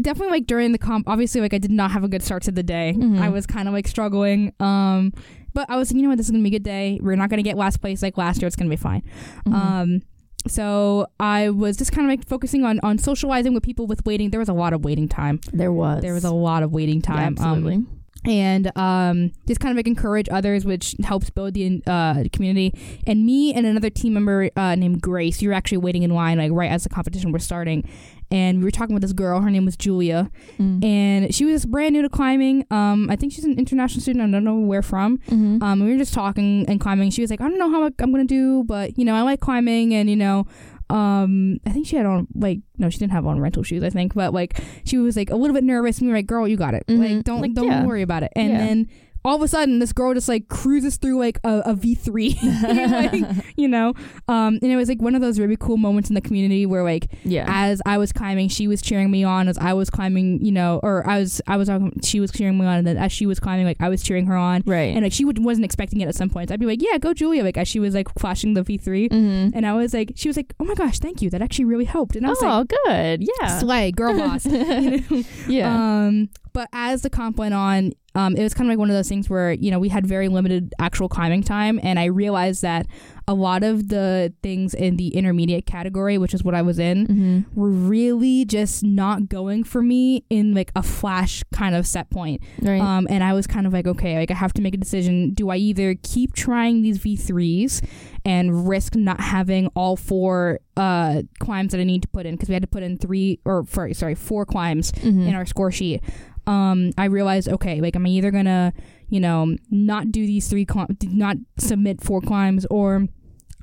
definitely 0.00 0.30
like 0.30 0.46
during 0.46 0.72
the 0.72 0.78
comp, 0.78 1.06
obviously 1.08 1.40
like 1.40 1.52
I 1.52 1.58
did 1.58 1.70
not 1.70 1.90
have 1.90 2.04
a 2.04 2.08
good 2.08 2.22
start 2.22 2.42
to 2.44 2.52
the 2.52 2.62
day. 2.62 2.94
Mhm. 2.96 3.20
I 3.20 3.28
was 3.28 3.46
kind 3.46 3.68
of 3.68 3.74
like 3.74 3.86
struggling. 3.88 4.52
Um, 4.60 5.12
but 5.52 5.68
I 5.68 5.76
was, 5.76 5.90
like, 5.90 5.96
you 5.96 6.02
know 6.02 6.08
what, 6.10 6.16
this 6.16 6.26
is 6.26 6.30
gonna 6.30 6.42
be 6.44 6.48
a 6.48 6.52
good 6.52 6.62
day. 6.62 6.98
We're 7.02 7.16
not 7.16 7.28
gonna 7.28 7.42
get 7.42 7.56
last 7.58 7.80
place 7.80 8.02
like 8.02 8.16
last 8.16 8.40
year. 8.40 8.46
It's 8.46 8.56
gonna 8.56 8.70
be 8.70 8.76
fine. 8.76 9.02
Mhm. 9.46 9.52
Um, 9.54 10.02
so 10.46 11.06
I 11.18 11.50
was 11.50 11.76
just 11.76 11.92
kind 11.92 12.06
of 12.06 12.10
like 12.10 12.26
focusing 12.26 12.64
on 12.64 12.80
on 12.82 12.96
socializing 12.96 13.52
with 13.52 13.62
people 13.62 13.86
with 13.86 14.06
waiting. 14.06 14.30
There 14.30 14.40
was 14.40 14.48
a 14.48 14.54
lot 14.54 14.72
of 14.72 14.84
waiting 14.84 15.08
time. 15.08 15.40
there 15.52 15.72
was. 15.72 16.00
There 16.02 16.14
was 16.14 16.24
a 16.24 16.30
lot 16.32 16.62
of 16.62 16.72
waiting 16.72 17.02
Yeah, 17.04 17.14
time. 17.16 17.36
Um, 17.38 17.44
absolutely. 17.46 17.84
And 18.24 18.70
um, 18.76 19.32
just 19.46 19.60
kind 19.60 19.72
of 19.72 19.76
like 19.76 19.86
encourage 19.86 20.28
others, 20.30 20.64
which 20.64 20.94
helps 21.02 21.30
build 21.30 21.54
the 21.54 21.82
uh, 21.86 22.24
community. 22.32 22.74
And 23.06 23.24
me 23.24 23.52
and 23.54 23.64
another 23.66 23.90
team 23.90 24.12
member 24.14 24.50
uh, 24.56 24.74
named 24.74 25.00
Grace, 25.00 25.40
you 25.40 25.48
were 25.48 25.54
actually 25.54 25.78
waiting 25.78 26.02
in 26.02 26.10
line 26.10 26.38
like 26.38 26.52
right 26.52 26.70
as 26.70 26.82
the 26.84 26.88
competition 26.90 27.32
was 27.32 27.42
starting, 27.44 27.88
and 28.30 28.58
we 28.58 28.64
were 28.64 28.70
talking 28.70 28.94
with 28.94 29.02
this 29.02 29.12
girl. 29.12 29.40
Her 29.40 29.50
name 29.50 29.64
was 29.64 29.76
Julia, 29.76 30.30
Mm. 30.58 30.84
and 30.84 31.34
she 31.34 31.44
was 31.44 31.64
brand 31.66 31.94
new 31.94 32.02
to 32.02 32.08
climbing. 32.08 32.66
Um, 32.70 33.08
I 33.10 33.16
think 33.16 33.32
she's 33.32 33.44
an 33.44 33.58
international 33.58 34.00
student. 34.02 34.22
I 34.28 34.30
don't 34.30 34.44
know 34.44 34.58
where 34.58 34.82
from. 34.82 35.18
Mhm. 35.28 35.62
Um, 35.62 35.80
we 35.84 35.90
were 35.92 35.98
just 35.98 36.12
talking 36.14 36.64
and 36.68 36.78
climbing. 36.80 37.10
She 37.10 37.22
was 37.22 37.30
like, 37.30 37.40
I 37.40 37.48
don't 37.48 37.58
know 37.58 37.70
how 37.70 37.84
I'm 37.98 38.12
gonna 38.12 38.24
do, 38.24 38.64
but 38.64 38.98
you 38.98 39.04
know, 39.04 39.14
I 39.14 39.22
like 39.22 39.40
climbing, 39.40 39.94
and 39.94 40.08
you 40.10 40.16
know. 40.16 40.46
Um, 40.90 41.58
I 41.66 41.70
think 41.70 41.86
she 41.86 41.96
had 41.96 42.06
on 42.06 42.26
like 42.34 42.60
no, 42.78 42.90
she 42.90 42.98
didn't 42.98 43.12
have 43.12 43.26
on 43.26 43.40
rental 43.40 43.62
shoes. 43.62 43.82
I 43.82 43.90
think, 43.90 44.14
but 44.14 44.32
like 44.34 44.58
she 44.84 44.98
was 44.98 45.16
like 45.16 45.30
a 45.30 45.36
little 45.36 45.54
bit 45.54 45.64
nervous. 45.64 45.98
And 45.98 46.06
we 46.06 46.12
were 46.12 46.18
like, 46.18 46.26
"Girl, 46.26 46.48
you 46.48 46.56
got 46.56 46.74
it. 46.74 46.84
Mhm. 46.88 46.98
Like, 47.16 47.24
don't 47.24 47.40
Like, 47.40 47.54
don't 47.54 47.66
yeah. 47.68 47.86
worry 47.86 48.02
about 48.02 48.22
it." 48.22 48.32
And 48.36 48.50
Yeah. 48.52 48.58
then 48.58 48.88
all 49.24 49.36
of 49.36 49.42
a 49.42 49.48
sudden, 49.48 49.78
this 49.80 49.92
girl 49.92 50.14
just 50.14 50.28
like 50.28 50.48
cruises 50.48 50.96
through 50.96 51.18
like 51.18 51.38
a, 51.44 51.62
a 51.66 51.74
V 51.74 51.94
three, 51.94 52.38
like, 52.62 53.14
you 53.56 53.68
know. 53.68 53.94
Um, 54.28 54.58
and 54.62 54.64
it 54.72 54.76
was 54.76 54.88
like 54.88 55.00
one 55.02 55.14
of 55.14 55.20
those 55.20 55.38
really 55.38 55.56
cool 55.58 55.76
moments 55.76 56.08
in 56.08 56.14
the 56.14 56.20
community 56.20 56.66
where 56.66 56.82
like 56.82 57.08
yeah. 57.24 57.44
as 57.48 57.82
I 57.84 57.98
was 57.98 58.12
climbing, 58.12 58.48
she 58.48 58.66
was 58.68 58.80
cheering 58.82 59.10
me 59.10 59.24
on. 59.24 59.48
As 59.48 59.58
I 59.58 59.72
was 59.72 59.90
climbing, 59.90 60.44
you 60.44 60.52
know, 60.52 60.80
or 60.82 61.06
I 61.08 61.18
was 61.18 61.40
I 61.46 61.56
was 61.56 61.68
um, 61.68 61.92
she 62.02 62.20
was 62.20 62.30
cheering 62.32 62.58
me 62.58 62.66
on, 62.66 62.78
and 62.78 62.86
then 62.86 62.96
as 62.96 63.12
she 63.12 63.26
was 63.26 63.38
climbing, 63.40 63.66
like 63.66 63.76
I 63.80 63.88
was 63.88 64.02
cheering 64.02 64.26
her 64.26 64.36
on. 64.36 64.62
right. 64.66 64.94
And 64.94 65.02
like 65.02 65.12
she 65.12 65.24
would, 65.24 65.42
wasn't 65.44 65.64
expecting 65.64 66.00
it 66.00 66.08
at 66.08 66.14
some 66.14 66.30
points. 66.30 66.50
I'd 66.52 66.60
be 66.60 66.66
like, 66.66 66.80
"Yeah, 66.82 66.98
go 66.98 67.12
Julia!" 67.12 67.42
Like 67.44 67.56
as 67.58 67.68
she 67.68 67.80
was 67.80 67.94
like 67.94 68.08
flashing 68.18 68.54
the 68.54 68.62
V 68.62 68.78
3 68.78 69.08
Mhm. 69.10 69.52
and 69.54 69.66
I 69.66 69.74
was 69.74 69.92
like, 69.94 70.12
she 70.16 70.28
was 70.28 70.36
like, 70.36 70.54
"Oh 70.60 70.64
my 70.64 70.74
gosh, 70.74 70.98
thank 70.98 71.20
you! 71.22 71.30
That 71.30 71.42
actually 71.42 71.66
really 71.66 71.84
helped." 71.84 72.16
And 72.16 72.24
I 72.26 72.30
was 72.30 72.40
like, 72.40 72.50
Oh, 72.50 72.76
good. 72.86 73.22
Yeah. 73.40 73.58
"Slay, 73.58 73.92
girl 73.92 74.16
boss." 74.16 74.46
you 74.46 75.00
know? 75.10 75.22
yeah. 75.48 76.06
Um, 76.06 76.30
but 76.52 76.68
as 76.72 77.02
the 77.02 77.10
comp 77.10 77.36
went 77.36 77.54
on, 77.54 77.92
um, 78.14 78.34
it 78.36 78.42
was 78.42 78.54
kind 78.54 78.68
of 78.68 78.72
like 78.72 78.78
one 78.78 78.90
of 78.90 78.96
those 78.96 79.08
things 79.08 79.30
where 79.30 79.52
you 79.52 79.70
know 79.70 79.78
we 79.78 79.88
had 79.88 80.06
very 80.06 80.28
limited 80.28 80.74
actual 80.78 81.08
climbing 81.08 81.42
time, 81.42 81.78
and 81.82 81.98
I 81.98 82.06
realized 82.06 82.62
that 82.62 82.86
a 83.28 83.34
lot 83.34 83.62
of 83.62 83.88
the 83.88 84.32
things 84.42 84.74
in 84.74 84.96
the 84.96 85.08
intermediate 85.14 85.64
category, 85.64 86.18
which 86.18 86.34
is 86.34 86.42
what 86.42 86.54
I 86.54 86.62
was 86.62 86.80
in, 86.80 87.06
Mhm. 87.06 87.44
were 87.56 87.70
really 87.70 88.44
just 88.44 88.82
not 88.82 89.28
going 89.28 89.62
for 89.62 89.82
me 89.82 90.24
in 90.30 90.52
like 90.54 90.72
a 90.74 90.82
flash 90.82 91.44
kind 91.52 91.76
of 91.76 91.86
set 91.86 92.10
point. 92.10 92.42
Right. 92.60 92.80
Um, 92.80 93.06
and 93.08 93.22
I 93.22 93.32
was 93.32 93.46
kind 93.46 93.68
of 93.68 93.72
like, 93.72 93.86
okay, 93.86 94.16
like 94.18 94.32
I 94.32 94.34
have 94.34 94.52
to 94.54 94.62
make 94.62 94.74
a 94.74 94.78
decision. 94.78 95.32
Do 95.32 95.50
I 95.50 95.56
either 95.58 95.94
keep 96.02 96.32
trying 96.32 96.82
these 96.82 96.98
V3s 96.98 97.82
and 98.24 98.68
risk 98.68 98.96
not 98.96 99.20
having 99.20 99.68
all 99.76 99.96
four 99.96 100.58
uh, 100.76 101.22
climbs 101.38 101.70
that 101.72 101.80
I 101.80 101.84
need 101.84 102.02
to 102.02 102.08
put 102.08 102.26
in? 102.26 102.34
Because 102.34 102.48
we 102.48 102.54
had 102.54 102.62
to 102.62 102.68
put 102.68 102.82
in 102.82 102.96
three 102.96 103.38
or 103.44 103.64
sorry, 103.70 103.94
sorry, 103.94 104.14
four 104.16 104.44
climbs 104.44 104.90
Mhm. 104.92 105.28
in 105.28 105.34
our 105.34 105.46
score 105.46 105.70
sheet. 105.70 106.00
Um, 106.50 106.90
I 106.98 107.04
realized, 107.04 107.48
okay, 107.48 107.80
like 107.80 107.94
am 107.94 108.02
I'm 108.02 108.06
either 108.08 108.30
gonna, 108.30 108.72
you 109.08 109.20
know, 109.20 109.56
not 109.70 110.10
do 110.10 110.26
these 110.26 110.48
three, 110.48 110.64
cli- 110.64 110.86
not 111.04 111.36
submit 111.58 112.02
four 112.02 112.20
climbs, 112.20 112.66
or 112.70 112.96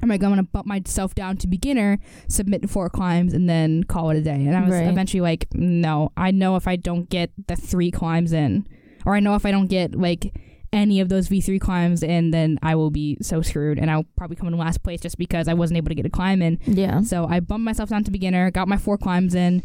I'm 0.01 0.11
I'm 0.11 0.17
gonna 0.19 0.43
bump 0.43 0.67
myself 0.67 1.13
down 1.13 1.37
to 1.37 1.47
beginner, 1.47 1.99
submit 2.29 2.69
four 2.69 2.89
climbs, 2.89 3.33
and 3.33 3.49
then 3.49 3.83
call 3.83 4.09
it 4.11 4.17
a 4.17 4.21
day. 4.21 4.45
And 4.45 4.55
I 4.55 4.61
was 4.61 4.71
Right. 4.71 4.87
eventually 4.87 5.21
like, 5.21 5.47
no, 5.53 6.11
I 6.15 6.31
know 6.31 6.55
if 6.55 6.67
I 6.67 6.75
don't 6.77 7.09
get 7.09 7.31
the 7.47 7.55
three 7.55 7.91
climbs 7.91 8.31
in, 8.31 8.65
or 9.05 9.15
I 9.15 9.19
know 9.19 9.35
if 9.35 9.45
I 9.45 9.51
don't 9.51 9.67
get 9.67 9.95
like 9.95 10.33
any 10.73 10.99
of 10.99 11.09
those 11.09 11.29
V3 11.29 11.59
climbs 11.59 12.03
in, 12.03 12.31
then 12.31 12.59
I 12.61 12.75
will 12.75 12.91
be 12.91 13.17
so 13.21 13.41
screwed, 13.41 13.79
and 13.79 13.89
I'll 13.91 14.05
probably 14.15 14.35
come 14.37 14.47
in 14.49 14.57
last 14.57 14.83
place 14.83 15.01
just 15.01 15.17
because 15.17 15.47
I 15.47 15.53
wasn't 15.53 15.77
able 15.77 15.89
to 15.89 15.95
get 15.95 16.05
a 16.05 16.09
climb 16.09 16.41
in. 16.41 16.59
Yeah. 16.65 17.01
So 17.01 17.25
I 17.27 17.39
bumped 17.39 17.63
myself 17.65 17.89
down 17.89 18.03
to 18.05 18.11
beginner, 18.11 18.49
got 18.51 18.67
my 18.67 18.77
four 18.77 18.97
climbs 18.97 19.33
in. 19.35 19.63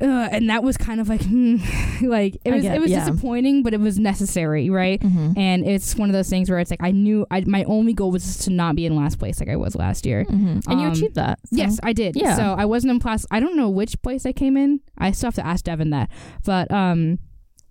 Uh, 0.00 0.28
and 0.30 0.50
that 0.50 0.62
was 0.62 0.76
kind 0.76 1.00
of 1.00 1.08
like, 1.08 1.22
hmm, 1.26 1.56
like 2.02 2.36
it 2.44 2.52
I 2.52 2.56
was 2.56 2.62
get- 2.62 2.76
it 2.76 2.80
was 2.80 2.90
yeah. 2.90 3.08
disappointing, 3.08 3.62
but 3.62 3.72
it 3.74 3.80
was 3.80 3.98
necessary, 3.98 4.68
right? 4.70 5.02
hmm 5.02 5.32
And 5.36 5.66
it's 5.66 5.96
one 5.96 6.08
of 6.08 6.12
those 6.12 6.28
things 6.28 6.50
where 6.50 6.58
it's 6.58 6.70
like 6.70 6.82
I 6.82 6.90
knew 6.90 7.26
I, 7.30 7.40
my 7.46 7.64
only 7.64 7.94
goal 7.94 8.10
was 8.10 8.22
just 8.24 8.42
to 8.42 8.50
not 8.50 8.76
be 8.76 8.84
in 8.86 8.94
last 8.94 9.18
place 9.18 9.40
like 9.40 9.48
I 9.48 9.56
was 9.56 9.74
last 9.74 10.04
year. 10.06 10.24
hmm 10.24 10.60
And 10.68 10.80
you 10.80 10.86
Um, 10.86 10.92
achieved 10.92 11.14
that. 11.16 11.38
so- 11.46 11.56
Yes, 11.56 11.80
I 11.82 11.92
did. 11.92 12.16
Yeah. 12.16 12.36
So 12.36 12.42
I 12.56 12.64
wasn't 12.64 12.92
in 12.92 13.00
class. 13.00 13.26
I 13.30 13.40
don't 13.40 13.56
know 13.56 13.68
which 13.70 14.00
place 14.02 14.26
I 14.26 14.32
came 14.32 14.56
in. 14.56 14.80
I 14.98 15.10
still 15.12 15.28
have 15.28 15.34
to 15.36 15.46
ask 15.46 15.64
Devin 15.64 15.90
that. 15.90 16.10
But 16.44 16.70
um, 16.70 17.18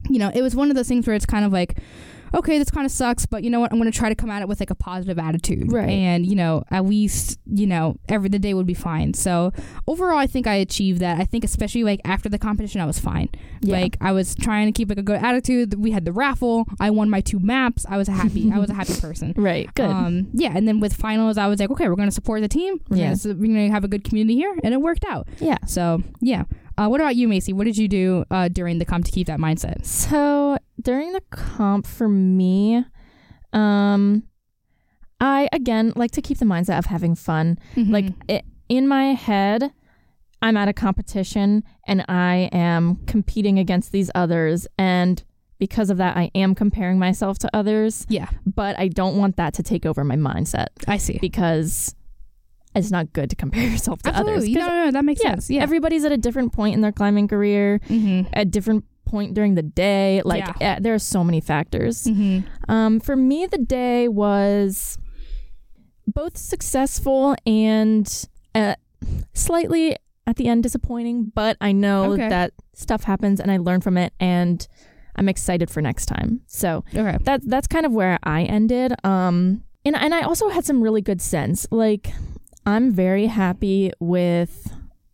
you 0.10 0.20
know, 0.20 0.32
it 0.34 0.42
was 0.42 0.56
one 0.56 0.70
of 0.70 0.76
those 0.76 0.88
things 0.88 1.06
where 1.08 1.16
it's 1.16 1.26
kind 1.26 1.46
of 1.46 1.52
like, 1.52 1.78
okay, 2.34 2.58
this 2.58 2.70
kind 2.70 2.86
of 2.86 2.92
sucks, 2.92 3.26
but 3.26 3.44
you 3.44 3.50
know 3.50 3.60
what? 3.60 3.72
I'm 3.72 3.80
going 3.80 3.92
to 3.92 3.98
try 3.98 4.10
to 4.10 4.16
come 4.16 4.30
at 4.30 4.42
it 4.42 4.48
with 4.48 4.60
like 4.60 4.70
a 4.70 4.76
positive 4.76 5.18
attitude, 5.20 5.72
Right. 5.72 5.90
And 5.90 6.26
you 6.26 6.36
know, 6.36 6.64
at 6.72 6.86
least 6.86 7.40
you 7.46 7.68
know 7.68 7.98
every 8.10 8.30
the 8.30 8.40
day 8.40 8.54
would 8.54 8.68
be 8.68 8.74
fine. 8.74 9.14
So 9.14 9.52
overall, 9.88 10.18
I 10.18 10.28
think 10.28 10.48
I 10.48 10.56
achieved 10.56 11.00
that. 11.02 11.20
I 11.20 11.26
think 11.26 11.44
especially 11.44 11.84
like 11.84 12.02
after 12.06 12.30
the 12.30 12.38
competition, 12.40 12.82
I 12.82 12.86
was 12.86 13.00
fine. 13.00 13.30
Yeah. 13.62 13.78
Like 13.80 13.98
I 14.02 14.12
was 14.12 14.36
trying 14.36 14.68
to 14.68 14.72
keep 14.72 14.90
like 14.90 14.98
a 14.98 15.04
good 15.04 15.22
attitude. 15.24 15.74
We 15.76 15.92
had 15.92 16.06
the 16.06 16.12
raffle. 16.12 16.66
I 16.80 16.90
won 16.90 17.10
my 17.10 17.22
two 17.22 17.40
maps. 17.40 17.86
I 17.90 17.98
was 17.98 18.08
a 18.08 18.12
happy. 18.14 18.52
I 18.54 18.60
was 18.60 18.70
a 18.70 18.74
happy 18.74 18.94
person. 19.02 19.34
right. 19.38 19.74
Good. 19.76 19.90
Um, 19.90 20.28
yeah, 20.34 20.52
and 20.56 20.68
then 20.68 20.80
with 20.80 20.94
finals, 20.94 21.38
I 21.38 21.48
was 21.48 21.60
like, 21.60 21.70
okay, 21.72 21.88
we're 21.90 21.96
going 21.96 22.10
to 22.10 22.14
support 22.16 22.42
the 22.42 22.48
team. 22.48 22.80
We're 22.90 22.98
Yeah. 22.98 23.16
going 23.24 23.54
to 23.56 23.70
have 23.70 23.84
a 23.84 23.88
good 23.88 24.04
community 24.04 24.36
here, 24.36 24.56
and 24.64 24.74
it 24.74 24.78
worked 24.82 25.06
out. 25.06 25.28
yeah. 25.40 25.58
So 25.66 26.04
yeah. 26.22 26.44
Uh, 26.80 26.88
what 26.88 27.02
about 27.02 27.16
you, 27.16 27.28
Macy? 27.28 27.54
What 27.54 27.64
did 27.64 27.76
you 27.76 27.88
do 27.88 28.24
uh, 28.30 28.50
during 28.50 28.78
the 28.78 28.86
comp 28.86 29.04
to 29.06 29.12
keep 29.12 29.26
that 29.26 29.40
mindset? 29.40 29.84
So 29.84 30.57
during 30.82 31.12
the 31.14 31.22
comp 31.32 31.86
for 31.88 32.08
me, 32.08 32.84
um, 33.54 34.24
I 35.20 35.48
again 35.52 35.94
like 35.96 36.12
to 36.12 36.22
keep 36.22 36.38
the 36.38 36.46
mindset 36.46 36.78
of 36.78 36.86
having 36.86 37.16
fun. 37.16 37.58
Like 37.76 38.06
Mm-hmm. 38.06 38.22
it, 38.30 38.46
in 38.70 38.88
my 38.88 39.14
head, 39.14 39.72
I'm 40.42 40.58
at 40.58 40.68
a 40.68 40.74
competition 40.74 41.64
and 41.88 42.06
I 42.08 42.50
am 42.52 42.98
competing 43.08 43.58
against 43.58 43.92
these 43.92 44.12
others, 44.14 44.68
and 44.78 45.24
because 45.60 45.90
of 45.90 45.98
that, 45.98 46.16
I 46.16 46.30
am 46.36 46.54
comparing 46.54 47.00
myself 47.00 47.40
to 47.40 47.50
others. 47.52 48.06
yeah, 48.10 48.30
But 48.46 48.78
I 48.78 48.90
don't 48.90 49.18
want 49.18 49.38
that 49.38 49.56
to 49.56 49.64
take 49.64 49.88
over 49.88 50.04
my 50.04 50.16
mindset 50.16 50.68
I 50.88 50.98
see. 50.98 51.18
because 51.20 51.96
it's 52.76 52.92
not 52.92 53.12
good 53.12 53.32
to 53.32 53.36
compare 53.36 53.64
yourself 53.72 54.04
to 54.04 54.10
others. 54.12 54.44
Absolutely. 54.44 54.54
'Cause 54.54 54.68
No, 54.68 54.76
no, 54.76 54.86
no, 54.86 54.92
that 54.92 55.04
makes 55.06 55.24
yeah, 55.24 55.32
sense. 55.32 55.50
Yeah. 55.50 55.64
everybody's 55.64 56.06
at 56.06 56.12
a 56.12 56.18
different 56.18 56.54
point 56.54 56.76
in 56.76 56.82
their 56.82 56.92
climbing 56.92 57.28
career, 57.28 57.80
mm-hmm. 57.88 58.28
at 58.34 58.52
different 58.52 58.86
point 59.08 59.34
during 59.34 59.56
the 59.56 59.64
day. 59.64 60.22
Like 60.24 60.46
eh, 60.62 60.80
there 60.80 60.94
are 60.94 61.00
so 61.00 61.24
many 61.24 61.42
factors. 61.42 62.04
Mm-hmm. 62.04 62.72
Um, 62.72 63.00
for 63.00 63.16
me, 63.16 63.46
the 63.48 63.58
day 63.58 64.08
was 64.08 64.98
both 66.06 66.38
successful 66.38 67.36
and 67.46 68.26
uh, 68.56 68.76
slightly 69.34 69.96
at 70.26 70.36
the 70.36 70.48
end 70.48 70.64
disappointing, 70.64 71.32
but 71.34 71.58
I 71.62 71.72
know 71.72 72.14
Okay. 72.14 72.30
that 72.30 72.52
stuff 72.74 73.04
happens 73.04 73.40
and 73.40 73.50
I 73.52 73.58
learn 73.58 73.82
from 73.82 73.98
it 73.98 74.14
and 74.20 74.68
I'm 75.16 75.30
excited 75.30 75.70
for 75.70 75.82
next 75.82 76.06
time. 76.06 76.42
So 76.48 76.84
Okay. 76.94 77.18
that 77.24 77.42
that's 77.46 77.68
kind 77.68 77.86
of 77.86 77.92
where 77.92 78.20
I 78.24 78.44
ended. 78.44 78.94
Um, 79.06 79.64
and 79.86 79.96
and 79.96 80.14
I 80.14 80.22
also 80.22 80.50
had 80.50 80.66
some 80.66 80.82
really 80.82 81.02
good 81.02 81.22
sense. 81.22 81.66
Like 81.72 82.12
I'm 82.66 82.92
very 82.92 83.28
happy 83.28 83.92
with 84.00 84.70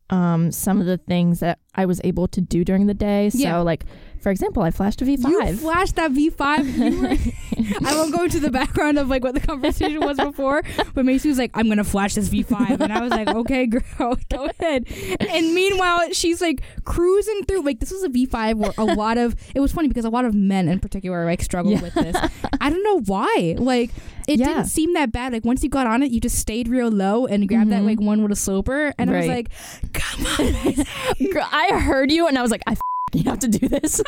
um 0.10 0.52
some 0.52 0.80
of 0.80 0.86
the 0.86 0.98
things 0.98 1.40
that 1.40 1.60
I 1.76 1.86
was 1.86 2.00
able 2.04 2.28
to 2.30 2.42
do 2.42 2.64
during 2.64 2.88
the 2.88 2.94
day. 2.94 3.30
So 3.30 3.38
Yeah. 3.40 3.58
like 3.60 3.86
for 4.24 4.32
example, 4.32 4.64
I 4.64 4.72
flashed 4.72 5.02
a 5.02 5.06
V5. 5.06 5.30
You 5.30 5.58
flashed 5.58 5.96
that 5.98 6.12
V5. 6.12 6.78
You 6.78 7.02
were, 7.02 7.08
I 7.88 7.96
won't 7.96 8.14
go 8.16 8.24
into 8.24 8.40
the 8.40 8.50
background 8.50 8.98
of 8.98 9.10
like 9.10 9.24
what 9.24 9.34
the 9.36 9.40
conversation 9.42 10.00
was 10.00 10.18
before, 10.30 10.64
but 10.96 11.06
Macy 11.06 11.30
was 11.30 11.38
like, 11.38 11.52
"I'm 11.54 11.68
gonna 11.70 11.84
flash 11.84 12.16
this 12.16 12.30
V5," 12.30 12.80
and 12.80 12.92
I 12.92 13.02
was 13.02 13.12
like, 13.12 13.28
"Okay, 13.36 13.68
girl, 13.68 14.18
go 14.32 14.50
ahead." 14.60 14.88
And 15.20 15.54
meanwhile, 15.54 16.12
she's 16.14 16.42
like 16.42 16.62
cruising 16.86 17.44
through. 17.44 17.62
Like 17.64 17.80
this 17.80 17.92
was 17.92 18.04
a 18.04 18.10
V5 18.10 18.56
where 18.56 18.72
a 18.78 18.86
lot 18.86 19.18
of 19.18 19.36
it 19.54 19.60
was 19.60 19.72
funny 19.72 19.88
because 19.90 20.06
a 20.06 20.10
lot 20.10 20.26
of 20.26 20.34
men 20.34 20.68
in 20.70 20.80
particular 20.80 21.26
like 21.26 21.42
struggled 21.42 21.76
Yeah. 21.76 21.82
with 21.82 21.94
this. 21.94 22.16
I 22.62 22.70
don't 22.70 22.84
know 22.84 23.02
why. 23.02 23.56
Like 23.58 23.92
it 24.28 24.40
Yeah. 24.40 24.48
didn't 24.48 24.66
seem 24.68 24.94
that 24.94 25.12
bad. 25.12 25.34
Like 25.34 25.44
once 25.44 25.64
you 25.64 25.70
got 25.70 25.86
on 25.86 26.02
it, 26.02 26.12
you 26.12 26.22
just 26.22 26.40
stayed 26.40 26.68
real 26.70 26.90
low 26.90 27.26
and 27.26 27.48
grabbed 27.48 27.72
that 27.72 27.82
Mhm. 27.82 27.86
like 27.86 28.00
one 28.02 28.24
with 28.24 28.32
a 28.32 28.36
sloper, 28.38 28.94
and 28.98 29.12
I 29.12 29.18
was 29.18 29.28
like, 29.28 29.50
"Come 29.94 30.26
on." 30.26 31.30
Girl, 31.32 31.48
I 31.52 31.78
heard 31.80 32.12
you 32.12 32.28
and 32.28 32.38
I 32.38 32.42
was 32.42 32.50
like, 32.52 32.62
I 32.66 32.76
f***ing 33.20 33.24
have 33.26 33.40
to 33.40 33.48
do 33.48 33.68
this. 33.68 34.02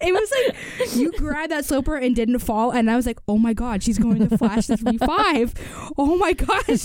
It 0.00 0.12
was 0.12 0.32
like 0.78 0.96
you 0.96 1.12
grabbed 1.16 1.50
that 1.52 1.64
sloper 1.64 1.96
and 1.96 2.14
didn't 2.14 2.38
fall, 2.40 2.70
and 2.70 2.90
I 2.90 2.96
was 2.96 3.06
like, 3.06 3.18
"Oh 3.28 3.38
my 3.38 3.52
god, 3.54 3.82
she's 3.82 3.98
going 3.98 4.28
to 4.28 4.38
flash 4.38 4.66
this 4.66 4.80
V5! 4.82 5.54
Oh 5.98 6.16
my 6.16 6.32
gosh!" 6.34 6.84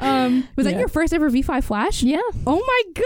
um, 0.00 0.46
was 0.56 0.66
that 0.66 0.76
your 0.78 0.88
first 0.88 1.12
ever 1.14 1.30
V5 1.30 1.64
flash? 1.64 2.02
yeah. 2.02 2.20
Oh 2.46 2.62
my 2.66 3.02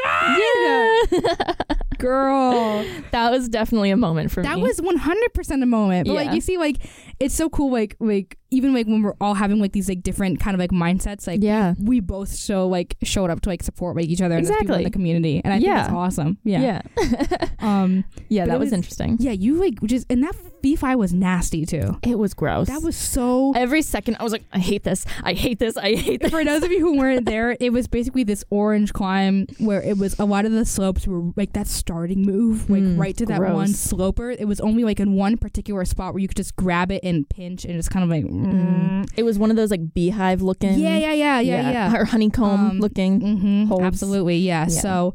god, 1.12 1.12
Yeah. 1.12 1.76
girl! 1.98 2.84
that 3.12 3.30
was 3.30 3.48
definitely 3.48 3.90
a 3.90 3.96
moment 3.96 4.30
for 4.30 4.42
That 4.42 4.56
me. 4.56 4.62
That 4.62 4.68
was 4.68 4.80
one 4.82 4.96
hundred 4.96 5.32
percent 5.34 5.62
a 5.62 5.66
moment. 5.66 6.06
But 6.08 6.14
like 6.14 6.32
you 6.32 6.40
see, 6.40 6.58
like 6.58 6.76
it's 7.20 7.34
so 7.34 7.48
cool. 7.48 7.70
Like 7.72 7.96
like 8.00 8.38
even 8.50 8.72
like 8.74 8.86
when 8.86 9.02
we're 9.02 9.14
all 9.20 9.34
having 9.34 9.60
like 9.60 9.72
these 9.72 9.88
like 9.88 10.02
different 10.02 10.40
kind 10.40 10.54
of 10.54 10.60
like 10.60 10.70
mindsets, 10.70 11.26
like 11.26 11.40
yeah. 11.42 11.74
we 11.80 12.00
both 12.00 12.28
so 12.28 12.66
like 12.68 12.96
showed 13.02 13.30
up 13.30 13.40
to 13.42 13.48
like 13.48 13.62
support 13.62 13.96
like 13.96 14.06
each 14.06 14.22
other 14.22 14.36
and 14.36 14.46
people 14.46 14.74
in 14.76 14.84
the 14.84 14.90
community, 14.90 15.40
and 15.44 15.52
I 15.52 15.56
think 15.58 15.66
Yeah. 15.66 15.82
that's 15.82 15.92
awesome. 15.92 16.38
Yeah. 16.44 16.82
Yeah. 16.98 17.48
Um. 17.60 18.04
yeah, 18.28 18.44
that 18.46 18.58
was, 18.58 18.66
was- 18.66 18.72
interesting. 18.74 19.16
Yeah. 19.20 19.32
You 19.32 19.54
like 19.54 19.80
just 19.84 20.06
and 20.10 20.22
that 20.22 20.34
V5 20.64 20.96
was 20.96 21.12
nasty 21.12 21.66
too. 21.66 21.98
It 22.02 22.18
was 22.18 22.32
gross. 22.34 22.68
That 22.68 22.82
was 22.82 22.96
so 22.96 23.52
every 23.54 23.82
second 23.82 24.16
I 24.18 24.22
was 24.22 24.32
like, 24.32 24.44
I 24.52 24.58
hate 24.58 24.82
this. 24.82 25.04
I 25.22 25.34
hate 25.34 25.58
this. 25.58 25.76
I 25.76 25.94
hate 25.94 26.20
this. 26.22 26.30
for 26.30 26.42
those 26.44 26.62
of 26.62 26.70
you 26.72 26.80
who 26.80 26.96
weren't 26.96 27.26
there, 27.32 27.56
it 27.60 27.72
was 27.72 27.86
basically 27.86 28.24
this 28.24 28.42
orange 28.50 28.92
climb 28.92 29.46
where 29.58 29.82
it 29.82 29.98
was 29.98 30.18
a 30.18 30.24
lot 30.24 30.46
of 30.46 30.52
the 30.52 30.64
slopes 30.64 31.06
were 31.06 31.32
like 31.36 31.52
that 31.52 31.66
starting 31.66 32.22
move, 32.22 32.70
like 32.70 32.82
Mm, 32.82 32.98
right 32.98 33.16
to 33.16 33.26
that 33.26 33.40
one 33.40 33.68
sloper. 33.68 34.30
It 34.30 34.46
was 34.46 34.60
only 34.60 34.84
like 34.84 35.00
in 35.00 35.12
one 35.14 35.36
particular 35.36 35.84
spot 35.84 36.12
where 36.14 36.20
you 36.20 36.28
could 36.28 36.36
just 36.36 36.56
grab 36.56 36.90
it 36.90 37.02
and 37.04 37.28
pinch, 37.28 37.64
and 37.64 37.76
it's 37.76 37.88
kind 37.88 38.02
of 38.04 38.10
like, 38.10 38.24
mm. 38.24 39.06
It 39.16 39.22
was 39.22 39.38
one 39.38 39.50
of 39.50 39.56
those 39.56 39.70
like 39.70 39.92
beehive 39.94 40.42
looking. 40.42 40.78
yeah, 40.78 40.96
yeah, 40.98 41.12
yeah, 41.12 41.40
yeah, 41.40 41.70
yeah. 41.70 41.96
Or 41.96 42.04
honeycomb 42.04 42.70
Um, 42.70 42.78
looking. 42.80 43.20
Mm-hmm, 43.20 43.84
absolutely, 43.84 44.38
yeah. 44.38 44.62
Yeah. 44.68 44.80
So 44.80 45.14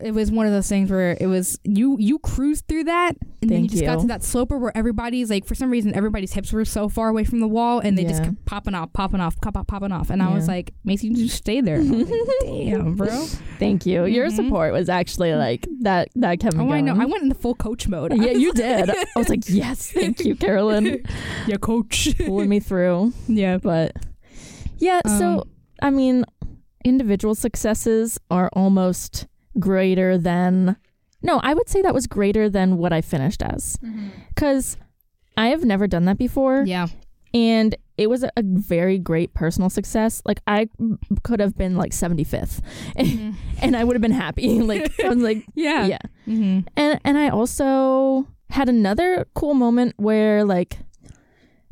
it 0.00 0.12
was 0.12 0.30
one 0.30 0.46
of 0.46 0.52
those 0.52 0.68
things 0.68 0.90
where 0.90 1.16
it 1.20 1.26
was 1.26 1.58
you 1.64 1.96
you 2.00 2.18
cruised 2.18 2.66
through 2.66 2.84
that 2.84 3.12
and 3.40 3.50
then 3.50 3.62
you 3.62 3.68
Thank 3.68 3.70
just 3.72 3.84
got 3.84 4.00
to 4.00 4.06
that 4.08 4.22
sloper 4.24 4.58
where 4.58 4.76
everybody's 4.76 5.30
like 5.30 5.44
for 5.44 5.54
some 5.54 5.70
reason 5.70 5.94
everybody's 5.94 6.32
hips 6.32 6.52
were 6.52 6.64
so 6.64 6.88
far 6.88 7.08
away 7.08 7.24
from 7.24 7.40
the 7.40 7.46
wall 7.46 7.78
and 7.78 7.96
they 7.96 8.04
just 8.04 8.22
kept 8.24 8.44
popping 8.44 8.74
off 8.74 8.92
popping 8.92 9.20
off 9.20 9.40
pop, 9.40 9.54
pop, 9.54 9.66
popping 9.66 9.92
off. 9.92 10.10
And 10.10 10.22
I 10.22 10.32
was 10.34 10.48
like 10.48 10.72
Macy 10.84 11.08
you 11.08 11.16
just 11.16 11.36
stay 11.36 11.60
there. 11.60 11.76
And 11.76 11.94
I 11.94 11.98
was 11.98 12.10
like, 12.10 12.20
damn 12.42 12.94
bro. 12.96 13.26
Thank 13.58 13.86
you. 13.86 14.04
Your 14.06 14.28
Mhm. 14.28 14.36
support 14.36 14.72
was 14.72 14.88
actually 14.88 15.34
like 15.34 15.66
that. 15.82 16.08
That 16.16 16.40
kept 16.40 16.56
me 16.56 16.64
oh 16.64 16.72
I 16.72 16.80
know. 16.80 16.94
I 16.98 17.04
went 17.04 17.22
into 17.22 17.34
full 17.34 17.54
coach 17.54 17.86
mode. 17.86 18.12
Yeah, 18.16 18.32
you 18.32 18.52
did. 18.54 18.90
I 18.90 19.04
was 19.16 19.28
like, 19.28 19.48
yes, 19.48 19.90
thank 19.92 20.20
you, 20.20 20.34
Carolyn, 20.34 21.04
yeah 21.46 21.56
coach. 21.58 22.08
Pulling 22.18 22.48
me 22.48 22.60
through. 22.60 23.12
yeah. 23.28 23.58
But 23.58 23.94
yeah, 24.78 25.00
so 25.06 25.40
Um, 25.40 25.44
I 25.80 25.90
mean, 25.90 26.24
individual 26.84 27.34
successes 27.34 28.18
are 28.30 28.48
almost 28.54 29.26
greater 29.58 30.16
than. 30.18 30.76
No, 31.22 31.38
I 31.42 31.54
would 31.54 31.68
say 31.68 31.82
that 31.82 31.94
was 31.94 32.06
greater 32.06 32.48
than 32.50 32.78
what 32.78 32.92
I 32.92 33.00
finished 33.00 33.42
as, 33.42 33.78
because 34.34 34.76
I 35.36 35.48
have 35.48 35.64
never 35.64 35.86
done 35.86 36.04
that 36.06 36.18
before, 36.18 36.64
yeah 36.66 36.86
and 37.34 37.74
it 37.96 38.10
was 38.10 38.22
a, 38.22 38.30
a 38.36 38.42
very 38.44 38.98
great 38.98 39.32
personal 39.32 39.70
success. 39.70 40.20
Like 40.26 40.40
I 40.46 40.68
could 41.22 41.40
have 41.40 41.56
been 41.56 41.76
like 41.76 41.92
seventy 41.94 42.24
fifth, 42.24 42.60
Mhm. 42.96 43.34
and 43.62 43.74
I 43.76 43.84
would 43.84 43.94
have 43.94 44.02
been 44.02 44.10
happy. 44.12 44.60
like 44.72 44.92
I 45.02 45.08
was 45.08 45.18
like, 45.18 45.44
yeah 45.54 45.86
yeah. 45.86 45.98
hmm 46.26 46.60
And 46.76 47.00
and 47.04 47.16
I 47.16 47.28
also 47.30 48.26
had 48.50 48.68
another 48.68 49.26
cool 49.34 49.54
moment 49.54 49.94
where 49.96 50.44
like 50.44 50.76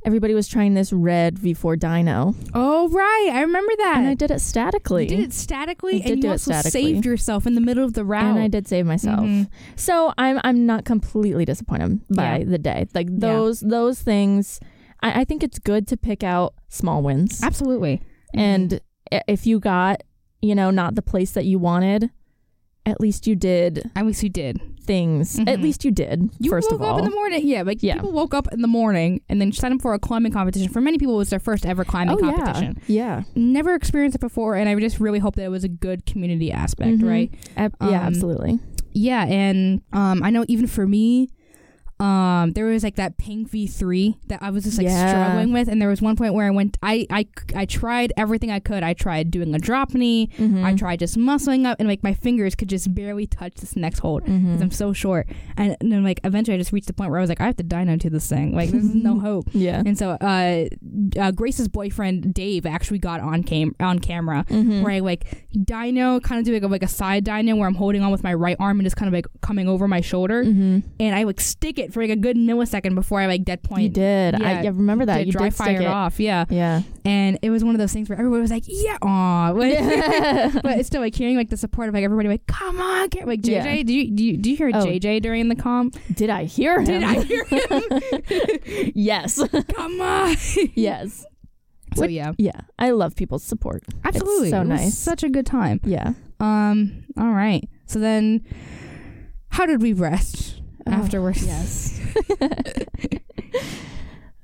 everybody 0.06 0.32
was 0.32 0.48
trying 0.48 0.72
this 0.74 0.92
red 0.94 1.34
V4 1.36 1.76
dyno, 1.76 2.34
oh 2.54 2.69
right 2.88 3.30
I 3.32 3.40
remember 3.42 3.72
that 3.78 3.96
and 3.98 4.06
I 4.08 4.14
did 4.14 4.30
it 4.30 4.40
statically. 4.40 5.04
you 5.04 5.16
did 5.16 5.20
it 5.20 5.32
statically 5.32 5.96
I 5.96 5.98
did 6.06 6.12
and 6.12 6.24
you 6.24 6.30
also 6.30 6.52
statically. 6.52 6.70
saved 6.94 7.04
yourself 7.06 7.46
in 7.46 7.54
the 7.54 7.60
middle 7.60 7.84
of 7.84 7.94
the 7.94 8.04
route 8.04 8.36
and 8.36 8.38
I 8.38 8.48
did 8.48 8.66
save 8.68 8.86
myself. 8.86 9.20
Mhm. 9.20 9.48
So 9.76 10.12
I'm 10.18 10.40
I'm 10.44 10.66
not 10.66 10.84
completely 10.84 11.44
disappointed 11.44 12.00
by 12.14 12.38
Yeah. 12.38 12.44
the 12.44 12.58
day. 12.58 12.86
Like 12.94 13.08
those 13.10 13.60
those 13.60 14.00
things, 14.00 14.60
I, 15.02 15.20
I 15.20 15.24
think 15.24 15.42
it's 15.42 15.58
good 15.58 15.86
to 15.88 15.96
pick 15.96 16.22
out 16.22 16.54
small 16.68 17.02
wins. 17.02 17.42
Absolutely. 17.42 18.02
And 18.34 18.80
i- 19.12 19.22
if 19.28 19.46
you 19.46 19.58
got 19.60 20.02
you 20.42 20.54
know 20.54 20.70
not 20.70 20.94
the 20.94 21.02
place 21.02 21.32
that 21.32 21.44
you 21.44 21.58
wanted, 21.58 22.10
at 22.86 23.00
least 23.00 23.26
you 23.26 23.36
did 23.36 23.90
At 23.94 24.06
least 24.06 24.22
you 24.22 24.28
did. 24.30 24.60
Things. 24.90 25.38
At 25.38 25.46
Mhm. 25.46 25.62
least 25.62 25.84
you 25.84 25.92
did. 25.92 26.30
You 26.40 26.50
first 26.50 26.68
woke 26.72 26.80
of 26.80 26.86
all, 26.86 26.92
up 26.94 26.98
in 26.98 27.04
the 27.04 27.14
morning. 27.14 27.46
Yeah, 27.46 27.62
like 27.62 27.80
Yeah. 27.80 27.94
people 27.94 28.10
woke 28.10 28.34
up 28.34 28.48
in 28.52 28.60
the 28.60 28.66
morning 28.68 29.20
and 29.28 29.40
then 29.40 29.52
signed 29.52 29.74
up 29.74 29.80
for 29.82 29.94
a 29.94 30.00
climbing 30.00 30.32
competition. 30.32 30.68
For 30.68 30.80
many 30.80 30.98
people, 30.98 31.14
it 31.14 31.18
was 31.18 31.30
their 31.30 31.38
first 31.38 31.64
ever 31.64 31.84
climbing 31.84 32.16
oh 32.16 32.18
competition. 32.18 32.76
yeah, 32.88 33.22
Never 33.36 33.74
experienced 33.74 34.16
it 34.16 34.20
before, 34.20 34.56
and 34.56 34.68
I 34.68 34.74
just 34.80 34.98
really 34.98 35.20
hope 35.20 35.36
that 35.36 35.44
it 35.44 35.48
was 35.50 35.62
a 35.62 35.68
good 35.68 36.06
community 36.06 36.50
aspect, 36.50 36.98
Mhm. 36.98 37.08
right? 37.08 37.30
yeah, 37.56 37.62
Ab- 37.64 37.76
yeah, 37.80 37.86
Um, 38.00 38.06
absolutely. 38.06 38.58
Yeah, 38.92 39.24
and 39.26 39.80
um, 39.92 40.22
I 40.24 40.30
know 40.30 40.44
even 40.48 40.66
for 40.66 40.86
me, 40.88 41.28
um, 42.00 42.52
there 42.52 42.64
was 42.64 42.82
like 42.82 42.96
that 42.96 43.18
pink 43.18 43.48
V 43.50 43.66
three 43.66 44.16
that 44.28 44.42
I 44.42 44.50
was 44.50 44.64
just 44.64 44.78
like 44.78 44.86
Yeah. 44.86 45.10
struggling 45.10 45.52
with, 45.52 45.68
and 45.68 45.80
there 45.80 45.88
was 45.88 46.00
one 46.00 46.16
point 46.16 46.34
where 46.34 46.46
I 46.46 46.50
went, 46.50 46.78
I, 46.82 47.06
I, 47.10 47.26
I 47.54 47.66
tried 47.66 48.12
everything 48.16 48.50
I 48.50 48.58
could. 48.58 48.82
I 48.82 48.94
tried 48.94 49.30
doing 49.30 49.54
a 49.54 49.58
drop 49.58 49.92
knee. 49.94 50.28
Mhm. 50.38 50.64
I 50.64 50.74
tried 50.74 50.98
just 50.98 51.16
muscling 51.18 51.66
up, 51.66 51.78
and 51.78 51.86
like 51.88 52.02
my 52.02 52.14
fingers 52.14 52.54
could 52.54 52.68
just 52.68 52.94
barely 52.94 53.26
touch 53.26 53.54
this 53.56 53.76
next 53.76 53.98
hold 54.00 54.24
because 54.24 54.40
Mhm. 54.40 54.62
I'm 54.62 54.70
so 54.70 54.92
short. 54.92 55.28
And, 55.56 55.76
then 55.80 56.02
like 56.02 56.20
eventually, 56.24 56.54
I 56.54 56.58
just 56.58 56.72
reached 56.72 56.86
the 56.86 56.92
point 56.94 57.10
where 57.10 57.18
I 57.18 57.22
was 57.22 57.28
like, 57.28 57.40
I 57.40 57.44
have 57.46 57.56
to 57.58 57.64
dyno 57.64 58.00
to 58.00 58.10
this 58.10 58.26
thing. 58.28 58.54
Like 58.54 58.70
there's 58.70 58.94
no 58.94 59.18
hope. 59.28 59.48
Yeah. 59.52 59.82
And 59.84 59.98
so, 59.98 60.10
uh, 60.12 60.66
uh, 61.18 61.30
Grace's 61.32 61.68
boyfriend 61.68 62.32
Dave 62.32 62.64
actually 62.66 62.98
got 62.98 63.20
on 63.20 63.42
cam 63.42 63.74
on 63.78 63.98
camera 63.98 64.44
Mhm. 64.48 64.82
where 64.82 64.92
I 64.92 65.00
like 65.00 65.46
dyno, 65.54 66.22
kind 66.22 66.38
of 66.38 66.44
do 66.46 66.52
like 66.54 66.62
a, 66.62 66.66
like 66.66 66.82
a 66.82 66.88
side 66.88 67.24
dyno 67.24 67.58
where 67.58 67.68
I'm 67.68 67.74
holding 67.74 68.02
on 68.02 68.10
with 68.10 68.22
my 68.24 68.32
right 68.34 68.56
arm 68.58 68.78
and 68.78 68.86
just 68.86 68.96
kind 68.96 69.08
of 69.08 69.12
like 69.12 69.26
coming 69.42 69.68
over 69.68 69.86
my 69.86 70.00
shoulder, 70.00 70.44
Mhm. 70.44 70.82
and 70.98 71.14
I 71.14 71.24
like 71.24 71.40
stick 71.40 71.78
it 71.78 71.89
for 71.92 72.02
like 72.02 72.10
a 72.10 72.16
good 72.16 72.36
millisecond 72.36 72.94
before 72.94 73.20
I 73.20 73.26
like 73.26 73.44
dead 73.44 73.62
point. 73.62 73.82
You 73.82 73.88
did. 73.90 74.34
I 74.34 74.38
Yeah, 74.38 74.62
yeah, 74.62 74.68
remember 74.70 75.06
that. 75.06 75.18
did 75.18 75.26
you 75.26 75.32
dry 75.32 75.48
did 75.50 75.54
fire 75.54 75.80
it. 75.82 75.86
off, 75.86 76.18
yeah. 76.20 76.44
Yeah. 76.50 76.82
And 77.04 77.38
it 77.42 77.50
was 77.50 77.64
one 77.64 77.74
of 77.74 77.78
those 77.78 77.92
things 77.92 78.08
where 78.08 78.18
everybody 78.18 78.40
was 78.42 78.50
like, 78.50 78.64
"Yeah, 78.66 78.98
aw," 79.02 79.52
but, 79.54 80.62
but 80.62 80.78
it's 80.78 80.86
still 80.86 81.00
like 81.00 81.14
hearing 81.14 81.36
like 81.36 81.48
the 81.50 81.56
support 81.56 81.88
of 81.88 81.94
like 81.94 82.04
everybody 82.04 82.28
like, 82.28 82.46
"Come 82.46 82.80
on, 82.80 83.08
get 83.08 83.26
like 83.26 83.40
JJ." 83.40 83.48
Yeah. 83.52 83.82
Do 83.82 83.92
you 83.94 84.10
do 84.10 84.24
you, 84.24 84.36
do 84.36 84.50
you 84.50 84.56
hear 84.56 84.70
Oh. 84.74 84.84
JJ 84.84 85.22
during 85.22 85.48
the 85.48 85.56
comp? 85.56 85.96
Did 86.14 86.30
I 86.30 86.44
hear 86.44 86.78
him? 86.80 86.84
Did 86.84 87.02
I 87.02 87.22
hear 87.22 87.44
him? 87.44 87.82
yes. 88.94 89.40
Come 89.74 90.00
on. 90.00 90.36
yes. 90.74 91.24
So 91.96 92.04
yeah, 92.06 92.32
Yeah. 92.38 92.52
I 92.78 92.90
love 92.90 93.16
people's 93.16 93.42
support. 93.42 93.82
absolutely. 94.04 94.50
so 94.50 94.58
It 94.58 94.60
was 94.60 94.68
nice. 94.68 94.98
such 94.98 95.22
a 95.24 95.28
good 95.28 95.46
time. 95.46 95.80
Yeah. 95.84 96.12
Um. 96.38 97.04
All 97.18 97.32
right. 97.32 97.68
So 97.86 97.98
then, 97.98 98.46
how 99.48 99.66
did 99.66 99.82
we 99.82 99.92
rest 99.92 100.49
Mm. 100.90 100.98
afterwards? 100.98 101.42
Oh, 101.42 101.46
yes. 101.46 102.00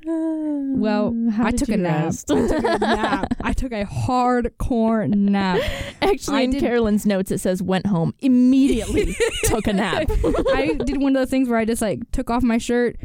Well, 0.08 1.08
um, 1.08 1.28
How 1.30 1.46
I 1.46 1.50
took 1.50 1.68
a 1.68 1.76
nap. 1.76 2.06
I 2.06 2.10
took 2.46 2.50
a 2.64 2.78
nap. 2.78 3.36
I 3.42 3.52
took 3.52 3.72
a 3.72 3.84
hardcore 3.84 5.08
nap. 5.08 5.60
Actually, 6.02 6.36
I 6.36 6.40
in 6.42 6.50
did- 6.50 6.60
Carolyn's 6.60 7.06
notes, 7.06 7.32
it 7.32 7.38
says 7.38 7.60
went 7.60 7.86
home 7.86 8.14
immediately, 8.20 9.16
took 9.44 9.66
a 9.66 9.72
nap. 9.72 10.08
I 10.54 10.78
did 10.84 11.02
one 11.02 11.16
of 11.16 11.20
those 11.20 11.30
things 11.30 11.48
where 11.48 11.58
I 11.58 11.64
just 11.64 11.82
like 11.82 12.08
took 12.12 12.30
off 12.30 12.44
my 12.44 12.58
shirt, 12.58 12.96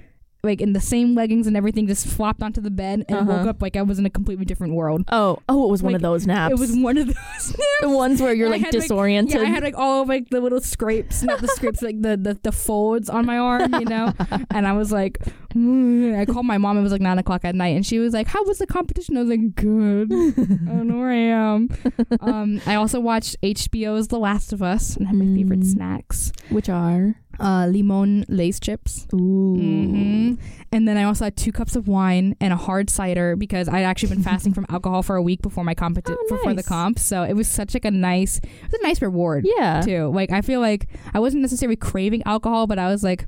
like 0.44 0.60
in 0.62 0.74
the 0.74 0.80
same 0.82 1.14
leggings 1.14 1.46
and 1.48 1.56
everything, 1.56 1.86
just 1.88 2.08
flopped 2.08 2.42
onto 2.42 2.62
the 2.62 2.72
bed 2.72 3.06
and 3.08 3.18
Uh-huh. 3.18 3.38
woke 3.40 3.48
up 3.48 3.62
like 3.62 3.76
I 3.76 3.82
was 3.84 4.00
in 4.00 4.06
a 4.06 4.10
completely 4.10 4.44
different 4.46 4.74
world. 4.74 5.04
Oh, 5.12 5.38
oh, 5.48 5.68
it 5.68 5.72
was 5.72 5.84
one 5.84 5.94
of 5.96 6.02
those 6.02 6.26
naps. 6.26 6.54
It 6.54 6.60
was 6.60 6.76
one 6.76 6.98
of 6.98 7.06
those. 7.14 7.16
naps. 7.16 7.56
the 7.82 7.90
ones 7.90 8.22
where 8.22 8.34
you're 8.34 8.48
And 8.48 8.54
like 8.54 8.62
had, 8.62 8.74
like- 8.74 8.82
disoriented. 8.84 9.36
Yeah, 9.40 9.48
I 9.48 9.50
had 9.50 9.62
like 9.64 9.78
all 9.78 10.02
of 10.04 10.10
like 10.10 10.30
the 10.30 10.42
little 10.42 10.60
scrapes, 10.62 11.22
not 11.24 11.42
the 11.42 11.48
scrapes, 11.48 11.82
like 11.82 12.02
the, 12.02 12.18
the 12.18 12.40
the 12.42 12.52
folds 12.52 13.10
on 13.10 13.26
my 13.26 13.38
arm, 13.38 13.74
you 13.76 13.86
know. 13.86 14.14
and 14.52 14.68
I 14.68 14.74
was 14.74 14.92
like. 14.92 15.20
I 16.20 16.26
called 16.26 16.46
my 16.46 16.58
mom. 16.58 16.78
It 16.78 16.82
was 16.82 16.92
like 16.92 17.02
nine 17.02 17.18
o'clock 17.18 17.46
at 17.46 17.56
night, 17.56 17.76
and 17.76 17.86
she 17.86 18.00
was 18.00 18.14
like, 18.14 18.28
"How 18.28 18.44
was 18.46 18.58
the 18.60 18.68
competition?" 18.68 19.18
I 19.18 19.22
was 19.22 19.30
like, 19.30 19.56
"Good." 19.56 20.12
I 20.12 20.72
don't 20.74 20.88
know 20.88 20.98
where 21.00 21.12
I 21.12 21.16
am. 21.16 21.70
Um, 22.22 22.62
I 22.66 22.76
also 22.76 23.00
watched 23.00 23.36
HBO's 23.42 24.08
The 24.10 24.20
Last 24.20 24.54
of 24.54 24.62
Us 24.62 24.96
and 24.96 25.08
had 25.08 25.16
my 25.16 25.26
favorite 25.26 25.62
Mm. 25.62 25.66
snacks, 25.74 26.32
Which 26.50 26.70
are 26.70 27.16
uh, 27.40 27.64
Limón 27.66 28.26
Lay's 28.28 28.60
chips. 28.60 29.08
ooh. 29.14 29.56
hmm 29.56 30.34
And 30.72 30.88
then 30.88 30.98
I 30.98 31.04
also 31.04 31.24
had 31.26 31.36
two 31.36 31.52
cups 31.52 31.76
of 31.76 31.88
wine 31.88 32.36
and 32.40 32.54
a 32.54 32.56
hard 32.58 32.90
cider 32.90 33.36
because 33.36 33.68
I'd 33.68 33.84
actually 33.84 34.10
been 34.16 34.24
fasting 34.24 34.54
from 34.54 34.66
alcohol 34.70 35.02
for 35.04 35.16
a 35.16 35.22
week 35.22 35.42
before 35.42 35.64
my 35.64 35.74
competi- 35.74 36.16
Oh, 36.18 36.26
before 36.30 36.54
the 36.54 36.64
comp. 36.64 37.00
So 37.00 37.24
it 37.24 37.34
was 37.34 37.48
such 37.48 37.74
like 37.74 37.86
a 37.86 37.92
nice, 37.92 38.38
it 38.38 38.50
was 38.72 38.80
a 38.82 38.84
nice 38.84 39.02
reward 39.02 39.46
Yeah. 39.58 39.82
too. 39.82 40.12
Like 40.14 40.32
I 40.32 40.42
feel 40.42 40.60
like 40.60 40.88
I 41.14 41.20
wasn't 41.20 41.42
necessarily 41.42 41.76
craving 41.78 42.22
alcohol, 42.26 42.68
but 42.68 42.78
I 42.78 42.88
was 42.88 43.04
like, 43.04 43.26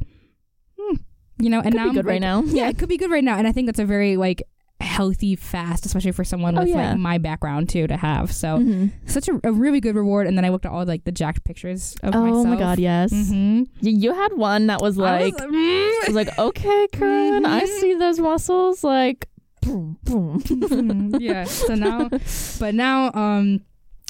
you 1.39 1.49
know, 1.49 1.59
and 1.59 1.73
Could 1.73 1.75
now 1.75 1.91
good 1.91 2.05
right 2.05 2.21
now. 2.21 2.41
Yeah, 2.45 2.69
it 2.69 2.77
could 2.79 2.89
be 2.89 2.97
good 2.97 3.11
right 3.11 3.23
now, 3.23 3.37
and 3.37 3.47
I 3.47 3.51
think 3.51 3.67
that's 3.67 3.79
a 3.79 3.85
very 3.85 4.17
like 4.17 4.43
healthy 4.81 5.35
fast, 5.35 5.85
especially 5.85 6.11
for 6.11 6.25
someone 6.25 6.57
Oh, 6.57 6.61
with 6.61 6.69
yeah. 6.69 6.89
like 6.91 6.97
my 6.99 7.17
background 7.17 7.69
too 7.69 7.87
to 7.87 7.95
have. 7.95 8.33
So 8.33 8.57
Mhm. 8.57 8.91
such 9.05 9.29
a, 9.29 9.39
a 9.45 9.51
really 9.53 9.79
good 9.79 9.95
reward. 9.95 10.27
And 10.27 10.37
then 10.37 10.43
I 10.43 10.49
looked 10.49 10.65
at 10.65 10.71
all 10.73 10.83
like 10.85 11.05
the 11.05 11.11
jacked 11.11 11.45
pictures 11.45 11.95
of 12.03 12.13
Oh 12.13 12.21
myself. 12.25 12.47
my 12.47 12.55
god, 12.57 12.79
yes. 12.79 13.11
hmm 13.11 13.59
Y- 13.81 13.89
You 13.95 14.13
had 14.13 14.33
one 14.33 14.67
that 14.67 14.81
was 14.81 14.97
like, 14.97 15.39
I 15.39 15.45
I 15.45 15.47
was, 15.47 16.07
was 16.07 16.15
like, 16.15 16.37
okay, 16.37 16.87
Karen, 16.91 17.45
I 17.45 17.61
Mhm. 17.61 17.79
see 17.79 17.93
those 17.93 18.19
muscles. 18.19 18.83
Like, 18.83 19.29
boom, 19.61 19.97
boom. 20.03 20.41
Mhm, 20.43 21.17
yeah. 21.21 21.45
So 21.45 21.75
now, 21.75 22.09
but 22.59 22.75
now, 22.75 23.11
um, 23.13 23.61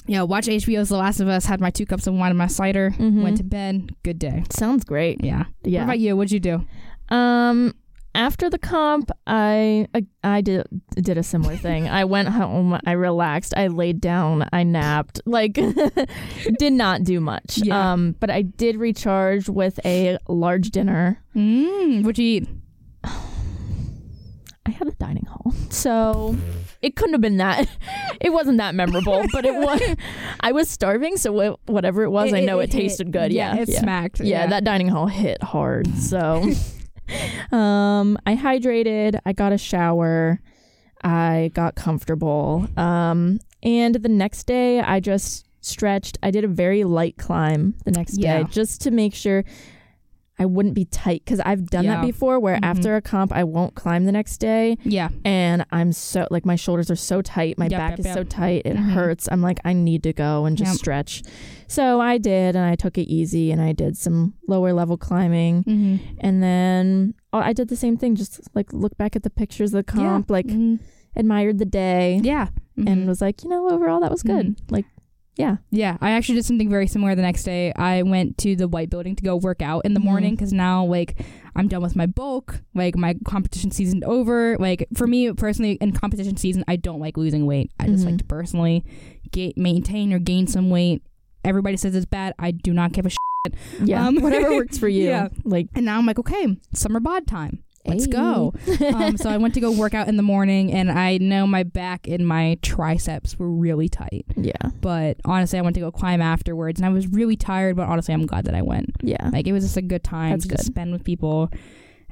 yeah, 0.06 0.22
watch 0.22 0.48
HBO's 0.48 0.88
The 0.88 0.96
Last 0.96 1.20
of 1.20 1.28
Us. 1.28 1.44
Had 1.46 1.60
my 1.60 1.70
two 1.70 1.86
cups 1.86 2.08
of 2.08 2.14
wine 2.14 2.30
and 2.30 2.38
my 2.38 2.48
cider. 2.48 2.92
Went 2.98 3.36
to 3.36 3.44
bed. 3.44 3.94
Good 4.02 4.18
day. 4.18 4.42
Sounds 4.50 4.82
great. 4.84 5.22
Yeah. 5.24 5.44
What 5.62 5.70
Yeah. 5.72 5.84
about 5.84 6.00
you? 6.00 6.16
What'd 6.16 6.32
you 6.32 6.40
do? 6.40 6.66
Um, 7.08 7.74
after 8.14 8.48
the 8.48 8.58
comp, 8.58 9.10
I 9.26 9.88
I, 9.94 10.06
I 10.22 10.40
did 10.40 10.66
did 10.94 11.18
a 11.18 11.22
similar 11.22 11.56
thing. 11.56 11.88
I 12.00 12.04
went 12.04 12.28
home. 12.28 12.78
I 12.86 12.92
relaxed. 12.92 13.54
I 13.56 13.66
laid 13.66 14.00
down. 14.00 14.48
I 14.52 14.62
napped. 14.62 15.20
Like, 15.26 15.54
did 16.58 16.72
not 16.72 17.02
do 17.04 17.20
much. 17.20 17.58
Yeah. 17.58 17.92
Um, 17.92 18.14
but 18.20 18.30
I 18.30 18.42
did 18.42 18.76
recharge 18.76 19.48
with 19.48 19.80
a 19.84 20.18
large 20.28 20.70
dinner. 20.70 21.20
Mm, 21.34 22.04
what'd 22.04 22.18
you 22.18 22.24
eat? 22.42 22.48
I 24.66 24.70
had 24.70 24.88
a 24.88 24.92
dining 24.92 25.26
hall, 25.26 25.52
so 25.68 26.34
it 26.80 26.96
couldn't 26.96 27.12
have 27.14 27.20
been 27.20 27.36
that. 27.38 27.68
It 28.20 28.32
wasn't 28.32 28.56
that 28.56 28.74
memorable, 28.74 29.22
but 29.32 29.44
it 29.44 29.54
was. 29.54 29.82
I 30.40 30.52
was 30.52 30.70
starving, 30.70 31.18
so 31.18 31.30
wha- 31.32 31.56
whatever 31.66 32.04
it 32.04 32.10
was, 32.10 32.32
I 32.32 32.40
know 32.40 32.60
it, 32.60 32.72
hit. 32.72 32.80
tasted 32.80 33.12
good. 33.12 33.32
Yeah, 33.34 33.54
it 33.56 33.68
yeah. 33.68 33.80
smacked. 33.80 34.20
yeah, 34.20 34.46
that 34.46 34.64
dining 34.64 34.88
hall 34.88 35.08
hit 35.08 35.42
hard. 35.42 35.86
So, 35.98 36.50
um, 37.52 38.18
I 38.26 38.36
hydrated. 38.36 39.18
I 39.24 39.32
got 39.32 39.52
a 39.52 39.58
shower. 39.58 40.40
I 41.02 41.50
got 41.54 41.74
comfortable. 41.74 42.66
Um, 42.76 43.40
and 43.62 43.94
the 43.96 44.08
next 44.08 44.44
day, 44.44 44.80
I 44.80 45.00
just 45.00 45.46
stretched. 45.60 46.18
I 46.22 46.30
did 46.30 46.44
a 46.44 46.48
very 46.48 46.84
light 46.84 47.16
climb 47.16 47.74
the 47.84 47.90
next 47.90 48.18
Yeah. 48.18 48.42
day 48.42 48.48
just 48.50 48.80
to 48.82 48.90
make 48.90 49.14
sure 49.14 49.44
I 50.38 50.46
wouldn't 50.46 50.74
be 50.74 50.84
tight 50.86 51.22
because 51.24 51.38
I've 51.40 51.66
done 51.70 51.84
Yeah. 51.84 51.96
that 51.96 52.06
before. 52.06 52.40
Where 52.40 52.56
Mhm. 52.56 52.64
after 52.64 52.96
a 52.96 53.00
comp, 53.02 53.32
I 53.32 53.44
won't 53.44 53.74
climb 53.76 54.04
the 54.04 54.10
next 54.12 54.38
day, 54.38 54.76
Yeah. 54.84 55.10
and 55.24 55.64
I'm 55.70 55.92
so 55.92 56.26
like 56.30 56.44
my 56.44 56.56
shoulders 56.56 56.90
are 56.90 56.96
so 56.96 57.22
tight, 57.22 57.56
my 57.56 57.66
Yep, 57.66 57.78
back 57.78 57.90
yep, 57.92 57.98
is 58.00 58.06
yep. 58.06 58.14
so 58.16 58.24
tight, 58.24 58.62
it 58.64 58.76
Mhm. 58.76 58.90
hurts. 58.90 59.28
I'm 59.30 59.42
like, 59.42 59.60
I 59.64 59.72
need 59.72 60.02
to 60.02 60.12
go 60.12 60.44
and 60.44 60.56
just 60.56 60.74
stretch. 60.76 61.22
So 61.68 62.00
I 62.00 62.18
did, 62.18 62.56
and 62.56 62.64
I 62.64 62.74
took 62.74 62.98
it 62.98 63.08
easy, 63.08 63.52
and 63.52 63.60
I 63.60 63.72
did 63.72 63.96
some 63.96 64.34
lower 64.48 64.72
level 64.72 64.96
climbing, 64.96 65.62
Mm-hmm. 65.64 65.96
and 66.20 66.42
then 66.42 67.14
oh, 67.32 67.38
I 67.38 67.52
did 67.52 67.68
the 67.68 67.76
same 67.76 67.96
thing. 67.96 68.14
Just 68.14 68.40
like 68.54 68.72
look 68.72 68.96
back 68.96 69.14
at 69.16 69.22
the 69.24 69.30
pictures 69.30 69.72
of 69.74 69.84
the 69.86 69.92
comp, 69.92 70.30
like 70.30 70.46
Mhm. 70.46 70.78
admired 71.16 71.58
the 71.58 71.64
day, 71.64 72.20
yeah. 72.24 72.48
and 72.76 72.88
Mhm. 73.04 73.06
was 73.06 73.20
like, 73.20 73.44
you 73.44 73.48
know, 73.50 73.68
overall 73.70 74.00
that 74.00 74.10
was 74.10 74.24
good. 74.24 74.56
Like, 74.68 74.84
yeah, 75.36 75.56
Yeah, 75.70 75.96
I 76.00 76.10
actually 76.12 76.36
did 76.36 76.44
something 76.44 76.70
very 76.70 76.86
similar 76.86 77.14
the 77.14 77.22
next 77.22 77.42
day. 77.44 77.72
I 77.74 78.02
went 78.02 78.38
to 78.38 78.54
the 78.54 78.68
white 78.68 78.88
building 78.90 79.16
to 79.16 79.22
go 79.22 79.36
work 79.36 79.60
out 79.62 79.84
in 79.84 79.92
the 79.94 80.00
Mhm. 80.00 80.04
morning 80.04 80.34
because 80.36 80.52
now, 80.52 80.84
like, 80.84 81.20
I'm 81.56 81.66
done 81.68 81.82
with 81.82 81.96
my 81.96 82.06
bulk. 82.06 82.62
Like, 82.74 82.96
my 82.96 83.14
competition 83.24 83.70
season's 83.72 84.04
over. 84.04 84.56
Like, 84.58 84.86
for 84.94 85.06
me 85.08 85.32
personally, 85.32 85.72
in 85.80 85.90
competition 85.92 86.36
season, 86.36 86.64
I 86.68 86.76
don't 86.76 87.00
like 87.00 87.16
losing 87.16 87.46
weight. 87.46 87.70
I 87.80 87.88
just 87.88 88.04
Mhm. 88.04 88.10
like 88.12 88.18
to 88.18 88.24
personally 88.24 88.84
get, 89.32 89.56
maintain 89.58 90.12
or 90.12 90.18
gain 90.20 90.46
some 90.46 90.70
weight. 90.70 91.02
Everybody 91.44 91.76
says 91.76 91.94
it's 91.96 92.06
bad. 92.06 92.34
I 92.38 92.52
do 92.52 92.72
not 92.72 92.92
give 92.92 93.04
a 93.04 93.10
shit. 93.10 93.18
yeah, 93.84 94.06
Um, 94.06 94.20
whatever 94.22 94.50
works 94.54 94.78
for 94.78 94.88
you. 94.88 95.04
yeah. 95.06 95.28
Like, 95.44 95.66
And 95.74 95.84
now 95.84 95.98
I'm 95.98 96.06
like, 96.06 96.18
okay, 96.20 96.56
summer 96.74 97.00
bod 97.00 97.26
time. 97.26 97.58
Let's 97.86 98.06
hey. 98.06 98.10
go. 98.12 98.54
um, 98.94 99.16
so 99.16 99.28
I 99.30 99.36
went 99.36 99.54
to 99.54 99.60
go 99.60 99.70
work 99.70 99.94
out 99.94 100.08
in 100.08 100.16
the 100.16 100.22
morning, 100.22 100.72
and 100.72 100.90
I 100.90 101.18
know 101.18 101.46
my 101.46 101.62
back 101.62 102.08
and 102.08 102.26
my 102.26 102.58
triceps 102.62 103.38
were 103.38 103.50
really 103.50 103.88
tight. 103.88 104.24
yeah, 104.36 104.52
But 104.80 105.18
honestly, 105.24 105.58
I 105.58 105.62
went 105.62 105.74
to 105.74 105.80
go 105.80 105.90
climb 105.90 106.22
afterwards, 106.22 106.80
and 106.80 106.86
I 106.86 106.90
was 106.90 107.06
really 107.08 107.36
tired. 107.36 107.76
But 107.76 107.88
honestly, 107.88 108.14
I'm 108.14 108.26
glad 108.26 108.46
that 108.46 108.54
I 108.54 108.62
went. 108.62 108.90
yeah. 109.02 109.28
Like 109.32 109.46
it 109.46 109.52
was 109.52 109.64
just 109.64 109.76
a 109.76 109.82
good 109.82 110.02
time 110.04 110.30
That's 110.32 110.44
to 110.44 110.56
good. 110.56 110.60
spend 110.64 110.92
with 110.92 111.04
people. 111.04 111.50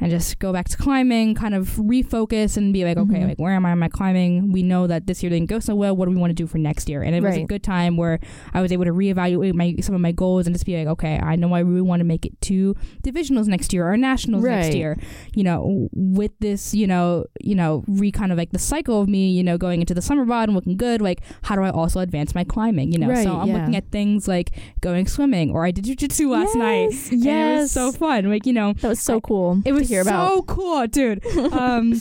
And 0.03 0.11
just 0.11 0.39
go 0.39 0.53
back 0.53 0.69
to 0.69 0.77
climbing, 0.77 1.35
kind 1.35 1.55
of 1.55 1.71
refocus 1.77 2.57
and 2.57 2.73
be 2.73 2.85
like, 2.85 2.97
okay, 2.99 3.21
Mhm. 3.21 3.29
like 3.29 3.39
where 3.39 3.53
am 3.55 3.65
I 3.65 3.73
in 3.73 3.79
my 3.79 3.89
climbing? 3.89 4.53
We 4.53 4.63
know 4.63 4.87
that 4.87 5.07
this 5.07 5.23
year 5.23 5.31
didn't 5.31 5.49
go 5.49 5.59
so 5.61 5.75
well. 5.75 5.97
What 5.97 6.07
do 6.07 6.11
we 6.11 6.17
want 6.19 6.31
to 6.31 6.35
do 6.35 6.47
for 6.47 6.59
next 6.59 6.89
year? 6.89 7.03
And 7.03 7.15
it 7.15 7.23
was 7.23 7.37
a 7.37 7.45
good 7.45 7.63
time 7.63 7.97
where 7.97 8.19
I 8.53 8.61
was 8.61 8.73
able 8.73 8.85
to 8.85 8.93
reevaluate 8.93 9.55
my 9.55 9.77
some 9.81 9.95
of 9.95 10.01
my 10.01 10.13
goals 10.13 10.47
and 10.47 10.55
just 10.55 10.67
be 10.67 10.77
like, 10.77 10.89
okay, 10.89 11.19
I 11.23 11.37
know 11.37 11.53
I 11.55 11.61
really 11.61 11.81
want 11.83 12.01
to 12.01 12.05
make 12.05 12.27
it 12.27 12.39
to 12.43 12.75
divisionals 13.03 13.47
next 13.47 13.73
year 13.73 13.89
or 13.91 13.97
nationals 13.97 14.45
next 14.45 14.75
year. 14.75 14.99
You 15.35 15.45
know, 15.45 15.89
with 15.93 16.33
this, 16.41 16.75
you 16.75 16.87
know, 16.87 17.25
you 17.41 17.55
know, 17.55 17.85
re 17.87 18.11
kind 18.11 18.33
of 18.33 18.39
like 18.39 18.51
the 18.53 18.59
cycle 18.59 19.01
of 19.03 19.09
me, 19.09 19.31
you 19.31 19.43
know, 19.45 19.57
going 19.57 19.81
into 19.81 19.95
the 19.95 20.03
summer 20.03 20.25
bod 20.25 20.49
and 20.49 20.55
looking 20.57 20.77
good. 20.77 21.01
Like, 21.01 21.21
how 21.43 21.55
do 21.57 21.63
I 21.63 21.71
also 21.71 22.01
advance 22.01 22.35
my 22.35 22.45
climbing? 22.45 22.93
You 22.93 22.99
know, 22.99 23.09
Right, 23.09 23.25
so 23.25 23.37
I'm 23.37 23.49
yeah. 23.49 23.59
looking 23.59 23.77
at 23.77 23.91
things 23.91 24.27
like 24.27 24.51
going 24.81 25.07
swimming 25.07 25.51
or 25.51 25.65
I 25.65 25.71
did 25.71 25.85
jujitsu 25.85 26.29
last 26.31 26.57
night. 26.57 26.91
Yes, 27.13 27.13
it 27.13 27.61
was 27.63 27.73
so 27.73 27.93
fun. 27.93 28.29
Like, 28.31 28.47
you 28.47 28.53
know, 28.53 28.73
That 28.81 28.89
was 28.89 29.01
so 29.01 29.19
I- 29.19 29.21
cool 29.21 29.61
it 29.65 29.73
was 29.73 29.91
hear 29.93 30.05
so 30.05 30.11
about. 30.11 30.47
cool, 30.47 30.87
dude. 30.87 31.25
Um, 31.53 32.01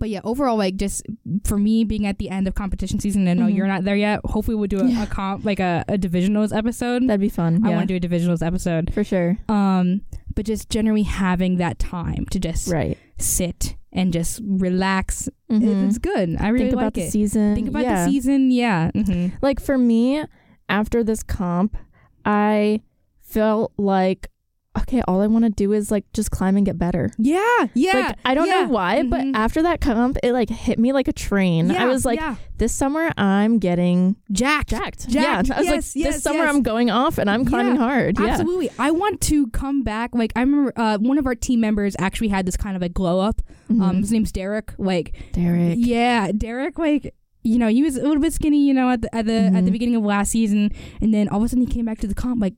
but 0.00 0.08
yeah, 0.10 0.20
overall, 0.24 0.56
like 0.56 0.74
just 0.76 1.04
for 1.44 1.56
me 1.56 1.84
being 1.84 2.04
at 2.04 2.18
the 2.18 2.28
end 2.28 2.48
of 2.48 2.54
competition 2.56 2.98
season, 2.98 3.28
and 3.28 3.38
no, 3.38 3.46
Mhm. 3.46 3.54
you're 3.56 3.68
not 3.68 3.84
there 3.84 3.94
yet. 3.94 4.18
Hopefully, 4.24 4.56
we'll 4.56 4.66
do 4.66 4.80
a, 4.80 4.88
Yeah. 4.88 5.04
a 5.04 5.06
comp 5.06 5.44
like 5.44 5.60
a, 5.60 5.84
a 5.86 5.96
divisionals 5.96 6.56
episode. 6.56 7.06
That'd 7.06 7.20
be 7.20 7.28
fun. 7.28 7.64
I 7.64 7.68
yeah, 7.70 7.76
want 7.76 7.88
to 7.88 7.98
do 7.98 8.04
a 8.04 8.08
divisionals 8.10 8.44
episode. 8.44 8.92
for 8.92 9.04
sure. 9.04 9.38
Um, 9.48 10.00
but 10.34 10.46
just 10.46 10.68
generally 10.68 11.04
having 11.04 11.58
that 11.58 11.78
time 11.78 12.26
to 12.32 12.40
just 12.40 12.66
Right. 12.72 12.98
sit 13.18 13.76
and 13.92 14.12
just 14.12 14.40
relax, 14.44 15.28
Mhm. 15.48 15.86
it's 15.86 15.98
good. 15.98 16.36
I 16.40 16.48
really 16.48 16.64
Think 16.64 16.74
like 16.76 16.82
about 16.82 16.94
the 16.94 17.02
it. 17.02 17.12
season. 17.12 17.54
Think 17.54 17.68
about 17.68 17.84
yeah. 17.84 18.04
the 18.04 18.10
season. 18.10 18.50
Yeah. 18.50 18.90
hmm 18.90 19.28
Like 19.42 19.60
for 19.60 19.78
me, 19.78 20.24
after 20.68 21.04
this 21.04 21.22
comp, 21.22 21.76
I 22.24 22.80
felt 23.22 23.72
like 23.78 24.28
okay, 24.78 25.00
all 25.06 25.20
I 25.20 25.26
want 25.28 25.44
to 25.44 25.50
do 25.50 25.72
is 25.72 25.90
like 25.90 26.04
just 26.12 26.30
climb 26.30 26.56
and 26.56 26.66
get 26.66 26.78
better. 26.78 27.10
Yeah. 27.18 27.66
Yeah. 27.74 27.92
Like 28.08 28.18
I 28.24 28.34
don't 28.34 28.46
yeah. 28.48 28.62
know 28.62 28.68
why, 28.68 29.02
but 29.04 29.20
Mhm. 29.20 29.34
after 29.34 29.62
that 29.62 29.80
comp, 29.80 30.18
it 30.22 30.32
like 30.32 30.48
hit 30.50 30.78
me 30.78 30.92
like 30.92 31.06
a 31.08 31.12
train. 31.12 31.70
yeah, 31.70 31.84
I 31.84 31.86
was 31.86 32.04
like, 32.04 32.18
yeah. 32.18 32.34
this 32.58 32.72
summer 32.74 33.12
I'm 33.16 33.58
getting 33.58 34.16
jacked. 34.32 34.70
jacked. 34.70 35.08
Jacked. 35.08 35.48
Yeah, 35.48 35.54
I 35.56 35.58
was 35.60 35.66
Yes, 35.66 35.94
like, 35.96 36.04
yes, 36.04 36.14
this 36.14 36.22
summer 36.24 36.44
yes. 36.44 36.54
I'm 36.54 36.62
going 36.62 36.90
off 36.90 37.18
and 37.18 37.30
I'm 37.30 37.44
climbing 37.44 37.76
hard. 37.76 38.18
Yeah. 38.18 38.26
Absolutely. 38.26 38.70
I 38.78 38.90
want 38.90 39.20
to 39.22 39.46
come 39.48 39.82
back. 39.84 40.14
Like 40.14 40.32
I 40.34 40.40
remember 40.40 40.72
uh, 40.76 40.98
one 40.98 41.18
of 41.18 41.26
our 41.26 41.34
team 41.36 41.60
members 41.60 41.94
actually 41.98 42.28
had 42.28 42.44
this 42.46 42.56
kind 42.56 42.74
of 42.76 42.82
a 42.82 42.88
glow 42.88 43.20
up. 43.20 43.42
Um, 43.70 43.78
Mhm. 43.80 44.00
his 44.00 44.12
name's 44.12 44.32
Derek. 44.32 44.72
Like 44.78 45.14
Derek. 45.32 45.76
yeah, 45.78 46.32
Derek. 46.36 46.78
Like 46.78 47.14
you 47.46 47.58
know, 47.58 47.68
he 47.68 47.82
was 47.82 47.96
a 47.98 48.02
little 48.02 48.22
bit 48.22 48.32
skinny. 48.32 48.66
You 48.66 48.72
know, 48.72 48.88
at 48.90 49.02
the 49.02 49.14
at 49.14 49.26
the 49.26 49.34
at 49.34 49.52
the 49.52 49.60
Mhm. 49.68 49.72
beginning 49.72 49.96
of 49.96 50.02
last 50.02 50.30
season, 50.30 50.70
and 51.02 51.12
then 51.12 51.28
all 51.28 51.38
of 51.40 51.44
a 51.44 51.48
sudden 51.48 51.66
he 51.66 51.70
came 51.72 51.84
back 51.84 51.98
to 52.00 52.06
the 52.06 52.14
comp, 52.14 52.40
like 52.40 52.54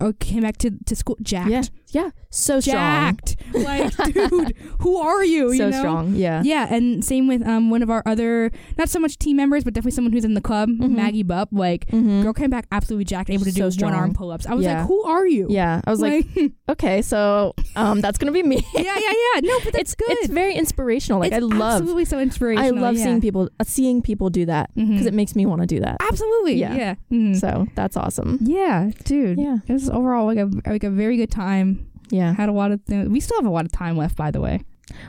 or 0.00 0.12
came 0.14 0.42
back 0.42 0.56
to 0.58 0.70
to 0.86 0.96
school 0.96 1.16
jacked. 1.22 1.50
Yeah. 1.50 1.62
Yeah. 1.90 2.10
So 2.30 2.60
strong. 2.60 2.74
Jacked. 3.16 3.36
like, 3.54 3.96
dude, 4.12 4.54
who 4.80 4.98
are 4.98 5.24
you? 5.24 5.48
So 5.56 5.64
you 5.64 5.70
know? 5.70 5.78
strong. 5.78 6.14
Yeah. 6.14 6.42
Yeah, 6.44 6.66
and 6.72 7.02
same 7.02 7.26
with 7.26 7.46
um 7.46 7.70
one 7.70 7.82
of 7.82 7.88
our 7.90 8.02
other 8.04 8.50
not 8.76 8.88
so 8.90 8.98
much 8.98 9.18
team 9.18 9.36
members, 9.38 9.64
but 9.64 9.72
definitely 9.72 9.92
someone 9.92 10.12
who's 10.12 10.24
in 10.24 10.34
the 10.34 10.40
club, 10.42 10.68
Mhm. 10.68 10.90
Maggie 10.90 11.24
Bupp. 11.24 11.48
Like 11.52 11.86
Mhm. 11.90 12.22
girl 12.22 12.34
came 12.34 12.50
back 12.50 12.66
absolutely 12.72 13.04
jacked, 13.06 13.30
able 13.30 13.44
to 13.44 13.52
So 13.52 13.70
do 13.70 13.84
one 13.86 13.94
arm 13.94 14.12
pull 14.12 14.30
ups. 14.30 14.46
I 14.46 14.54
was 14.54 14.64
Yeah. 14.66 14.78
like, 14.80 14.86
who 14.88 15.02
are 15.04 15.26
you? 15.26 15.46
Yeah. 15.48 15.80
I 15.86 15.90
was 15.90 16.00
like, 16.02 16.26
okay, 16.68 17.00
so 17.00 17.54
um, 17.76 18.00
that's 18.02 18.18
gonna 18.18 18.32
be 18.32 18.42
me. 18.42 18.56
yeah, 18.74 18.82
yeah, 18.82 19.12
yeah. 19.34 19.40
No, 19.42 19.58
but 19.64 19.72
that's 19.72 19.78
it's 19.78 19.94
good. 19.94 20.10
it's 20.10 20.28
very 20.32 20.54
inspirational. 20.54 21.20
Like 21.20 21.32
It's 21.32 21.42
I 21.42 21.46
love 21.46 21.80
absolutely 21.80 22.04
so 22.04 22.18
inspirational. 22.18 22.78
I 22.78 22.80
love 22.80 22.96
yeah. 22.96 23.04
seeing 23.04 23.20
people 23.22 23.48
uh, 23.60 23.64
seeing 23.64 24.02
people 24.02 24.28
do 24.28 24.44
that 24.46 24.70
because 24.74 25.06
it 25.06 25.14
makes 25.14 25.34
me 25.34 25.46
want 25.46 25.62
to 25.62 25.66
do 25.66 25.80
that. 25.80 25.96
absolutely 26.00 26.54
Yeah. 26.56 26.74
yeah. 26.74 26.94
Mhm. 27.10 27.40
So 27.40 27.66
that's 27.74 27.96
awesome. 27.96 28.38
yeah, 28.42 28.90
dude. 29.04 29.38
Yeah. 29.38 29.57
It 29.66 29.72
was 29.72 29.88
overall 29.90 30.26
like 30.26 30.38
a 30.38 30.50
like 30.66 30.84
a 30.84 30.90
very 30.90 31.16
good 31.16 31.30
time. 31.30 31.90
Yeah. 32.10 32.32
Had 32.34 32.48
a 32.48 32.52
lot 32.52 32.70
of 32.72 32.84
th- 32.86 33.08
we 33.08 33.20
still 33.20 33.38
have 33.38 33.46
a 33.46 33.50
lot 33.50 33.64
of 33.66 33.72
time 33.72 33.96
left, 33.96 34.16
by 34.16 34.30
the 34.30 34.40
way. 34.40 34.62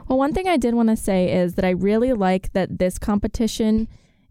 Well, 0.08 0.18
one 0.18 0.34
thing 0.34 0.48
I 0.48 0.58
did 0.58 0.74
want 0.74 0.90
to 0.90 0.98
say 0.98 1.32
is 1.32 1.56
that 1.56 1.64
I 1.64 1.70
really 1.70 2.12
like 2.14 2.52
that 2.54 2.80
this 2.80 3.00
competition 3.00 3.88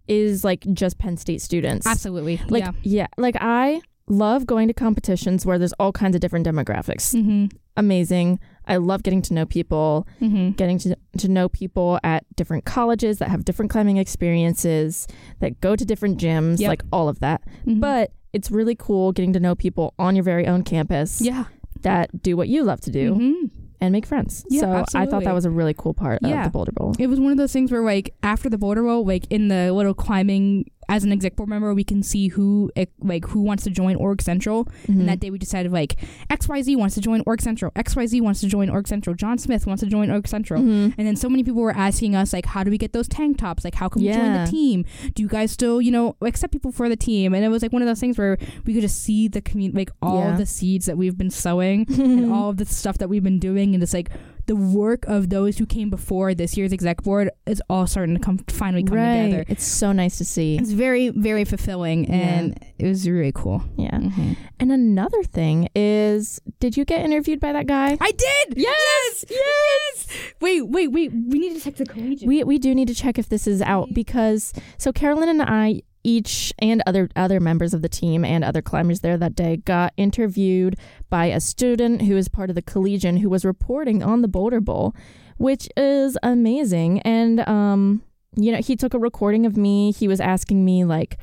is 0.07 0.45
like 0.45 0.67
just 0.73 0.99
Penn 0.99 1.17
State 1.17 1.41
students. 1.41 1.87
Absolutely. 1.87 2.41
Like 2.49 2.65
yeah. 2.65 2.73
yeah, 2.83 3.07
like 3.17 3.37
I 3.41 3.81
love 4.07 4.47
going 4.47 4.69
to 4.69 4.75
competitions 4.75 5.45
where 5.47 5.59
there's 5.59 5.75
all 5.75 5.93
kinds 5.93 6.15
of 6.15 6.21
different 6.21 6.47
demographics. 6.47 7.15
Mm-hmm. 7.15 7.47
Amazing. 7.77 8.41
I 8.67 8.77
love 8.79 9.03
getting 9.03 9.23
to 9.23 9.35
know 9.35 9.47
people, 9.47 10.07
Mm-hmm. 10.21 10.51
getting 10.53 10.79
to, 10.81 10.97
to 11.19 11.29
know 11.29 11.49
people 11.49 11.99
at 12.03 12.25
different 12.37 12.65
colleges 12.65 13.19
that 13.19 13.29
have 13.29 13.45
different 13.45 13.71
climbing 13.71 13.97
experiences, 13.99 15.07
that 15.41 15.61
go 15.61 15.77
to 15.77 15.85
different 15.85 16.19
gyms, 16.21 16.59
Yep. 16.59 16.69
like 16.69 16.83
all 16.93 17.09
of 17.09 17.21
that. 17.21 17.43
Mhm. 17.67 17.81
But 17.81 18.13
it's 18.33 18.51
really 18.51 18.75
cool 18.75 19.13
getting 19.13 19.33
to 19.33 19.41
know 19.41 19.55
people 19.55 19.95
on 19.99 20.15
your 20.17 20.23
very 20.25 20.47
own 20.47 20.63
campus 20.63 21.21
yeah. 21.21 21.45
that 21.83 22.23
do 22.23 22.37
what 22.37 22.49
you 22.49 22.63
love 22.65 22.81
to 22.83 22.91
do 22.91 23.15
Mhm. 23.15 23.51
and 23.81 23.93
make 23.93 24.05
friends. 24.07 24.45
Yeah, 24.51 24.61
so 24.61 24.99
I 24.99 25.07
thought 25.07 25.25
that 25.25 25.35
was 25.35 25.45
a 25.45 25.51
really 25.51 25.75
cool 25.75 25.95
part 25.95 26.21
Yeah. 26.23 26.39
of 26.41 26.45
the 26.45 26.51
Boulder 26.51 26.73
Bowl. 26.73 26.95
It 26.99 27.07
was 27.07 27.21
one 27.21 27.33
of 27.33 27.39
those 27.39 27.53
things 27.53 27.71
where, 27.73 27.83
like, 27.83 28.15
after 28.23 28.49
the 28.51 28.59
Boulder 28.59 28.83
Bowl, 28.83 29.05
like 29.05 29.27
in 29.31 29.49
the 29.49 29.73
little 29.73 29.95
climbing, 29.95 30.67
as 30.89 31.05
an 31.05 31.13
exec 31.13 31.37
board 31.37 31.49
member, 31.49 31.75
we 31.75 31.85
can 31.85 32.03
see 32.03 32.29
who, 32.29 32.71
like, 33.01 33.27
who 33.27 33.43
wants 33.43 33.65
to 33.65 33.71
join 33.71 33.97
Org 33.97 34.23
Central. 34.23 34.65
Mhm. 34.87 35.01
And 35.01 35.09
that 35.09 35.21
day, 35.21 35.31
we 35.31 35.39
decided 35.39 35.71
like 35.73 35.97
X 36.31 36.49
Y 36.49 36.63
Z 36.63 36.77
wants 36.77 36.95
to 36.95 37.01
join 37.01 37.23
Org 37.27 37.41
Central. 37.43 37.73
X 37.77 37.95
Y 37.95 38.07
Z 38.07 38.21
wants 38.21 38.41
to 38.41 38.47
join 38.47 38.71
Org 38.71 38.89
Central. 38.89 39.15
John 39.15 39.37
Smith 39.39 39.67
wants 39.67 39.83
to 39.83 39.89
join 39.89 40.11
Org 40.11 40.27
Central. 40.27 40.63
Mhm. 40.63 40.95
And 40.97 41.07
then 41.07 41.17
so 41.17 41.29
many 41.29 41.43
people 41.45 41.61
were 41.63 41.77
asking 41.77 42.15
us 42.15 42.33
like, 42.33 42.47
how 42.47 42.65
do 42.65 42.71
we 42.71 42.79
get 42.79 42.93
those 42.93 43.09
tank 43.09 43.39
tops? 43.39 43.65
Like, 43.65 43.75
how 43.75 43.89
can 43.89 44.03
we 44.03 44.13
join 44.13 44.33
the 44.45 44.51
team? 44.51 44.85
Do 45.15 45.23
you 45.23 45.29
guys 45.29 45.51
still, 45.51 45.81
you 45.83 45.91
know, 45.91 46.17
accept 46.23 46.53
people 46.53 46.73
for 46.73 46.89
the 46.89 46.97
team? 46.97 47.35
And 47.35 47.45
it 47.45 47.49
was 47.49 47.63
like 47.63 47.73
one 47.73 47.83
of 47.83 47.89
those 47.89 48.01
things 48.01 48.17
where 48.17 48.39
we 48.65 48.73
could 48.73 48.83
just 48.83 49.03
see 49.03 49.29
the 49.29 49.41
community, 49.41 49.77
like 49.79 49.91
all 50.01 50.21
Yeah. 50.31 50.37
the 50.37 50.47
seeds 50.47 50.87
that 50.87 50.97
we've 50.97 51.19
been 51.19 51.31
sowing 51.31 51.87
and 51.99 52.33
all 52.33 52.51
of 52.51 52.57
the 52.57 52.65
stuff 52.65 52.99
that 52.99 53.09
we've 53.09 53.23
been 53.23 53.39
doing, 53.39 53.75
and 53.75 53.83
it's 53.83 53.93
like 53.95 54.11
the 54.49 54.57
work 54.57 55.05
of 55.07 55.29
those 55.29 55.59
who 55.59 55.67
came 55.67 55.91
before 55.91 56.35
this 56.35 56.57
year's 56.57 56.73
exec 56.73 57.03
board 57.03 57.31
is 57.47 57.63
all 57.69 57.87
starting 57.87 58.15
to 58.15 58.21
come 58.21 58.39
finally 58.49 58.83
come 58.83 58.97
right. 58.97 59.25
together. 59.27 59.45
It's 59.47 59.65
so 59.65 59.93
nice 59.93 60.19
to 60.19 60.25
see. 60.25 60.57
It's 60.57 60.73
very, 60.73 61.11
very 61.11 61.45
fulfilling, 61.45 62.11
and 62.11 62.59
it 62.79 62.87
was 62.87 63.09
really 63.09 63.33
cool. 63.33 63.63
Yeah. 63.77 63.99
Mhm. 63.99 64.37
And 64.59 64.73
another 64.73 65.23
thing 65.23 65.69
is, 65.77 66.41
did 66.61 66.77
you 66.77 66.85
get 66.87 67.05
interviewed 67.05 67.41
by 67.41 67.53
that 67.53 67.67
guy? 67.67 67.99
I 68.01 68.11
did. 68.11 68.57
Yes, 68.57 69.25
yes. 69.31 70.07
Wait, 70.41 70.63
wait, 70.63 70.89
wait. 70.89 71.13
We 71.13 71.39
need 71.39 71.55
to 71.55 71.61
check 71.61 71.77
the 71.77 71.85
Collegian. 71.87 72.27
We 72.27 72.43
we 72.43 72.59
do 72.59 72.75
need 72.75 72.89
to 72.89 72.95
check 72.95 73.19
if 73.19 73.29
this 73.29 73.47
is 73.47 73.61
out 73.63 73.93
because 73.93 74.53
so 74.79 74.93
Carolyn 74.93 75.29
and 75.29 75.43
I 75.43 75.83
each 76.09 76.55
and 76.59 76.83
other 76.87 77.11
other 77.15 77.39
members 77.39 77.75
of 77.75 77.83
the 77.83 77.89
team 77.89 78.25
and 78.25 78.43
other 78.43 78.63
climbers 78.63 79.01
there 79.01 79.19
that 79.19 79.35
day 79.35 79.59
got 79.59 79.93
interviewed 79.99 80.75
by 81.11 81.27
a 81.27 81.39
student 81.39 82.01
who 82.03 82.17
is 82.17 82.29
part 82.29 82.49
of 82.49 82.57
the 82.57 82.63
collegian 82.63 83.19
who 83.19 83.29
was 83.29 83.45
reporting 83.45 84.03
on 84.03 84.23
the 84.23 84.29
Boulder 84.29 84.61
Bowl, 84.61 84.95
which 85.37 85.69
is 85.77 86.17
amazing. 86.23 87.01
And 87.03 87.41
um, 87.47 88.03
you 88.37 88.51
know, 88.53 88.59
he 88.59 88.75
took 88.75 88.95
a 88.95 88.99
recording 88.99 89.45
of 89.45 89.57
me. 89.59 89.93
He 89.93 90.09
was 90.09 90.21
asking 90.21 90.65
me 90.65 90.85
like. 90.85 91.19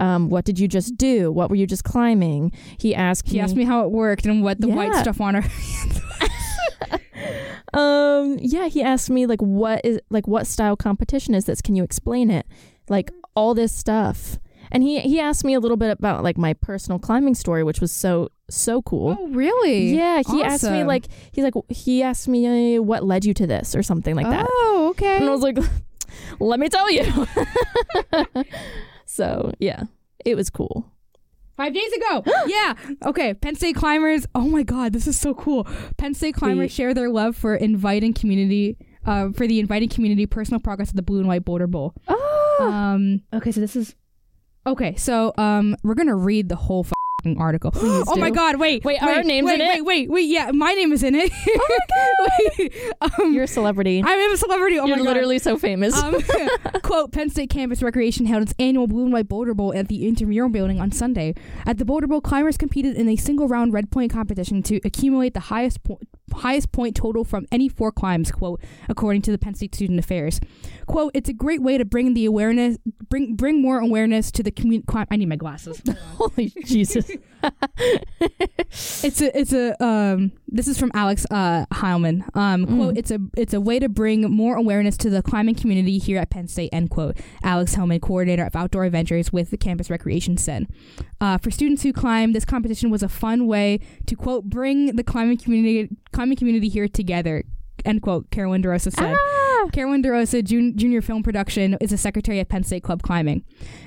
Um, 0.00 0.28
what 0.28 0.44
did 0.44 0.60
you 0.60 0.68
just 0.68 0.96
do? 0.96 1.32
What 1.32 1.50
were 1.50 1.56
you 1.56 1.66
just 1.66 1.82
climbing? 1.82 2.52
He 2.78 2.94
asked 2.94 3.26
He 3.26 3.38
me. 3.38 3.40
asked 3.40 3.56
me 3.56 3.64
how 3.64 3.84
it 3.84 3.90
worked 3.90 4.26
and 4.26 4.44
what 4.44 4.60
the 4.60 4.68
white 4.68 4.94
stuff 4.94 5.20
on 5.20 5.34
her. 5.34 5.42
Um, 7.74 8.38
yeah, 8.40 8.68
he 8.68 8.82
asked 8.82 9.10
me 9.10 9.26
like 9.26 9.42
what 9.42 9.80
is 9.84 10.00
like 10.08 10.26
what 10.26 10.46
style 10.46 10.76
competition 10.76 11.34
is 11.34 11.44
this? 11.44 11.60
Can 11.60 11.74
you 11.76 11.82
explain 11.82 12.30
it? 12.30 12.46
Like 12.88 13.10
all 13.38 13.54
this 13.54 13.72
stuff. 13.72 14.40
And 14.70 14.82
he 14.82 15.00
he 15.00 15.20
asked 15.20 15.44
me 15.44 15.54
a 15.54 15.60
little 15.60 15.76
bit 15.76 15.90
about 15.90 16.22
like 16.22 16.36
my 16.36 16.52
personal 16.52 16.98
climbing 16.98 17.34
story, 17.34 17.62
which 17.62 17.80
was 17.80 17.92
so 17.92 18.30
so 18.50 18.82
cool. 18.82 19.16
Oh, 19.18 19.28
really? 19.28 19.94
Yeah, 19.94 20.22
he 20.28 20.42
asked 20.42 20.70
me 20.70 20.84
like 20.84 21.06
he's 21.32 21.44
like 21.44 21.54
he 21.68 22.02
asked 22.02 22.28
me 22.28 22.76
uh, 22.76 22.82
what 22.82 23.04
led 23.04 23.24
you 23.24 23.32
to 23.34 23.46
this 23.46 23.74
or 23.74 23.82
something 23.82 24.14
like 24.14 24.26
that. 24.26 24.46
Oh, 24.50 24.88
okay. 24.90 25.16
And 25.16 25.24
I 25.24 25.30
was 25.30 25.40
like, 25.40 25.56
let 26.40 26.60
me 26.60 26.68
tell 26.68 26.90
you. 26.90 27.26
so 29.06 29.52
yeah, 29.58 29.84
it 30.24 30.34
was 30.34 30.50
cool. 30.50 30.92
Five 31.56 31.72
days 31.72 31.92
ago. 31.92 32.24
yeah. 32.46 32.74
Okay. 33.06 33.34
Penn 33.34 33.54
State 33.54 33.76
climbers. 33.76 34.26
Oh 34.34 34.48
my 34.48 34.64
God, 34.64 34.92
this 34.92 35.06
is 35.06 35.18
so 35.18 35.32
cool. 35.32 35.66
Penn 35.96 36.12
State 36.12 36.34
climbers 36.34 36.64
Wait. 36.64 36.72
share 36.72 36.92
their 36.92 37.08
love 37.08 37.36
for 37.36 37.54
inviting 37.54 38.12
community. 38.12 38.76
Uh, 39.06 39.32
for 39.32 39.46
the 39.46 39.58
inviting 39.58 39.88
community 39.88 40.26
personal 40.26 40.60
progress 40.60 40.90
of 40.90 40.96
the 40.96 41.02
blue 41.02 41.20
and 41.20 41.26
white 41.26 41.42
Boulder 41.42 41.66
Bowl. 41.66 41.94
Oh, 42.08 42.47
Um. 42.60 43.22
Okay. 43.32 43.52
So 43.52 43.60
this 43.60 43.76
is. 43.76 43.94
Okay. 44.66 44.96
So 44.96 45.32
um, 45.38 45.76
we're 45.82 45.94
gonna 45.94 46.16
read 46.16 46.48
the 46.48 46.56
whole 46.56 46.84
article. 47.38 47.70
Please 47.70 48.04
oh 48.08 48.16
my. 48.16 48.30
God! 48.30 48.56
Wait. 48.56 48.84
Wait, 48.84 49.02
are 49.02 49.08
wait, 49.08 49.16
our 49.16 49.22
names 49.24 49.46
wait, 49.46 49.54
in 49.54 49.60
it? 49.60 49.84
Wait. 49.84 50.08
Wait. 50.08 50.10
Wait. 50.10 50.28
Yeah, 50.28 50.50
my 50.52 50.72
name 50.74 50.92
is 50.92 51.02
in 51.02 51.14
it. 51.14 51.32
Oh 51.48 51.66
my 51.68 51.78
God! 51.88 52.58
wait. 52.58 53.18
Um, 53.20 53.34
you're 53.34 53.44
a 53.44 53.48
celebrity. 53.48 54.02
I 54.04 54.10
am 54.10 54.32
a 54.32 54.36
celebrity. 54.36 54.78
Oh 54.78 54.86
you're 54.86 54.96
my 54.98 55.04
God. 55.04 55.10
literally 55.10 55.38
so 55.38 55.58
famous. 55.58 55.96
Um, 56.00 56.16
quote, 56.82 57.12
Penn 57.12 57.30
State 57.30 57.50
Campus 57.50 57.82
Recreation 57.82 58.26
held 58.26 58.42
its 58.42 58.54
annual 58.58 58.86
Blue 58.86 59.04
and 59.04 59.12
White 59.12 59.28
Boulder 59.28 59.54
Bowl 59.54 59.74
at 59.74 59.88
the 59.88 60.06
Intramural 60.06 60.48
Building 60.48 60.80
on 60.80 60.92
Sunday. 60.92 61.34
At 61.66 61.78
the 61.78 61.84
Boulder 61.84 62.06
Bowl, 62.06 62.20
climbers 62.20 62.56
competed 62.56 62.96
in 62.96 63.08
a 63.08 63.16
single 63.16 63.48
round 63.48 63.72
red 63.72 63.90
point 63.90 64.12
competition 64.12 64.62
to 64.64 64.80
accumulate 64.84 65.34
the 65.34 65.40
highest 65.40 65.82
po- 65.82 66.00
highest 66.34 66.70
point 66.72 66.94
total 66.94 67.24
from 67.24 67.46
any 67.50 67.68
four 67.68 67.90
climbs, 67.90 68.30
quote, 68.30 68.60
according 68.88 69.22
to 69.22 69.32
the 69.32 69.38
Penn 69.38 69.54
State 69.54 69.74
Student 69.74 69.98
Affairs. 69.98 70.40
Quote, 70.86 71.10
it's 71.14 71.28
a 71.28 71.32
great 71.32 71.62
way 71.62 71.78
to 71.78 71.84
bring 71.84 72.14
the 72.14 72.24
awareness 72.24 72.78
bring 73.08 73.34
bring 73.34 73.60
more 73.60 73.78
awareness 73.80 74.30
to 74.32 74.42
the 74.42 74.50
community 74.50 74.86
I 75.10 75.16
need 75.16 75.28
my 75.28 75.36
glasses. 75.36 75.82
Holy 76.16 76.52
Jesus. 76.64 77.07
it's 78.20 79.20
a 79.20 79.38
it's 79.38 79.52
a 79.52 79.84
um 79.84 80.32
this 80.48 80.66
is 80.68 80.78
from 80.78 80.90
Alex 80.94 81.26
uh 81.30 81.64
Heilman. 81.72 82.24
Um 82.36 82.66
quote 82.66 82.94
Mm. 82.94 82.98
it's 82.98 83.10
a 83.10 83.18
it's 83.36 83.54
a 83.54 83.60
way 83.60 83.78
to 83.78 83.88
bring 83.88 84.22
more 84.30 84.56
awareness 84.56 84.96
to 84.98 85.10
the 85.10 85.22
climbing 85.22 85.54
community 85.54 85.98
here 85.98 86.18
at 86.18 86.30
Penn 86.30 86.48
State 86.48 86.70
end 86.72 86.90
quote. 86.90 87.16
Alex 87.42 87.74
Heilman, 87.76 88.00
coordinator 88.00 88.44
of 88.44 88.56
outdoor 88.56 88.84
adventures 88.84 89.32
with 89.32 89.50
the 89.50 89.56
campus 89.56 89.90
recreation 89.90 90.36
said. 90.36 90.66
Uh, 91.20 91.38
for 91.38 91.50
students 91.50 91.82
who 91.82 91.92
climb, 91.92 92.32
this 92.32 92.44
competition 92.44 92.90
was 92.90 93.02
a 93.02 93.08
fun 93.08 93.46
way 93.46 93.80
to 94.06 94.14
quote 94.14 94.44
bring 94.44 94.96
the 94.96 95.04
climbing 95.04 95.38
community 95.38 95.88
climbing 96.12 96.36
community 96.36 96.68
here 96.68 96.88
together. 96.88 97.44
End 97.84 98.02
quote. 98.02 98.30
Carolyn 98.30 98.62
DeRosa 98.62 98.92
said. 98.92 99.14
Ah! 99.16 99.47
Carolyn 99.66 100.02
DeRosa, 100.02 100.44
jun- 100.44 100.76
junior 100.76 101.02
film 101.02 101.22
production, 101.22 101.76
is 101.80 101.92
a 101.92 101.98
secretary 101.98 102.38
at 102.38 102.48
Penn 102.48 102.62
State 102.62 102.82
Club 102.82 103.02
Climbing. 103.02 103.44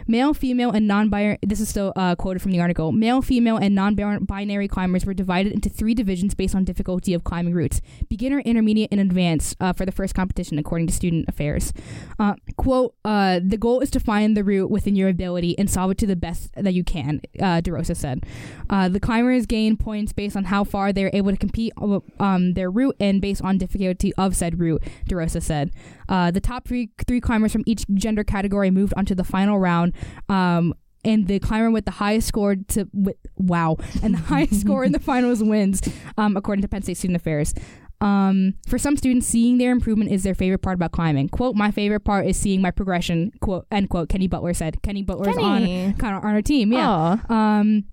Male, 0.08 0.34
female, 0.34 0.72
and 0.72 0.88
non-binary. 0.88 1.38
This 1.42 1.60
is 1.60 1.70
still 1.70 1.94
uh, 1.96 2.16
quoted 2.16 2.42
from 2.42 2.52
the 2.52 2.60
article. 2.60 2.92
Male, 2.92 3.22
female, 3.22 3.58
and 3.58 3.74
non-binary 3.74 4.68
climbers 4.68 5.06
were 5.06 5.14
divided 5.14 5.54
into 5.54 5.70
three 5.70 5.94
divisions 5.94 6.36
based 6.36 6.56
on 6.56 6.66
difficulty 6.66 7.14
of 7.14 7.24
climbing 7.24 7.54
routes: 7.54 7.82
beginner, 8.10 8.40
intermediate, 8.40 8.90
and 8.92 9.00
advanced 9.00 9.56
uh, 9.60 9.72
for 9.72 9.86
the 9.86 9.92
first 9.92 10.14
competition, 10.14 10.60
according 10.60 10.88
to 10.88 10.94
Student 10.94 11.30
Affairs. 11.30 11.72
Uh, 12.20 12.34
quote: 12.58 12.96
uh, 13.06 13.40
The 13.42 13.58
goal 13.58 13.80
is 13.80 13.92
to 13.92 14.00
find 14.00 14.36
the 14.36 14.44
route 14.44 14.70
within 14.70 14.96
your 14.96 15.08
ability 15.10 15.58
and 15.58 15.70
solve 15.70 15.92
it 15.92 15.98
to 16.00 16.08
the 16.08 16.16
best 16.16 16.52
that 16.56 16.74
you 16.74 16.84
can. 16.84 17.22
Uh, 17.40 17.62
DeRosa 17.62 17.96
said. 17.96 18.26
Uh, 18.70 18.90
the 18.90 19.00
climbers 19.00 19.46
gain 19.46 19.78
points 19.78 20.12
based 20.12 20.36
on 20.36 20.46
how 20.46 20.64
far 20.64 20.92
they 20.92 21.06
are 21.06 21.12
able 21.14 21.32
to 21.32 21.38
compete 21.38 21.74
um, 22.20 22.54
their 22.54 22.72
route 22.72 22.96
and 23.00 23.22
based 23.22 23.42
on 23.42 23.58
difficulty 23.58 24.14
of 24.16 24.36
said 24.36 24.60
route. 24.60 24.82
DeRosa 25.08 25.42
said. 25.42 25.61
Uh, 26.10 26.32
the 26.32 26.42
top 26.42 26.68
three 26.68 26.90
three 27.08 27.22
climbers 27.22 27.52
from 27.52 27.64
each 27.66 27.86
gender 27.94 28.24
category 28.24 28.72
moved 28.72 28.94
onto 28.98 29.14
the 29.16 29.24
final 29.24 29.60
round. 29.60 29.94
Um, 30.30 30.74
and 31.04 31.28
the 31.28 31.40
climber 31.40 31.72
with 31.72 31.86
the 31.86 31.92
highest 31.92 32.28
score 32.28 32.56
to 32.56 32.88
with, 32.94 33.16
wow, 33.36 33.78
and 34.04 34.14
the 34.14 34.20
highest 34.34 34.62
score 34.62 34.84
in 34.84 34.92
the 34.92 35.00
finals 35.00 35.44
wins, 35.44 35.82
um, 36.18 36.38
according 36.38 36.62
to 36.62 36.68
Penn 36.68 36.84
State 36.84 36.98
Student 36.98 37.18
Affairs. 37.18 37.54
Um, 38.02 38.56
for 38.68 38.80
some 38.80 38.98
students, 38.98 39.28
seeing 39.28 39.60
their 39.60 39.72
improvement 39.72 40.12
is 40.12 40.24
their 40.24 40.34
favorite 40.34 40.60
part 40.60 40.76
about 40.76 40.92
climbing. 40.92 41.30
"Quote: 41.30 41.56
My 41.56 41.72
favorite 41.72 42.02
part 42.02 42.26
is 42.26 42.38
seeing 42.38 42.62
my 42.62 42.72
progression." 42.72 43.32
Quote: 43.42 43.68
End 43.72 43.90
quote. 43.90 44.10
Kenny 44.10 44.28
Butler 44.28 44.54
said. 44.54 44.82
Kenny 44.82 45.04
Butler 45.04 45.30
is 45.30 45.38
on 45.38 45.94
kind 45.94 46.18
of 46.18 46.24
on 46.24 46.34
our 46.34 46.42
team. 46.42 46.72
Yeah. 46.74 46.90
Aw. 46.90 47.34
Um, 47.34 47.86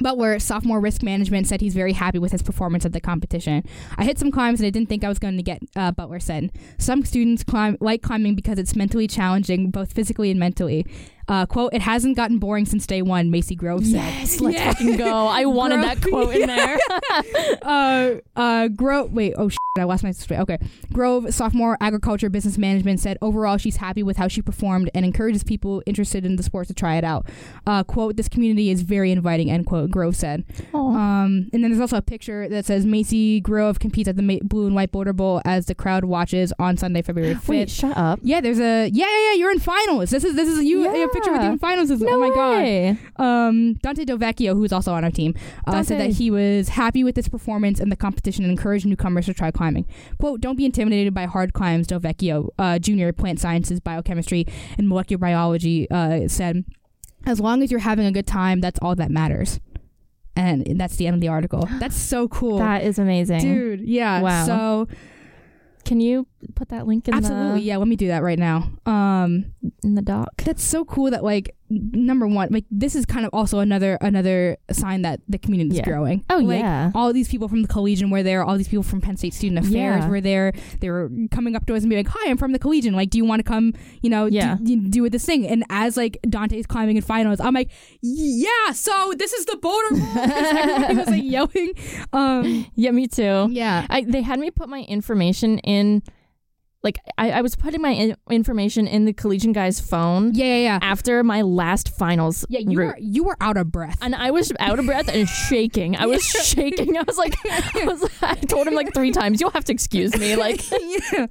Butler, 0.00 0.38
sophomore 0.38 0.80
risk 0.80 1.02
management, 1.02 1.46
said 1.46 1.60
he's 1.60 1.74
very 1.74 1.92
happy 1.92 2.18
with 2.18 2.32
his 2.32 2.42
performance 2.42 2.84
at 2.84 2.92
the 2.92 3.00
competition. 3.00 3.64
I 3.96 4.04
hit 4.04 4.18
some 4.18 4.30
climbs 4.30 4.60
and 4.60 4.66
I 4.66 4.70
didn't 4.70 4.88
think 4.88 5.04
I 5.04 5.08
was 5.08 5.18
going 5.18 5.36
to 5.36 5.42
get, 5.42 5.62
uh, 5.76 5.92
Butler 5.92 6.20
said. 6.20 6.50
Some 6.78 7.04
students 7.04 7.44
climb 7.44 7.76
like 7.80 8.02
climbing 8.02 8.34
because 8.34 8.58
it's 8.58 8.76
mentally 8.76 9.06
challenging, 9.06 9.70
both 9.70 9.92
physically 9.92 10.30
and 10.30 10.38
mentally. 10.38 10.86
Uh, 11.28 11.44
quote, 11.46 11.72
it 11.74 11.82
hasn't 11.82 12.16
gotten 12.16 12.38
boring 12.38 12.64
since 12.64 12.86
day 12.86 13.02
one, 13.02 13.30
Macy 13.30 13.54
Grove 13.54 13.84
said. 13.84 13.92
Yes, 13.94 14.40
let's 14.40 14.56
Yeah. 14.56 14.72
fucking 14.72 14.96
go. 14.96 15.26
I 15.26 15.44
wanted 15.58 15.82
that 15.82 16.00
Grove- 16.00 16.24
quote 16.30 16.36
in 16.36 16.46
there. 16.46 16.78
uh, 17.62 18.14
uh, 18.36 18.68
Grove, 18.68 19.12
wait, 19.12 19.34
oh, 19.36 19.48
shit, 19.48 19.58
I 19.78 19.84
lost 19.84 20.02
my. 20.02 20.12
Okay. 20.30 20.58
Grove, 20.92 21.32
sophomore 21.32 21.76
agriculture 21.80 22.28
business 22.30 22.58
management, 22.58 23.00
said 23.00 23.16
overall 23.22 23.58
she's 23.58 23.76
happy 23.76 24.02
with 24.02 24.16
how 24.16 24.26
she 24.28 24.42
performed 24.42 24.90
and 24.94 25.04
encourages 25.04 25.44
people 25.44 25.82
interested 25.86 26.24
in 26.26 26.36
the 26.36 26.42
sport 26.42 26.66
to 26.68 26.74
try 26.74 26.96
it 26.96 27.04
out. 27.04 27.26
Uh, 27.66 27.84
quote, 27.84 28.16
this 28.16 28.28
community 28.28 28.70
is 28.70 28.82
very 28.82 29.12
inviting, 29.12 29.50
end 29.50 29.66
quote, 29.66 29.90
Grove 29.90 30.16
said. 30.16 30.44
Um, 30.74 31.48
and 31.52 31.62
then 31.62 31.70
there's 31.70 31.80
also 31.80 31.96
a 31.96 32.02
picture 32.02 32.48
that 32.48 32.64
says 32.64 32.86
Macy 32.86 33.40
Grove 33.40 33.78
competes 33.78 34.08
at 34.08 34.16
the 34.16 34.22
Ma- 34.22 34.38
Blue 34.42 34.66
and 34.66 34.74
White 34.74 34.90
Boulder 34.92 35.12
Bowl 35.12 35.40
as 35.44 35.66
the 35.66 35.74
crowd 35.74 36.04
watches 36.04 36.52
on 36.58 36.76
Sunday, 36.76 37.02
February 37.02 37.34
5th. 37.34 37.48
Wait, 37.48 37.70
shut 37.70 37.96
up. 37.96 38.18
yeah, 38.22 38.40
there's 38.40 38.58
a 38.60 38.88
yeah, 38.88 39.06
yeah, 39.06 39.28
yeah. 39.28 39.34
You're 39.34 39.50
in 39.52 39.60
finals. 39.60 40.10
This 40.10 40.24
is 40.24 40.34
this 40.34 40.48
is 40.48 40.64
you. 40.64 40.88
A 40.88 41.08
picture 41.18 41.32
with 41.32 41.42
you 41.42 41.50
in 41.50 41.58
finals. 41.58 41.90
Is, 41.90 42.00
No 42.00 42.16
oh 42.16 42.20
my 42.20 42.28
god. 42.30 42.50
way. 42.62 42.98
Um, 43.16 43.74
Dante 43.74 44.04
Dovecchio, 44.04 44.54
who's 44.54 44.72
also 44.72 44.92
on 44.92 45.04
our 45.04 45.10
team, 45.10 45.34
uh, 45.66 45.82
said 45.82 46.00
that 46.00 46.10
he 46.10 46.30
was 46.30 46.70
happy 46.70 47.04
with 47.04 47.14
this 47.14 47.28
performance 47.28 47.80
and 47.80 47.90
the 47.92 47.96
competition 47.96 48.44
and 48.44 48.50
encouraged 48.50 48.86
newcomers 48.86 49.26
to 49.26 49.34
try 49.34 49.50
climbing. 49.50 49.86
"Quote: 50.18 50.40
Don't 50.40 50.56
be 50.56 50.64
intimidated 50.64 51.14
by 51.14 51.26
hard 51.26 51.52
climbs." 51.52 51.86
Dovecchio, 51.86 52.48
uh, 52.58 52.78
junior 52.78 53.12
plant 53.12 53.40
sciences, 53.40 53.80
biochemistry, 53.80 54.46
and 54.76 54.88
molecular 54.88 55.18
biology, 55.18 55.88
uh, 55.90 56.28
said, 56.28 56.64
"As 57.26 57.40
long 57.40 57.62
as 57.62 57.70
you're 57.70 57.80
having 57.80 58.06
a 58.06 58.12
good 58.12 58.26
time, 58.26 58.60
that's 58.60 58.78
all 58.80 58.94
that 58.94 59.10
matters." 59.10 59.60
And 60.36 60.78
that's 60.78 60.94
the 60.96 61.06
end 61.08 61.14
of 61.14 61.20
the 61.20 61.26
article. 61.26 61.68
That's 61.80 61.96
so 61.96 62.28
cool, 62.28 62.58
That 62.58 62.84
is 62.84 62.96
amazing. 63.00 63.40
dude. 63.40 63.80
Yeah. 63.80 64.22
Wow. 64.22 64.46
So 64.46 64.88
Can 65.84 66.00
you 66.00 66.28
put 66.54 66.68
that 66.70 66.86
link 66.86 67.08
in 67.08 67.14
absolutely, 67.14 67.60
the 67.60 67.66
yeah. 67.66 67.76
Let 67.76 67.88
me 67.88 67.96
do 67.96 68.08
that 68.08 68.22
right 68.22 68.38
now. 68.38 68.70
Um, 68.86 69.46
in 69.82 69.94
the 69.94 70.02
doc? 70.02 70.28
that's 70.44 70.62
so 70.64 70.84
cool 70.84 71.10
that 71.10 71.22
like 71.22 71.54
number 71.70 72.26
one 72.26 72.48
like 72.50 72.64
this 72.70 72.96
is 72.96 73.04
kind 73.04 73.26
of 73.26 73.30
also 73.34 73.58
another 73.58 73.98
another 74.00 74.56
sign 74.72 75.02
that 75.02 75.20
the 75.28 75.36
community 75.36 75.70
is 75.72 75.76
Yeah. 75.76 75.84
growing 75.84 76.24
Oh 76.30 76.38
like, 76.38 76.60
yeah. 76.60 76.90
all 76.94 77.12
these 77.12 77.28
people 77.28 77.46
from 77.48 77.60
the 77.60 77.68
collegian 77.68 78.08
were 78.10 78.22
there 78.22 78.42
all 78.42 78.56
these 78.56 78.68
people 78.68 78.82
from 78.82 79.02
penn 79.02 79.18
state 79.18 79.34
student 79.34 79.58
affairs 79.66 80.04
Yeah. 80.04 80.08
were 80.08 80.20
there 80.22 80.52
they 80.80 80.88
were 80.88 81.10
coming 81.30 81.54
up 81.54 81.66
to 81.66 81.74
us 81.74 81.82
and 81.82 81.90
being 81.90 82.02
like 82.02 82.12
hi 82.16 82.30
i'm 82.30 82.38
from 82.38 82.52
the 82.52 82.58
collegian 82.58 82.94
like 82.94 83.10
do 83.10 83.18
you 83.18 83.26
want 83.26 83.40
to 83.40 83.44
come 83.44 83.74
you 84.00 84.08
know 84.08 84.24
Yeah. 84.24 84.56
do, 84.62 84.76
do, 84.88 85.10
this 85.10 85.26
thing 85.26 85.46
and 85.46 85.62
as 85.68 85.98
like 85.98 86.18
dante's 86.28 86.66
climbing 86.66 86.96
in 86.96 87.02
finals 87.02 87.38
i'm 87.40 87.52
like 87.52 87.70
yeah 88.00 88.72
so 88.72 89.12
this 89.18 89.34
is 89.34 89.44
the 89.44 89.56
boulder 89.58 89.90
Bowl," 89.90 89.98
'cause 90.14 90.56
everybody 90.56 90.96
was 90.96 91.06
like 91.08 91.22
yelling 91.24 91.72
um 92.14 92.66
Yeah, 92.74 92.92
me 92.92 93.06
too. 93.08 93.48
yeah 93.50 93.86
I 93.90 94.04
they 94.08 94.22
had 94.22 94.38
me 94.40 94.50
put 94.50 94.70
my 94.70 94.80
information 94.88 95.58
in 95.58 96.02
like 96.82 96.98
I, 97.18 97.30
I 97.32 97.40
was 97.42 97.56
putting 97.56 97.82
my 97.82 97.90
in- 97.90 98.16
information 98.30 98.86
in 98.86 99.04
the 99.04 99.12
collegian 99.12 99.52
guy's 99.52 99.80
phone 99.80 100.32
yeah 100.34 100.44
yeah 100.44 100.56
yeah 100.56 100.78
after 100.80 101.24
my 101.24 101.42
last 101.42 101.88
finals 101.96 102.44
yeah 102.48 102.60
you 102.60 102.78
route. 102.78 102.86
were 102.94 102.96
you 103.00 103.24
were 103.24 103.36
out 103.40 103.56
of 103.56 103.72
breath 103.72 103.98
and 104.00 104.14
I 104.14 104.30
was 104.30 104.52
out 104.60 104.78
of 104.78 104.86
breath 104.86 105.08
and 105.08 105.28
shaking. 105.48 105.96
I 105.96 106.06
was 106.06 106.22
shaking. 106.24 106.96
I 106.96 107.02
was 107.02 107.18
like, 107.18 107.34
I, 107.46 107.84
was, 107.84 108.08
I 108.22 108.34
told 108.36 108.66
him 108.68 108.74
like 108.74 108.94
three 108.94 109.10
times, 109.10 109.40
"You'll 109.40 109.50
have 109.50 109.64
to 109.64 109.72
excuse 109.72 110.16
me." 110.16 110.36
Like, 110.36 110.62
yeah. 111.10 111.26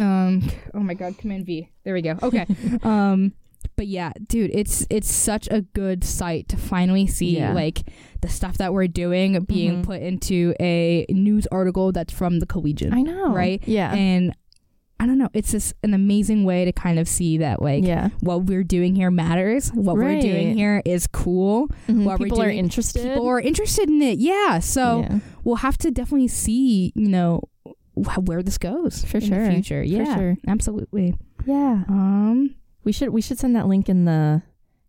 um. 0.00 0.42
Oh 0.74 0.80
my 0.80 0.94
God. 0.94 1.18
Command 1.18 1.46
V. 1.46 1.70
There 1.84 1.94
we 1.94 2.02
go. 2.02 2.16
Okay. 2.22 2.46
um. 2.82 3.32
But 3.76 3.86
yeah, 3.86 4.12
dude, 4.26 4.50
it's 4.52 4.86
it's 4.90 5.10
such 5.10 5.46
a 5.50 5.62
good 5.62 6.02
sight 6.02 6.48
to 6.48 6.56
finally 6.56 7.06
see 7.06 7.36
Yeah. 7.36 7.52
like 7.52 7.82
the 8.22 8.28
stuff 8.28 8.58
that 8.58 8.72
we're 8.72 8.88
doing 8.88 9.38
being 9.44 9.82
Mhm. 9.82 9.84
put 9.84 10.02
into 10.02 10.52
a 10.60 11.06
news 11.10 11.46
article 11.52 11.92
that's 11.92 12.12
from 12.12 12.40
the 12.40 12.46
Collegian, 12.46 12.92
I 12.92 13.02
know, 13.02 13.32
Right? 13.32 13.62
Yeah, 13.66 13.94
and 13.94 14.34
I 15.00 15.06
don't 15.06 15.16
know, 15.18 15.28
it's 15.32 15.52
just 15.52 15.74
an 15.84 15.94
amazing 15.94 16.42
way 16.42 16.64
to 16.64 16.72
kind 16.72 16.98
of 16.98 17.06
see 17.06 17.38
that 17.38 17.62
like 17.62 17.84
yeah. 17.84 18.08
what 18.18 18.46
we're 18.46 18.64
doing 18.64 18.96
here 18.96 19.12
matters. 19.12 19.68
What 19.68 19.94
we're 19.94 20.20
doing 20.20 20.56
here 20.56 20.82
is 20.84 21.06
cool. 21.06 21.68
Mhm. 21.88 22.02
What 22.02 22.18
we're 22.18 22.24
People 22.26 22.42
are 22.42 22.50
interested. 22.50 23.04
People 23.04 23.28
are 23.28 23.40
interested 23.40 23.88
in 23.88 24.02
it. 24.02 24.18
Yeah. 24.18 24.58
So 24.58 25.02
yeah. 25.02 25.18
we'll 25.44 25.54
have 25.56 25.78
to 25.78 25.92
definitely 25.92 26.26
see, 26.26 26.92
you 26.96 27.08
know, 27.08 27.42
wh- 27.94 28.18
where 28.26 28.42
this 28.42 28.58
goes 28.58 29.04
For 29.04 29.18
in 29.18 29.24
sure. 29.24 29.44
the 29.46 29.52
future. 29.52 29.82
For 29.82 29.88
Yeah, 29.88 30.16
sure. 30.16 30.36
absolutely. 30.48 31.14
yeah. 31.46 31.84
Um, 31.88 32.56
We 32.88 32.92
should 32.92 33.10
we 33.10 33.20
should 33.20 33.38
send 33.38 33.54
that 33.54 33.66
link 33.66 33.90
in 33.90 34.06
the 34.06 34.40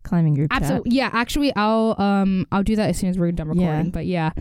climbing 0.04 0.34
group 0.34 0.54
chat. 0.54 0.62
absolutely. 0.62 0.96
Yeah, 0.96 1.10
actually, 1.12 1.54
I'll 1.54 1.96
um, 1.98 2.46
I'll 2.50 2.64
do 2.64 2.78
that 2.78 2.88
as 2.88 2.98
soon 2.98 3.10
as 3.10 3.18
we're 3.18 3.34
done 3.34 3.50
recording. 3.50 3.88
Yeah. 3.88 3.92
But 3.92 4.06
yeah, 4.06 4.32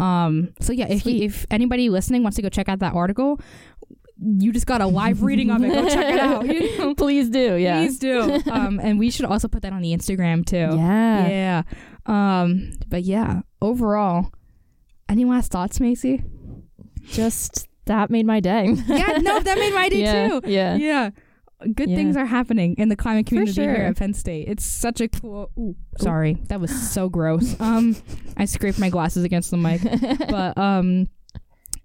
um, 0.00 0.54
so 0.60 0.72
yeah, 0.72 0.86
if 0.88 1.02
Sweet. 1.02 1.22
if 1.24 1.44
anybody 1.50 1.90
listening 1.90 2.22
wants 2.22 2.36
to 2.36 2.42
go 2.42 2.48
check 2.48 2.70
out 2.70 2.78
that 2.78 2.94
article, 2.94 3.38
you 4.16 4.50
just 4.50 4.64
got 4.64 4.80
a 4.80 4.86
live 4.86 5.22
reading 5.22 5.50
of 5.50 5.62
it. 5.62 5.74
Go 5.74 5.86
check 5.90 6.14
it 6.14 6.20
out. 6.20 6.46
You 6.46 6.78
know? 6.78 6.94
Please 6.94 7.28
do. 7.28 7.56
Yeah. 7.56 7.80
Please 7.80 7.98
do. 7.98 8.40
Um, 8.50 8.80
and 8.82 8.98
we 8.98 9.10
should 9.10 9.26
also 9.26 9.46
put 9.46 9.60
that 9.60 9.74
on 9.74 9.82
the 9.82 9.92
Instagram 9.92 10.46
too. 10.46 10.74
Yeah. 10.74 11.28
Yeah. 11.28 11.62
Um, 12.06 12.72
but 12.88 13.02
yeah, 13.02 13.42
overall, 13.60 14.32
any 15.06 15.26
last 15.26 15.52
thoughts, 15.52 15.80
Macy? 15.80 16.24
Just 17.02 17.68
that 17.84 18.08
made 18.08 18.24
my 18.24 18.40
day. 18.40 18.74
yeah, 18.86 19.18
no, 19.20 19.38
that 19.38 19.58
made 19.58 19.74
my 19.74 19.90
day 19.90 20.00
yeah. 20.00 20.28
too. 20.28 20.40
Yeah. 20.46 20.76
yeah 20.76 21.10
good 21.74 21.88
Yeah. 21.90 21.96
things 21.96 22.16
are 22.16 22.26
happening 22.26 22.74
in 22.76 22.88
the 22.88 22.96
climate 22.96 23.26
community 23.26 23.54
sure. 23.54 23.74
here 23.74 23.84
at 23.84 23.96
penn 23.96 24.14
state 24.14 24.48
it's 24.48 24.64
such 24.64 25.00
a 25.00 25.08
cool 25.08 25.50
ooh, 25.58 25.74
sorry 25.98 26.34
that 26.48 26.60
was 26.60 26.70
so 26.90 27.08
gross 27.08 27.54
um 27.60 27.96
i 28.36 28.44
scraped 28.44 28.78
my 28.78 28.90
glasses 28.90 29.24
against 29.24 29.50
the 29.50 29.56
mic 29.56 29.80
but 30.28 30.56
um 30.58 31.08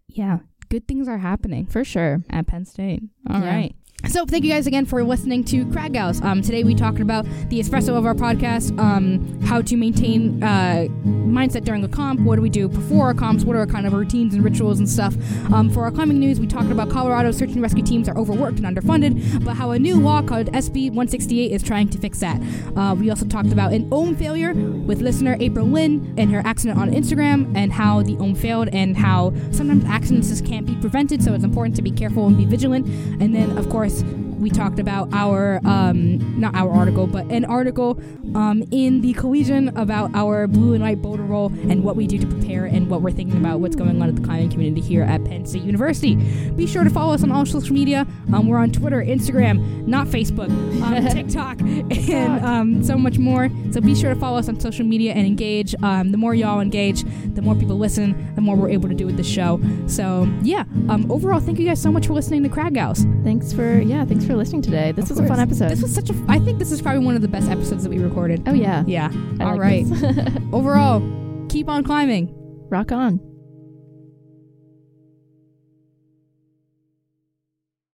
yeah 0.07 0.39
good 0.69 0.87
things 0.87 1.07
are 1.07 1.17
happening 1.17 1.65
For 1.67 1.83
sure. 1.83 2.21
at 2.29 2.47
penn 2.47 2.65
state 2.65 3.01
All 3.29 3.39
right. 3.41 3.73
So 4.09 4.25
thank 4.25 4.45
you 4.45 4.51
guys 4.51 4.67
again 4.67 4.85
for 4.85 5.03
listening 5.03 5.43
to 5.45 5.65
Crag 5.65 5.91
Gals. 5.91 6.21
Um, 6.21 6.41
today 6.41 6.63
we 6.63 6.73
talked 6.73 7.01
about 7.01 7.25
the 7.49 7.59
espresso 7.59 7.97
of 7.97 8.05
our 8.05 8.15
podcast, 8.15 8.77
um, 8.79 9.41
how 9.41 9.61
to 9.61 9.75
maintain 9.75 10.41
uh, 10.41 10.87
mindset 11.05 11.65
during 11.65 11.83
a 11.83 11.89
comp, 11.89 12.21
what 12.21 12.37
do 12.37 12.41
we 12.41 12.49
do 12.49 12.69
before 12.69 13.07
our 13.07 13.13
comps, 13.13 13.43
what 13.43 13.57
are 13.57 13.59
our 13.59 13.67
kind 13.67 13.85
of 13.85 13.91
routines 13.91 14.33
and 14.33 14.45
rituals 14.45 14.79
and 14.79 14.87
stuff. 14.87 15.13
Um, 15.51 15.69
for 15.69 15.83
our 15.83 15.91
climbing 15.91 16.19
news, 16.19 16.39
we 16.39 16.47
talked 16.47 16.71
about 16.71 16.89
Colorado 16.89 17.31
search 17.31 17.49
and 17.49 17.61
rescue 17.61 17.83
teams 17.83 18.07
are 18.07 18.17
overworked 18.17 18.59
and 18.59 18.65
underfunded, 18.65 19.43
but 19.43 19.57
how 19.57 19.71
a 19.71 19.79
new 19.79 19.99
law 19.99 20.21
called 20.21 20.47
SB 20.53 20.87
168 20.87 21.51
is 21.51 21.61
trying 21.61 21.89
to 21.89 21.97
fix 21.97 22.21
that. 22.21 22.41
Uh, 22.77 22.95
we 22.95 23.09
also 23.09 23.25
talked 23.25 23.51
about 23.51 23.73
an 23.73 23.89
ohm 23.91 24.15
failure 24.15 24.53
with 24.53 25.01
listener 25.01 25.35
April 25.41 25.65
Lynn 25.65 26.13
and 26.17 26.31
her 26.31 26.41
accident 26.45 26.79
on 26.79 26.91
Instagram 26.91 27.53
and 27.57 27.73
how 27.73 28.01
the 28.03 28.15
ohm 28.19 28.35
failed 28.35 28.69
and 28.69 28.95
how 28.95 29.33
sometimes 29.51 29.83
accidents 29.83 30.29
just 30.29 30.45
can't 30.45 30.65
be 30.65 30.75
prevented, 30.75 31.21
so 31.21 31.33
it's 31.33 31.43
important 31.43 31.75
to 31.75 31.81
be 31.81 31.91
careful 31.91 32.25
and 32.25 32.37
be 32.37 32.45
vigilant. 32.45 32.87
And 33.21 33.35
then, 33.35 33.57
of 33.57 33.69
course, 33.69 33.96
Peace 34.03 34.26
we 34.37 34.49
talked 34.49 34.79
about 34.79 35.09
our 35.13 35.59
um, 35.65 36.39
not 36.39 36.55
our 36.55 36.71
article, 36.71 37.07
but 37.07 37.25
an 37.27 37.45
article 37.45 37.99
um, 38.35 38.63
in 38.71 39.01
the 39.01 39.13
Collegian 39.13 39.69
about 39.77 40.13
our 40.13 40.47
blue 40.47 40.73
and 40.73 40.83
white 40.83 41.01
boulder 41.01 41.23
bowl 41.23 41.47
and 41.47 41.83
what 41.83 41.95
we 41.95 42.07
do 42.07 42.17
to 42.17 42.27
prepare 42.27 42.65
and 42.65 42.89
what 42.89 43.01
we're 43.01 43.11
thinking 43.11 43.37
about 43.37 43.59
what's 43.59 43.75
going 43.75 44.01
on 44.01 44.09
at 44.09 44.15
the 44.15 44.21
climbing 44.21 44.49
community 44.49 44.81
here 44.81 45.03
at 45.03 45.23
Penn 45.25 45.45
State 45.45 45.63
University. 45.63 46.15
Be 46.51 46.67
sure 46.67 46.83
to 46.83 46.89
follow 46.89 47.13
us 47.13 47.23
on 47.23 47.31
all 47.31 47.45
social 47.45 47.73
media. 47.73 48.05
Um, 48.33 48.47
we're 48.47 48.57
on 48.57 48.71
Twitter, 48.71 49.03
Instagram, 49.03 49.87
not 49.87 50.07
Facebook, 50.07 50.49
um, 50.81 51.07
TikTok, 51.11 51.59
and 51.61 52.45
um, 52.45 52.83
so 52.83 52.97
much 52.97 53.17
more. 53.17 53.49
So 53.71 53.81
be 53.81 53.95
sure 53.95 54.13
to 54.13 54.19
follow 54.19 54.37
us 54.37 54.49
on 54.49 54.59
social 54.59 54.85
media 54.85 55.13
and 55.13 55.25
engage. 55.25 55.73
Um, 55.81 56.11
the 56.11 56.17
more 56.17 56.35
y'all 56.35 56.59
engage, 56.59 57.03
the 57.33 57.41
more 57.41 57.55
people 57.55 57.77
listen, 57.77 58.35
the 58.35 58.41
more 58.41 58.55
we're 58.55 58.69
able 58.69 58.89
to 58.89 58.95
do 58.95 59.05
with 59.05 59.17
the 59.17 59.23
show. 59.23 59.59
So 59.87 60.31
yeah, 60.43 60.65
um, 60.89 61.09
overall, 61.11 61.39
thank 61.39 61.59
you 61.59 61.65
guys 61.65 61.81
so 61.81 61.91
much 61.91 62.07
for 62.07 62.13
listening 62.13 62.43
to 62.43 62.49
Crag 62.49 62.73
Gals. 62.73 63.05
Thanks 63.23 63.51
for 63.53 63.79
yeah, 63.79 64.05
thanks 64.05 64.26
for 64.27 64.35
listening 64.35 64.61
today. 64.61 64.91
This 64.91 65.05
Of 65.09 65.17
was 65.17 65.19
a 65.19 65.27
fun 65.27 65.37
course. 65.37 65.39
episode. 65.61 65.69
This 65.69 65.81
was 65.81 65.93
such 65.95 66.09
a. 66.09 66.25
I 66.27 66.39
think 66.39 66.59
this 66.59 66.71
is 66.71 66.81
probably 66.81 67.03
one 67.05 67.15
of 67.15 67.21
the 67.21 67.27
best 67.27 67.49
episodes 67.49 67.83
that 67.83 67.89
we 67.89 67.99
recorded. 67.99 68.43
oh 68.47 68.53
yeah. 68.53 68.83
Yeah. 68.85 69.09
I 69.39 69.43
All 69.43 69.51
like 69.51 69.59
right. 69.59 69.85
this. 69.87 70.03
Overall, 70.53 71.01
keep 71.49 71.67
on 71.69 71.83
climbing. 71.83 72.33
Rock 72.69 72.91
on. 72.91 73.19